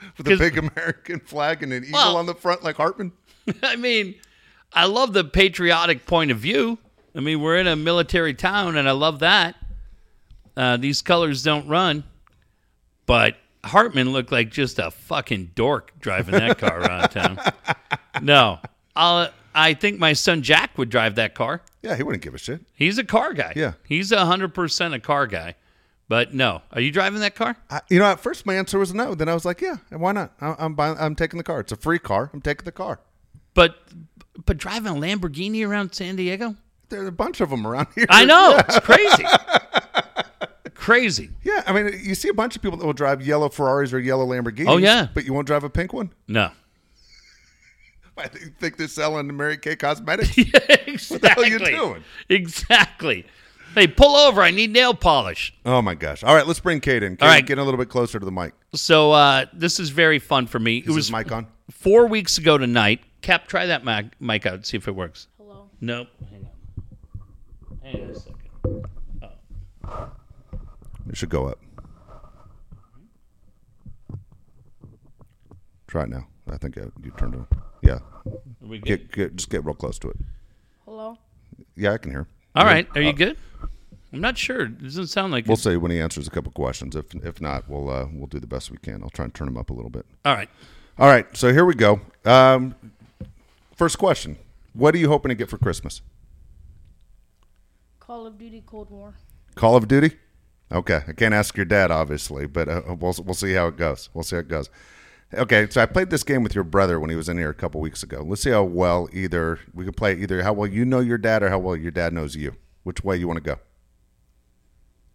[0.18, 3.12] with a big American flag and an eagle Well- on the front like Hartman?
[3.62, 4.14] I mean,
[4.72, 6.78] I love the patriotic point of view.
[7.14, 9.56] I mean, we're in a military town, and I love that.
[10.56, 12.04] Uh, these colors don't run,
[13.06, 17.38] but Hartman looked like just a fucking dork driving that car around town.
[18.22, 18.58] No,
[18.94, 21.62] I'll, I think my son Jack would drive that car.
[21.82, 22.60] Yeah, he wouldn't give a shit.
[22.74, 23.52] He's a car guy.
[23.56, 23.72] Yeah.
[23.86, 25.54] he's a hundred percent a car guy.
[26.08, 27.56] But no, are you driving that car?
[27.70, 29.14] I, you know, at first my answer was no.
[29.14, 30.32] Then I was like, yeah, why not?
[30.40, 30.96] I, I'm buying.
[30.98, 31.60] I'm taking the car.
[31.60, 32.30] It's a free car.
[32.34, 33.00] I'm taking the car.
[33.54, 33.76] But
[34.44, 36.56] but driving a Lamborghini around San Diego?
[36.88, 38.06] There's a bunch of them around here.
[38.10, 39.24] I know it's crazy,
[40.74, 41.30] crazy.
[41.44, 44.00] Yeah, I mean, you see a bunch of people that will drive yellow Ferraris or
[44.00, 44.66] yellow Lamborghinis.
[44.68, 45.06] Oh, yeah.
[45.14, 46.12] but you won't drive a pink one.
[46.26, 46.50] No,
[48.20, 50.36] I think they're selling Mary Kay Cosmetics.
[50.86, 51.28] exactly.
[51.28, 52.04] hell you doing?
[52.28, 53.26] Exactly.
[53.74, 54.42] Hey, pull over.
[54.42, 55.54] I need nail polish.
[55.64, 56.24] oh my gosh!
[56.24, 57.16] All right, let's bring Cade in.
[57.16, 57.46] Cade, All right.
[57.46, 58.52] get a little bit closer to the mic.
[58.74, 60.78] So uh, this is very fun for me.
[60.78, 61.46] It Is was his mic on?
[61.70, 63.00] four weeks ago tonight.
[63.22, 64.66] Cap, try that mic, mic out.
[64.66, 65.28] See if it works.
[65.38, 65.68] Hello.
[65.80, 66.08] Nope.
[66.30, 67.92] Hang on.
[67.92, 68.86] Hang on a second.
[69.84, 70.08] Oh.
[71.08, 71.58] It should go up.
[75.86, 76.26] Try it now.
[76.50, 77.40] I think uh, you turned it.
[77.50, 77.69] Yeah, Are
[78.60, 79.08] we good?
[79.08, 80.16] get, get just get real close to it.
[80.84, 81.16] Hello.
[81.76, 82.26] Yeah, I can hear.
[82.54, 82.88] All right.
[82.94, 83.36] Are you good?
[84.12, 84.62] I'm not sure.
[84.62, 85.60] It doesn't sound like We'll it.
[85.60, 86.96] see when he answers a couple questions.
[86.96, 89.02] If if not, we'll uh, we'll do the best we can.
[89.02, 90.04] I'll try and turn him up a little bit.
[90.24, 90.48] All right.
[90.98, 92.00] All right, so here we go.
[92.26, 92.74] Um,
[93.76, 94.36] first question:
[94.74, 96.02] What are you hoping to get for Christmas?
[98.00, 99.14] Call of Duty Cold War.
[99.54, 100.16] Call of Duty.
[100.72, 104.08] Okay, I can't ask your dad, obviously, but uh, we'll we'll see how it goes.
[104.12, 104.68] We'll see how it goes.
[105.32, 107.54] Okay, so I played this game with your brother when he was in here a
[107.54, 108.24] couple weeks ago.
[108.26, 111.42] Let's see how well either we can play either how well you know your dad
[111.44, 112.56] or how well your dad knows you.
[112.82, 113.58] Which way you want to go?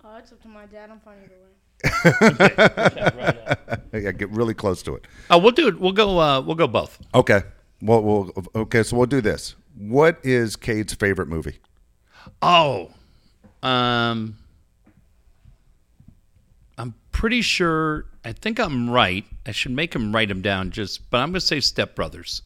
[0.03, 0.89] Oh, it's up to my dad.
[0.89, 1.51] I'm fine either way.
[4.01, 5.07] Yeah, get really close to it.
[5.29, 5.79] Oh, we'll do it.
[5.79, 6.19] We'll go.
[6.19, 6.99] Uh, we'll go both.
[7.13, 7.43] Okay.
[7.81, 8.83] Well, we'll okay.
[8.83, 9.55] So we'll do this.
[9.77, 11.59] What is Cade's favorite movie?
[12.41, 12.91] Oh,
[13.63, 14.37] um,
[16.77, 18.05] I'm pretty sure.
[18.25, 19.23] I think I'm right.
[19.45, 20.71] I should make him write them down.
[20.71, 22.41] Just, but I'm gonna say Step Brothers.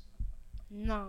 [0.69, 1.07] No.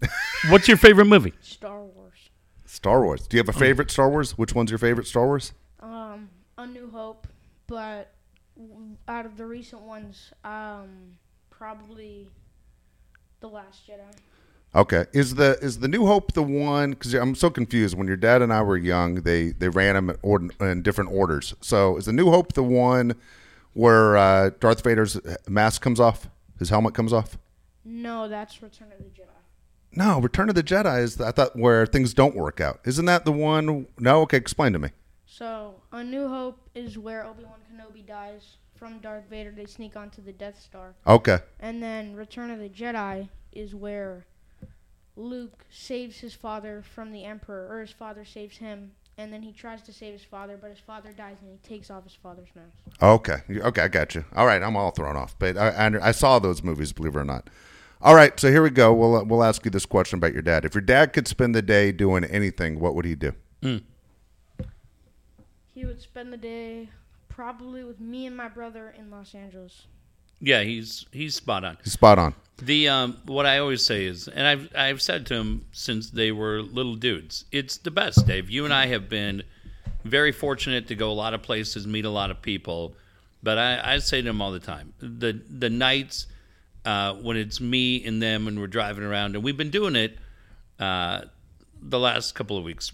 [0.50, 1.32] What's your favorite movie?
[1.40, 2.30] Star Wars.
[2.66, 3.26] Star Wars.
[3.28, 4.36] Do you have a favorite Star Wars?
[4.36, 5.52] Which one's your favorite Star Wars?
[5.80, 6.28] Um,
[6.58, 7.26] A New Hope,
[7.68, 8.12] but
[9.06, 11.16] out of the recent ones, um,
[11.48, 12.28] probably
[13.40, 14.02] The Last Jedi.
[14.74, 15.06] Okay.
[15.14, 16.90] Is the is the New Hope the one?
[16.90, 17.96] Because I'm so confused.
[17.96, 21.10] When your dad and I were young, they they ran them in, ord- in different
[21.12, 21.54] orders.
[21.62, 23.14] So is the New Hope the one
[23.78, 26.28] where uh, Darth Vader's mask comes off,
[26.58, 27.38] his helmet comes off?
[27.84, 29.28] No, that's Return of the Jedi.
[29.92, 32.80] No, Return of the Jedi is I thought where things don't work out.
[32.84, 33.86] Isn't that the one?
[33.98, 34.22] No.
[34.22, 34.90] Okay, explain to me.
[35.26, 39.52] So, A New Hope is where Obi Wan Kenobi dies from Darth Vader.
[39.52, 40.94] They sneak onto the Death Star.
[41.06, 41.38] Okay.
[41.60, 44.26] And then Return of the Jedi is where
[45.14, 49.52] Luke saves his father from the Emperor, or his father saves him, and then he
[49.52, 52.48] tries to save his father, but his father dies and he takes off his father's
[52.54, 53.02] mask.
[53.02, 53.42] Okay.
[53.50, 54.24] Okay, I got you.
[54.34, 57.18] All right, I'm all thrown off, but I, I I saw those movies, believe it
[57.18, 57.50] or not.
[58.00, 58.94] All right, so here we go.
[58.94, 60.64] We'll uh, we'll ask you this question about your dad.
[60.64, 63.32] If your dad could spend the day doing anything, what would he do?
[63.60, 63.82] Mm.
[65.74, 66.90] He would spend the day
[67.28, 69.86] probably with me and my brother in Los Angeles.
[70.40, 71.78] Yeah, he's he's spot on.
[71.84, 72.34] He's spot on.
[72.60, 76.32] The um, what I always say is, and I've I've said to him since they
[76.32, 78.50] were little dudes, it's the best, Dave.
[78.50, 79.42] You and I have been
[80.04, 82.94] very fortunate to go a lot of places, meet a lot of people,
[83.42, 86.26] but I, I say to him all the time, the the nights
[86.84, 90.18] uh, when it's me and them and we're driving around, and we've been doing it
[90.80, 91.22] uh,
[91.80, 92.92] the last couple of weeks.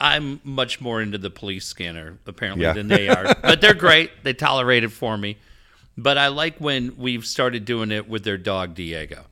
[0.00, 2.72] I'm much more into the police scanner apparently Yeah.
[2.72, 4.10] than they are, but they're great.
[4.22, 5.36] They tolerate it for me.
[5.96, 9.26] But I like when we've started doing it with their dog Diego.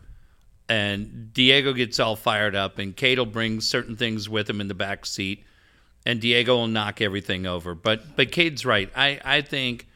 [0.68, 4.68] And Diego gets all fired up, and Cade will bring certain things with him in
[4.68, 5.44] the back seat,
[6.06, 7.74] and Diego will knock everything over.
[7.74, 8.90] But but Cade's right.
[8.96, 9.86] I I think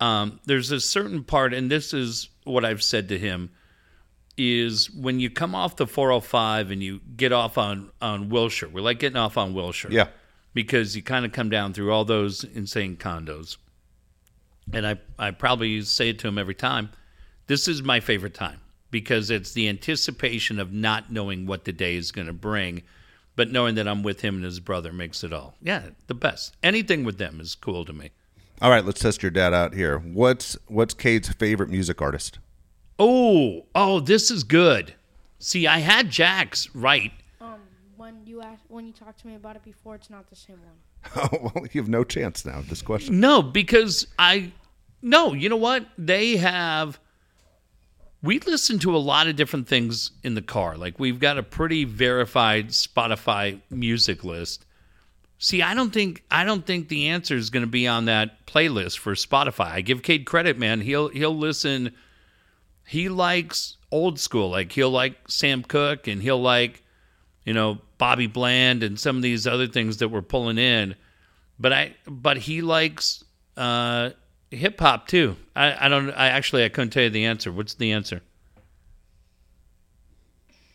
[0.00, 3.50] um, there's a certain part, and this is what I've said to him,
[4.38, 8.68] is when you come off the 405 and you get off on on Wilshire.
[8.68, 10.08] We like getting off on Wilshire Yeah.
[10.54, 13.56] because you kind of come down through all those insane condos.
[14.72, 16.90] And I, I probably say it to him every time.
[17.46, 18.60] This is my favorite time.
[18.90, 22.82] because it's the anticipation of not knowing what the day is going to bring,
[23.36, 25.54] but knowing that I'm with him and his brother makes it all.
[25.62, 26.56] Yeah, the best.
[26.62, 28.10] Anything with them is cool to me.
[28.60, 29.98] All right, let's test your dad out here.
[29.98, 32.38] What's what's Cade's favorite music artist?
[32.98, 34.94] Oh, oh, this is good.
[35.38, 37.12] See, I had Jack's right.
[37.40, 37.60] Um,
[37.96, 40.56] when you ask, when you talked to me about it before, it's not the same
[40.64, 40.74] one.
[41.32, 42.62] Well, you have no chance now.
[42.68, 43.20] This question.
[43.20, 44.52] No, because I
[45.00, 45.86] no, you know what?
[45.96, 46.98] They have
[48.22, 50.76] we listen to a lot of different things in the car.
[50.76, 54.66] Like we've got a pretty verified Spotify music list.
[55.38, 58.46] See, I don't think I don't think the answer is going to be on that
[58.46, 59.70] playlist for Spotify.
[59.70, 60.80] I give Cade credit, man.
[60.80, 61.92] He'll he'll listen
[62.88, 64.50] he likes old school.
[64.50, 66.82] Like he'll like Sam Cooke and he'll like,
[67.48, 70.94] you know, Bobby Bland and some of these other things that we're pulling in.
[71.58, 73.24] But I but he likes
[73.56, 74.10] uh
[74.50, 75.34] hip hop too.
[75.56, 77.50] I, I don't I actually I couldn't tell you the answer.
[77.50, 78.20] What's the answer?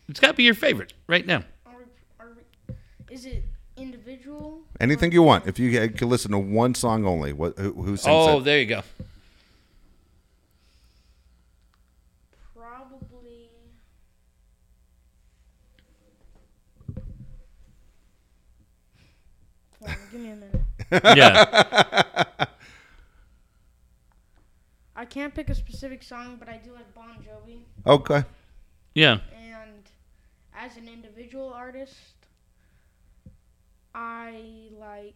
[0.08, 1.44] It's gotta be your favorite right now.
[1.64, 1.84] Are
[2.18, 2.32] are
[3.08, 3.44] is it
[3.76, 4.62] individual?
[4.80, 5.46] Anything you want.
[5.46, 8.44] If you could listen to one song only, what who, who sings Oh, it?
[8.44, 8.82] there you go.
[12.52, 13.48] Probably.
[19.78, 20.60] Hold on, give me a minute.
[21.16, 22.24] Yeah.
[24.96, 27.62] I can't pick a specific song, but I do like Bon Jovi.
[27.86, 28.24] Okay.
[28.94, 29.18] Yeah.
[29.36, 29.82] And
[30.56, 32.14] as an individual artist,
[33.94, 35.14] I like.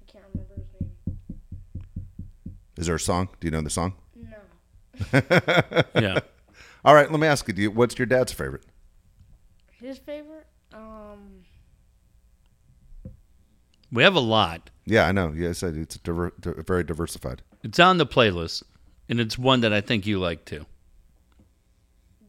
[0.00, 1.18] I can't remember his name.
[2.76, 3.28] Is there a song?
[3.40, 3.94] Do you know the song?
[4.16, 4.38] No.
[6.00, 6.18] Yeah.
[6.84, 8.62] All right, let me ask you, do you what's your dad's favorite?
[9.80, 10.46] His favorite?
[10.72, 11.37] Um.
[13.92, 14.70] We have a lot.
[14.84, 15.32] Yeah, I know.
[15.34, 17.42] Yeah, I said it's diver- di- very diversified.
[17.62, 18.62] It's on the playlist,
[19.08, 20.66] and it's one that I think you like too.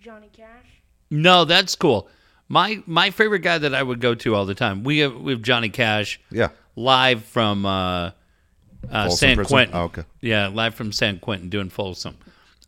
[0.01, 0.81] Johnny Cash.
[1.09, 2.07] No, that's cool.
[2.47, 4.83] My my favorite guy that I would go to all the time.
[4.83, 6.49] We have we have Johnny Cash Yeah.
[6.75, 8.11] live from uh,
[8.89, 9.49] uh, San Prison?
[9.49, 9.75] Quentin.
[9.75, 10.03] Oh, okay.
[10.21, 12.17] Yeah, live from San Quentin doing Folsom.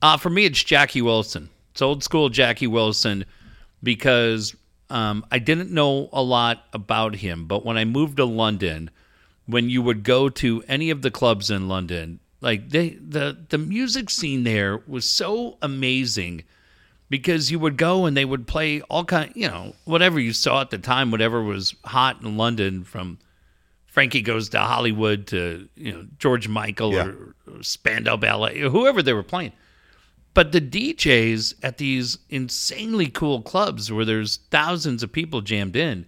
[0.02, 1.50] Uh, for me, it's Jackie Wilson.
[1.72, 3.26] It's old school Jackie Wilson
[3.82, 4.56] because
[4.92, 7.46] um, I didn't know a lot about him.
[7.46, 8.90] But when I moved to London,
[9.46, 13.58] when you would go to any of the clubs in London, like they the the
[13.58, 16.44] music scene there was so amazing
[17.10, 20.62] because you would go and they would play all kind, you know, whatever you saw
[20.62, 23.18] at the time, whatever was hot in London from
[23.86, 27.08] Frankie Goes to Hollywood to you know George Michael Yeah.
[27.08, 29.52] or, or Spandau Ballet, or whoever they were playing.
[30.34, 36.06] But the DJs at these insanely cool clubs where there's thousands of people jammed in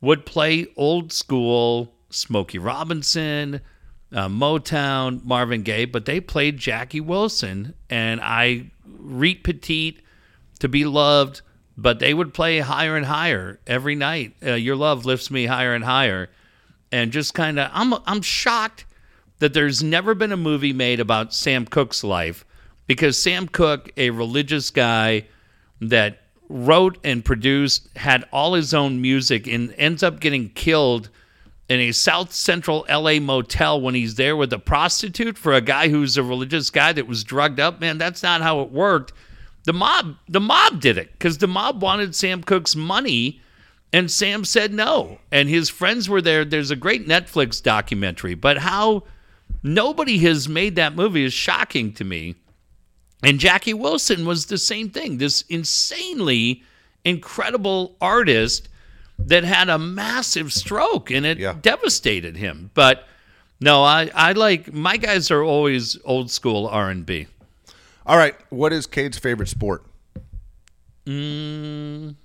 [0.00, 3.60] would play old school Smokey Robinson,
[4.12, 10.02] uh, Motown, Marvin Gaye, but they played Jackie Wilson and I Reet Petite
[10.60, 11.40] to be loved,
[11.76, 14.34] but they would play higher and higher every night.
[14.44, 16.28] Uh, Your love lifts me higher and higher,
[16.92, 18.84] and just kind of I'm I'm shocked
[19.38, 22.44] that there's never been a movie made about Sam Cooke's life
[22.86, 25.26] because Sam Cooke, a religious guy
[25.80, 26.18] that
[26.48, 31.08] wrote and produced, had all his own music, and ends up getting killed
[31.68, 35.88] in a South Central LA motel when he's there with a prostitute for a guy
[35.88, 37.80] who's a religious guy that was drugged up.
[37.80, 39.12] Man, that's not how it worked.
[39.64, 43.40] The mob, the mob did it because the mob wanted Sam Cooke's money,
[43.92, 45.18] and Sam said no.
[45.30, 46.44] And his friends were there.
[46.44, 49.04] There's a great Netflix documentary, but how
[49.62, 52.34] nobody has made that movie is shocking to me.
[53.22, 55.18] And Jackie Wilson was the same thing.
[55.18, 56.62] This insanely
[57.04, 58.68] incredible artist
[59.18, 61.54] that had a massive stroke and it Yeah.
[61.60, 62.70] devastated him.
[62.74, 63.06] But
[63.60, 67.28] no, I, I like my guys are always old school R and B.
[68.04, 69.84] All right, what is Cade's favorite sport?
[71.06, 72.16] Mm.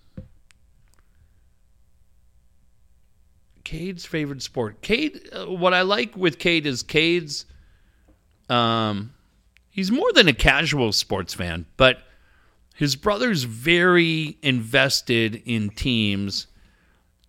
[3.64, 4.82] Cade's favorite sport.
[4.82, 7.46] Cade, uh, what I like with Cade is Cade's.
[8.50, 9.14] Um,
[9.78, 12.00] he's more than a casual sports fan, but
[12.76, 16.48] his brother's very invested in teams.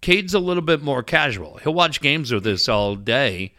[0.00, 1.58] Cade's a little bit more casual.
[1.58, 3.52] He'll watch games with us all day,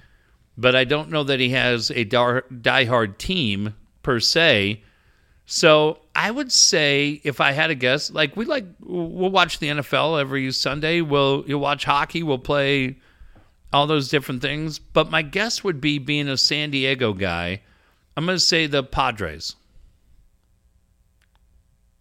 [0.57, 4.82] but I don't know that he has a diehard team per se.
[5.45, 9.68] So I would say, if I had a guess, like we like, we'll watch the
[9.68, 11.02] NFL every Sunday.
[11.02, 12.24] We'll you'll watch hockey.
[12.24, 12.98] We'll play
[13.72, 14.80] all those different things.
[14.80, 17.61] But my guess would be being a San Diego guy.
[18.20, 19.56] I'm going to say the Padres.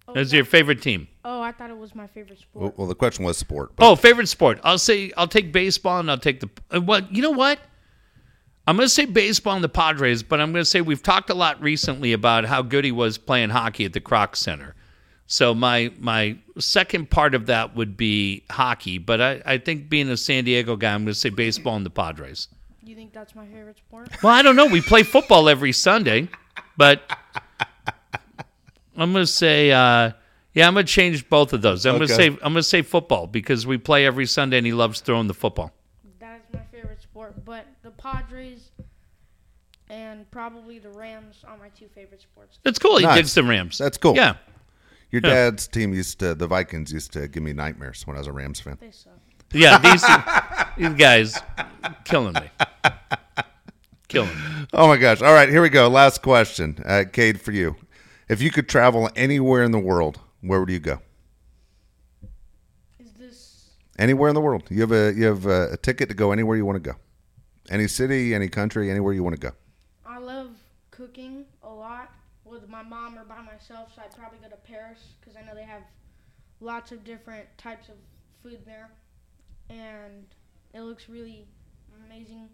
[0.09, 1.07] Oh, That's your favorite team.
[1.25, 2.61] oh, I thought it was my favorite sport.
[2.61, 3.77] Well, well the question was sport.
[3.77, 4.59] But Oh, favorite sport.
[4.65, 6.51] I'll say I'll take baseball and I'll take the.
[6.73, 7.61] uh, What you know what?
[8.67, 11.31] I'm going to say baseball and the Padres, but I'm going to say we've talked
[11.31, 14.75] a lot recently about how good he was playing hockey at the Kroc Center.
[15.29, 20.09] So my my second part of that would be hockey, but I, I think being
[20.09, 22.49] a San Diego guy, I'm going to say baseball and the Padres.
[22.89, 24.09] You think that's my favorite sport?
[24.23, 24.65] Well, I don't know.
[24.65, 26.27] We play football every Sunday,
[26.79, 27.03] but
[28.97, 30.13] I'm going to say, uh,
[30.55, 31.85] yeah, I'm going to change both of those.
[31.85, 34.67] I'm going to say I'm going to say football because we play every Sunday, and
[34.67, 35.71] he loves throwing the football.
[36.19, 38.71] That is my favorite sport, but the Padres
[39.91, 42.59] and probably the Rams are my two favorite sports.
[42.63, 42.97] That's cool.
[42.97, 43.17] He Nice.
[43.17, 43.77] digs the Rams.
[43.77, 44.17] That's cool.
[44.17, 44.37] Yeah.
[45.11, 45.29] Your Yeah.
[45.51, 48.33] dad's team used to, the Vikings used to give me nightmares when I was a
[48.33, 48.79] Rams fan.
[48.81, 49.13] They suck.
[49.53, 50.05] Yeah, these,
[50.77, 51.39] these guys
[52.05, 52.51] killing me.
[54.09, 54.67] Killing me.
[54.73, 55.23] Oh my gosh.
[55.23, 55.89] All right, here we go.
[55.89, 56.83] Last question.
[56.85, 57.77] Uh, Cade, for you.
[58.29, 61.01] If you could travel anywhere in the world, where would you go?
[62.99, 64.65] Is this Anywhere in the world.
[64.71, 66.97] You have a you have a, a ticket to go anywhere you want to go.
[67.71, 69.53] Any city, any country, anywhere you want to go.
[70.07, 70.51] I love
[70.91, 72.13] cooking a lot
[72.45, 75.55] with my mom or by myself, so I'd probably go to Paris because I know
[75.55, 75.83] they have
[76.61, 77.95] lots of different types of
[78.43, 78.91] food there,
[79.71, 80.27] and
[80.75, 81.47] it looks really
[82.07, 82.49] amazing.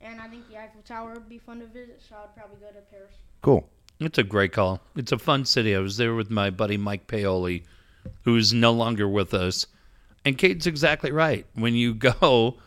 [0.00, 2.68] And I think the Eiffel Tower would be fun to visit, so I'd probably go
[2.68, 3.12] to Paris.
[3.42, 3.68] Cool.
[3.98, 4.80] It's a great call.
[4.94, 5.74] It's a fun city.
[5.74, 7.64] I was there with my buddy Mike Paoli,
[8.22, 9.66] who's no longer with us.
[10.24, 11.46] And Cade's exactly right.
[11.54, 12.58] When you go,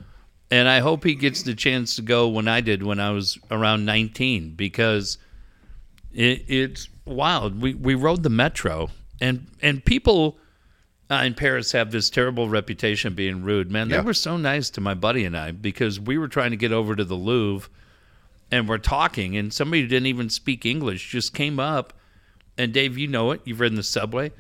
[0.49, 3.38] and I hope he gets the chance to go when I did when I was
[3.52, 5.19] around 19, because
[6.11, 7.61] it, it's wild.
[7.61, 8.90] We we rode the metro,
[9.22, 10.40] and and people
[11.10, 13.72] uh, in Paris have this terrible reputation of being rude.
[13.72, 13.98] Man, Yeah.
[13.98, 16.72] they were so nice to my buddy and I because we were trying to get
[16.72, 17.69] over to the Louvre
[18.52, 21.94] and we're talking, and somebody who didn't even speak English just came up.
[22.57, 23.41] And Dave, you know it.
[23.45, 24.31] You've ridden the subway.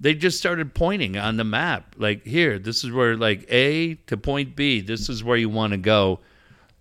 [0.00, 4.16] They just started pointing on the map, like here, this is where like A to
[4.16, 4.80] point B.
[4.80, 6.20] This is where you want to go.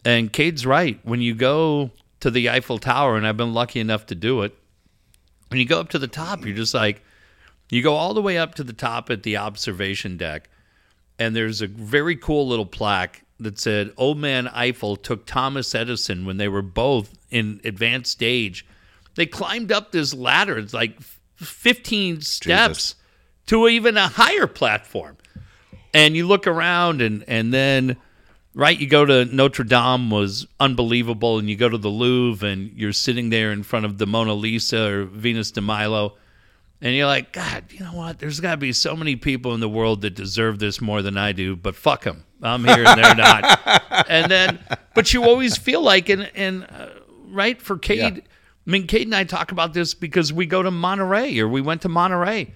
[0.06, 0.99] And Cade's right.
[1.03, 1.91] When you go
[2.22, 4.56] to the Eiffel Tower, and I've been lucky enough to do it,
[5.49, 7.03] when you go up to the top, you're just like,
[7.72, 10.49] you go all the way up to the top at the observation deck,
[11.18, 16.26] and there's a very cool little plaque that said, Old Man Eiffel took Thomas Edison
[16.26, 18.65] when they were both in advanced stage.
[19.15, 21.02] They climbed up this ladder, it's like
[21.38, 22.95] 15 steps
[23.48, 25.18] to even a higher platform.
[25.93, 27.98] And you look around, and, and then
[28.53, 32.72] right you go to notre dame was unbelievable and you go to the louvre and
[32.76, 36.18] you're sitting there in front of the mona lisa or venus de milo
[36.82, 39.60] and you're like god you know what there's got to be so many people in
[39.60, 43.03] the world that deserve this more than i do but fuck them i'm here and
[43.03, 44.60] they're not and then
[44.95, 46.88] but you always feel like and and uh,
[47.30, 48.22] right for cade Yeah.
[48.68, 51.62] i mean cade and i talk about this because we go to monterey or we
[51.62, 52.53] went to monterey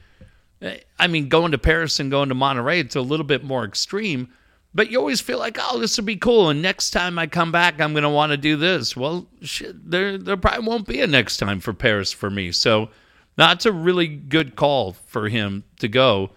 [0.98, 4.30] I mean, going to Paris and going to Monterey, it's a little bit more extreme,
[4.74, 6.50] but you always feel like, oh, this would be cool.
[6.50, 8.96] And next time I come back, I'm going to want to do this.
[8.96, 12.52] Well, shit, there, there probably won't be a next time for Paris for me.
[12.52, 12.90] So
[13.36, 16.32] that's a really good call for him to go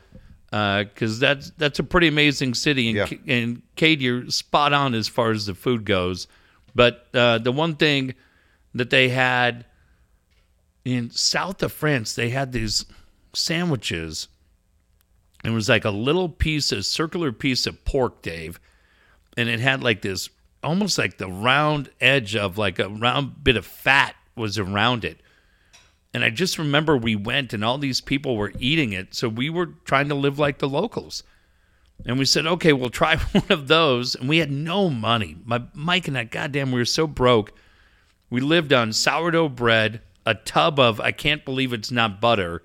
[0.50, 2.88] because that's that's a pretty amazing city.
[2.88, 3.06] And, Yeah.
[3.06, 6.26] K- and Cade, you're spot on as far as the food goes.
[6.74, 8.14] But uh, the one thing
[8.74, 9.64] that they had
[10.84, 12.84] in south of France, they had these
[13.34, 14.28] sandwiches.
[15.44, 18.58] It was like a little piece, a circular piece of pork, Dave,
[19.36, 20.30] and it had like this
[20.62, 25.20] almost like the round edge of like a round bit of fat was around it.
[26.14, 29.14] And I just remember we went and all these people were eating it.
[29.14, 31.22] So we were trying to live like the locals.
[32.06, 34.14] And we said, okay, we'll try one of those.
[34.14, 35.36] And we had no money.
[35.44, 37.52] My Mike and I, goddamn, we were so broke.
[38.30, 42.62] We lived on sourdough bread, a tub of I can't believe it's not butter,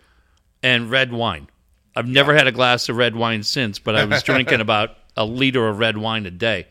[0.62, 1.48] and red wine.
[1.96, 5.26] I've never had a glass of red wine since, but I was drinking about a
[5.26, 6.68] liter of red wine a day.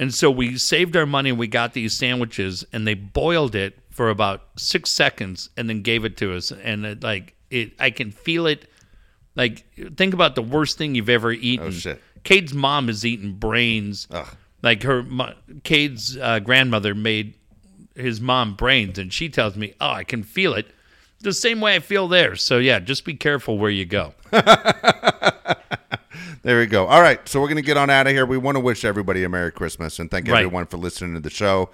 [0.00, 3.78] And so we saved our money and we got these sandwiches and they boiled it
[3.98, 6.52] for about six seconds and then gave it to us.
[6.52, 8.70] And it, like it, I can feel it.
[9.34, 9.64] Like
[9.96, 11.66] think about the worst thing you've ever eaten.
[11.66, 12.00] Oh, shit.
[12.22, 14.06] Cade's mom has eaten brains.
[14.12, 14.26] Ugh.
[14.62, 15.34] Like her, mo-
[15.64, 17.34] Cade's uh, grandmother made
[17.96, 20.66] his mom brains, and she tells me, "Oh, I can feel it."
[21.20, 22.36] The same way I feel there.
[22.36, 24.14] So yeah, just be careful where you go.
[26.42, 26.86] There we go.
[26.86, 28.24] All right, so we're going to get on out of here.
[28.24, 30.44] We want to wish everybody a Merry Christmas and thank Right.
[30.44, 31.68] everyone for listening to the show.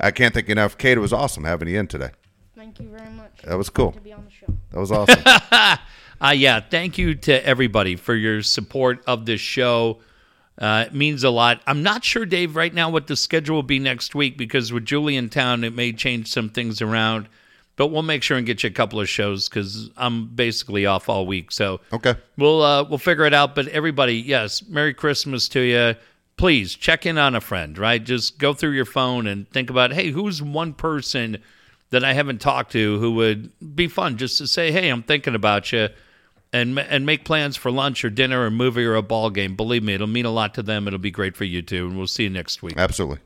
[0.00, 0.78] I can't thank you enough.
[0.78, 2.10] Cade, it was awesome having you in today.
[2.54, 3.42] Thank you very much.
[3.44, 3.92] That was cool.
[3.92, 4.46] To be on the show.
[4.72, 5.22] That was awesome.
[6.20, 9.98] Uh, yeah, thank you to everybody for your support of this show.
[10.58, 11.62] Uh, it means a lot.
[11.66, 14.84] I'm not sure, Dave, right now what the schedule will be next week because with
[14.84, 17.28] Julie in town, it may change some things around.
[17.76, 21.08] But we'll make sure and get you a couple of shows because I'm basically off
[21.08, 21.52] all week.
[21.52, 22.16] So okay.
[22.36, 23.54] we'll uh, we'll figure it out.
[23.54, 25.94] But everybody, yes, Merry Christmas to you.
[26.38, 28.02] Please check in on a friend, right?
[28.02, 31.38] Just go through your phone and think about, hey, who's one person
[31.90, 35.34] that I haven't talked to who would be fun just to say, hey, I'm thinking
[35.34, 35.88] about you.
[36.50, 39.54] And, and make plans for lunch or dinner or movie or a ball game.
[39.54, 40.86] Believe me, it'll mean a lot to them.
[40.86, 41.86] It'll be great for you too.
[41.86, 42.74] And we'll see you next week.
[42.78, 43.18] Absolutely.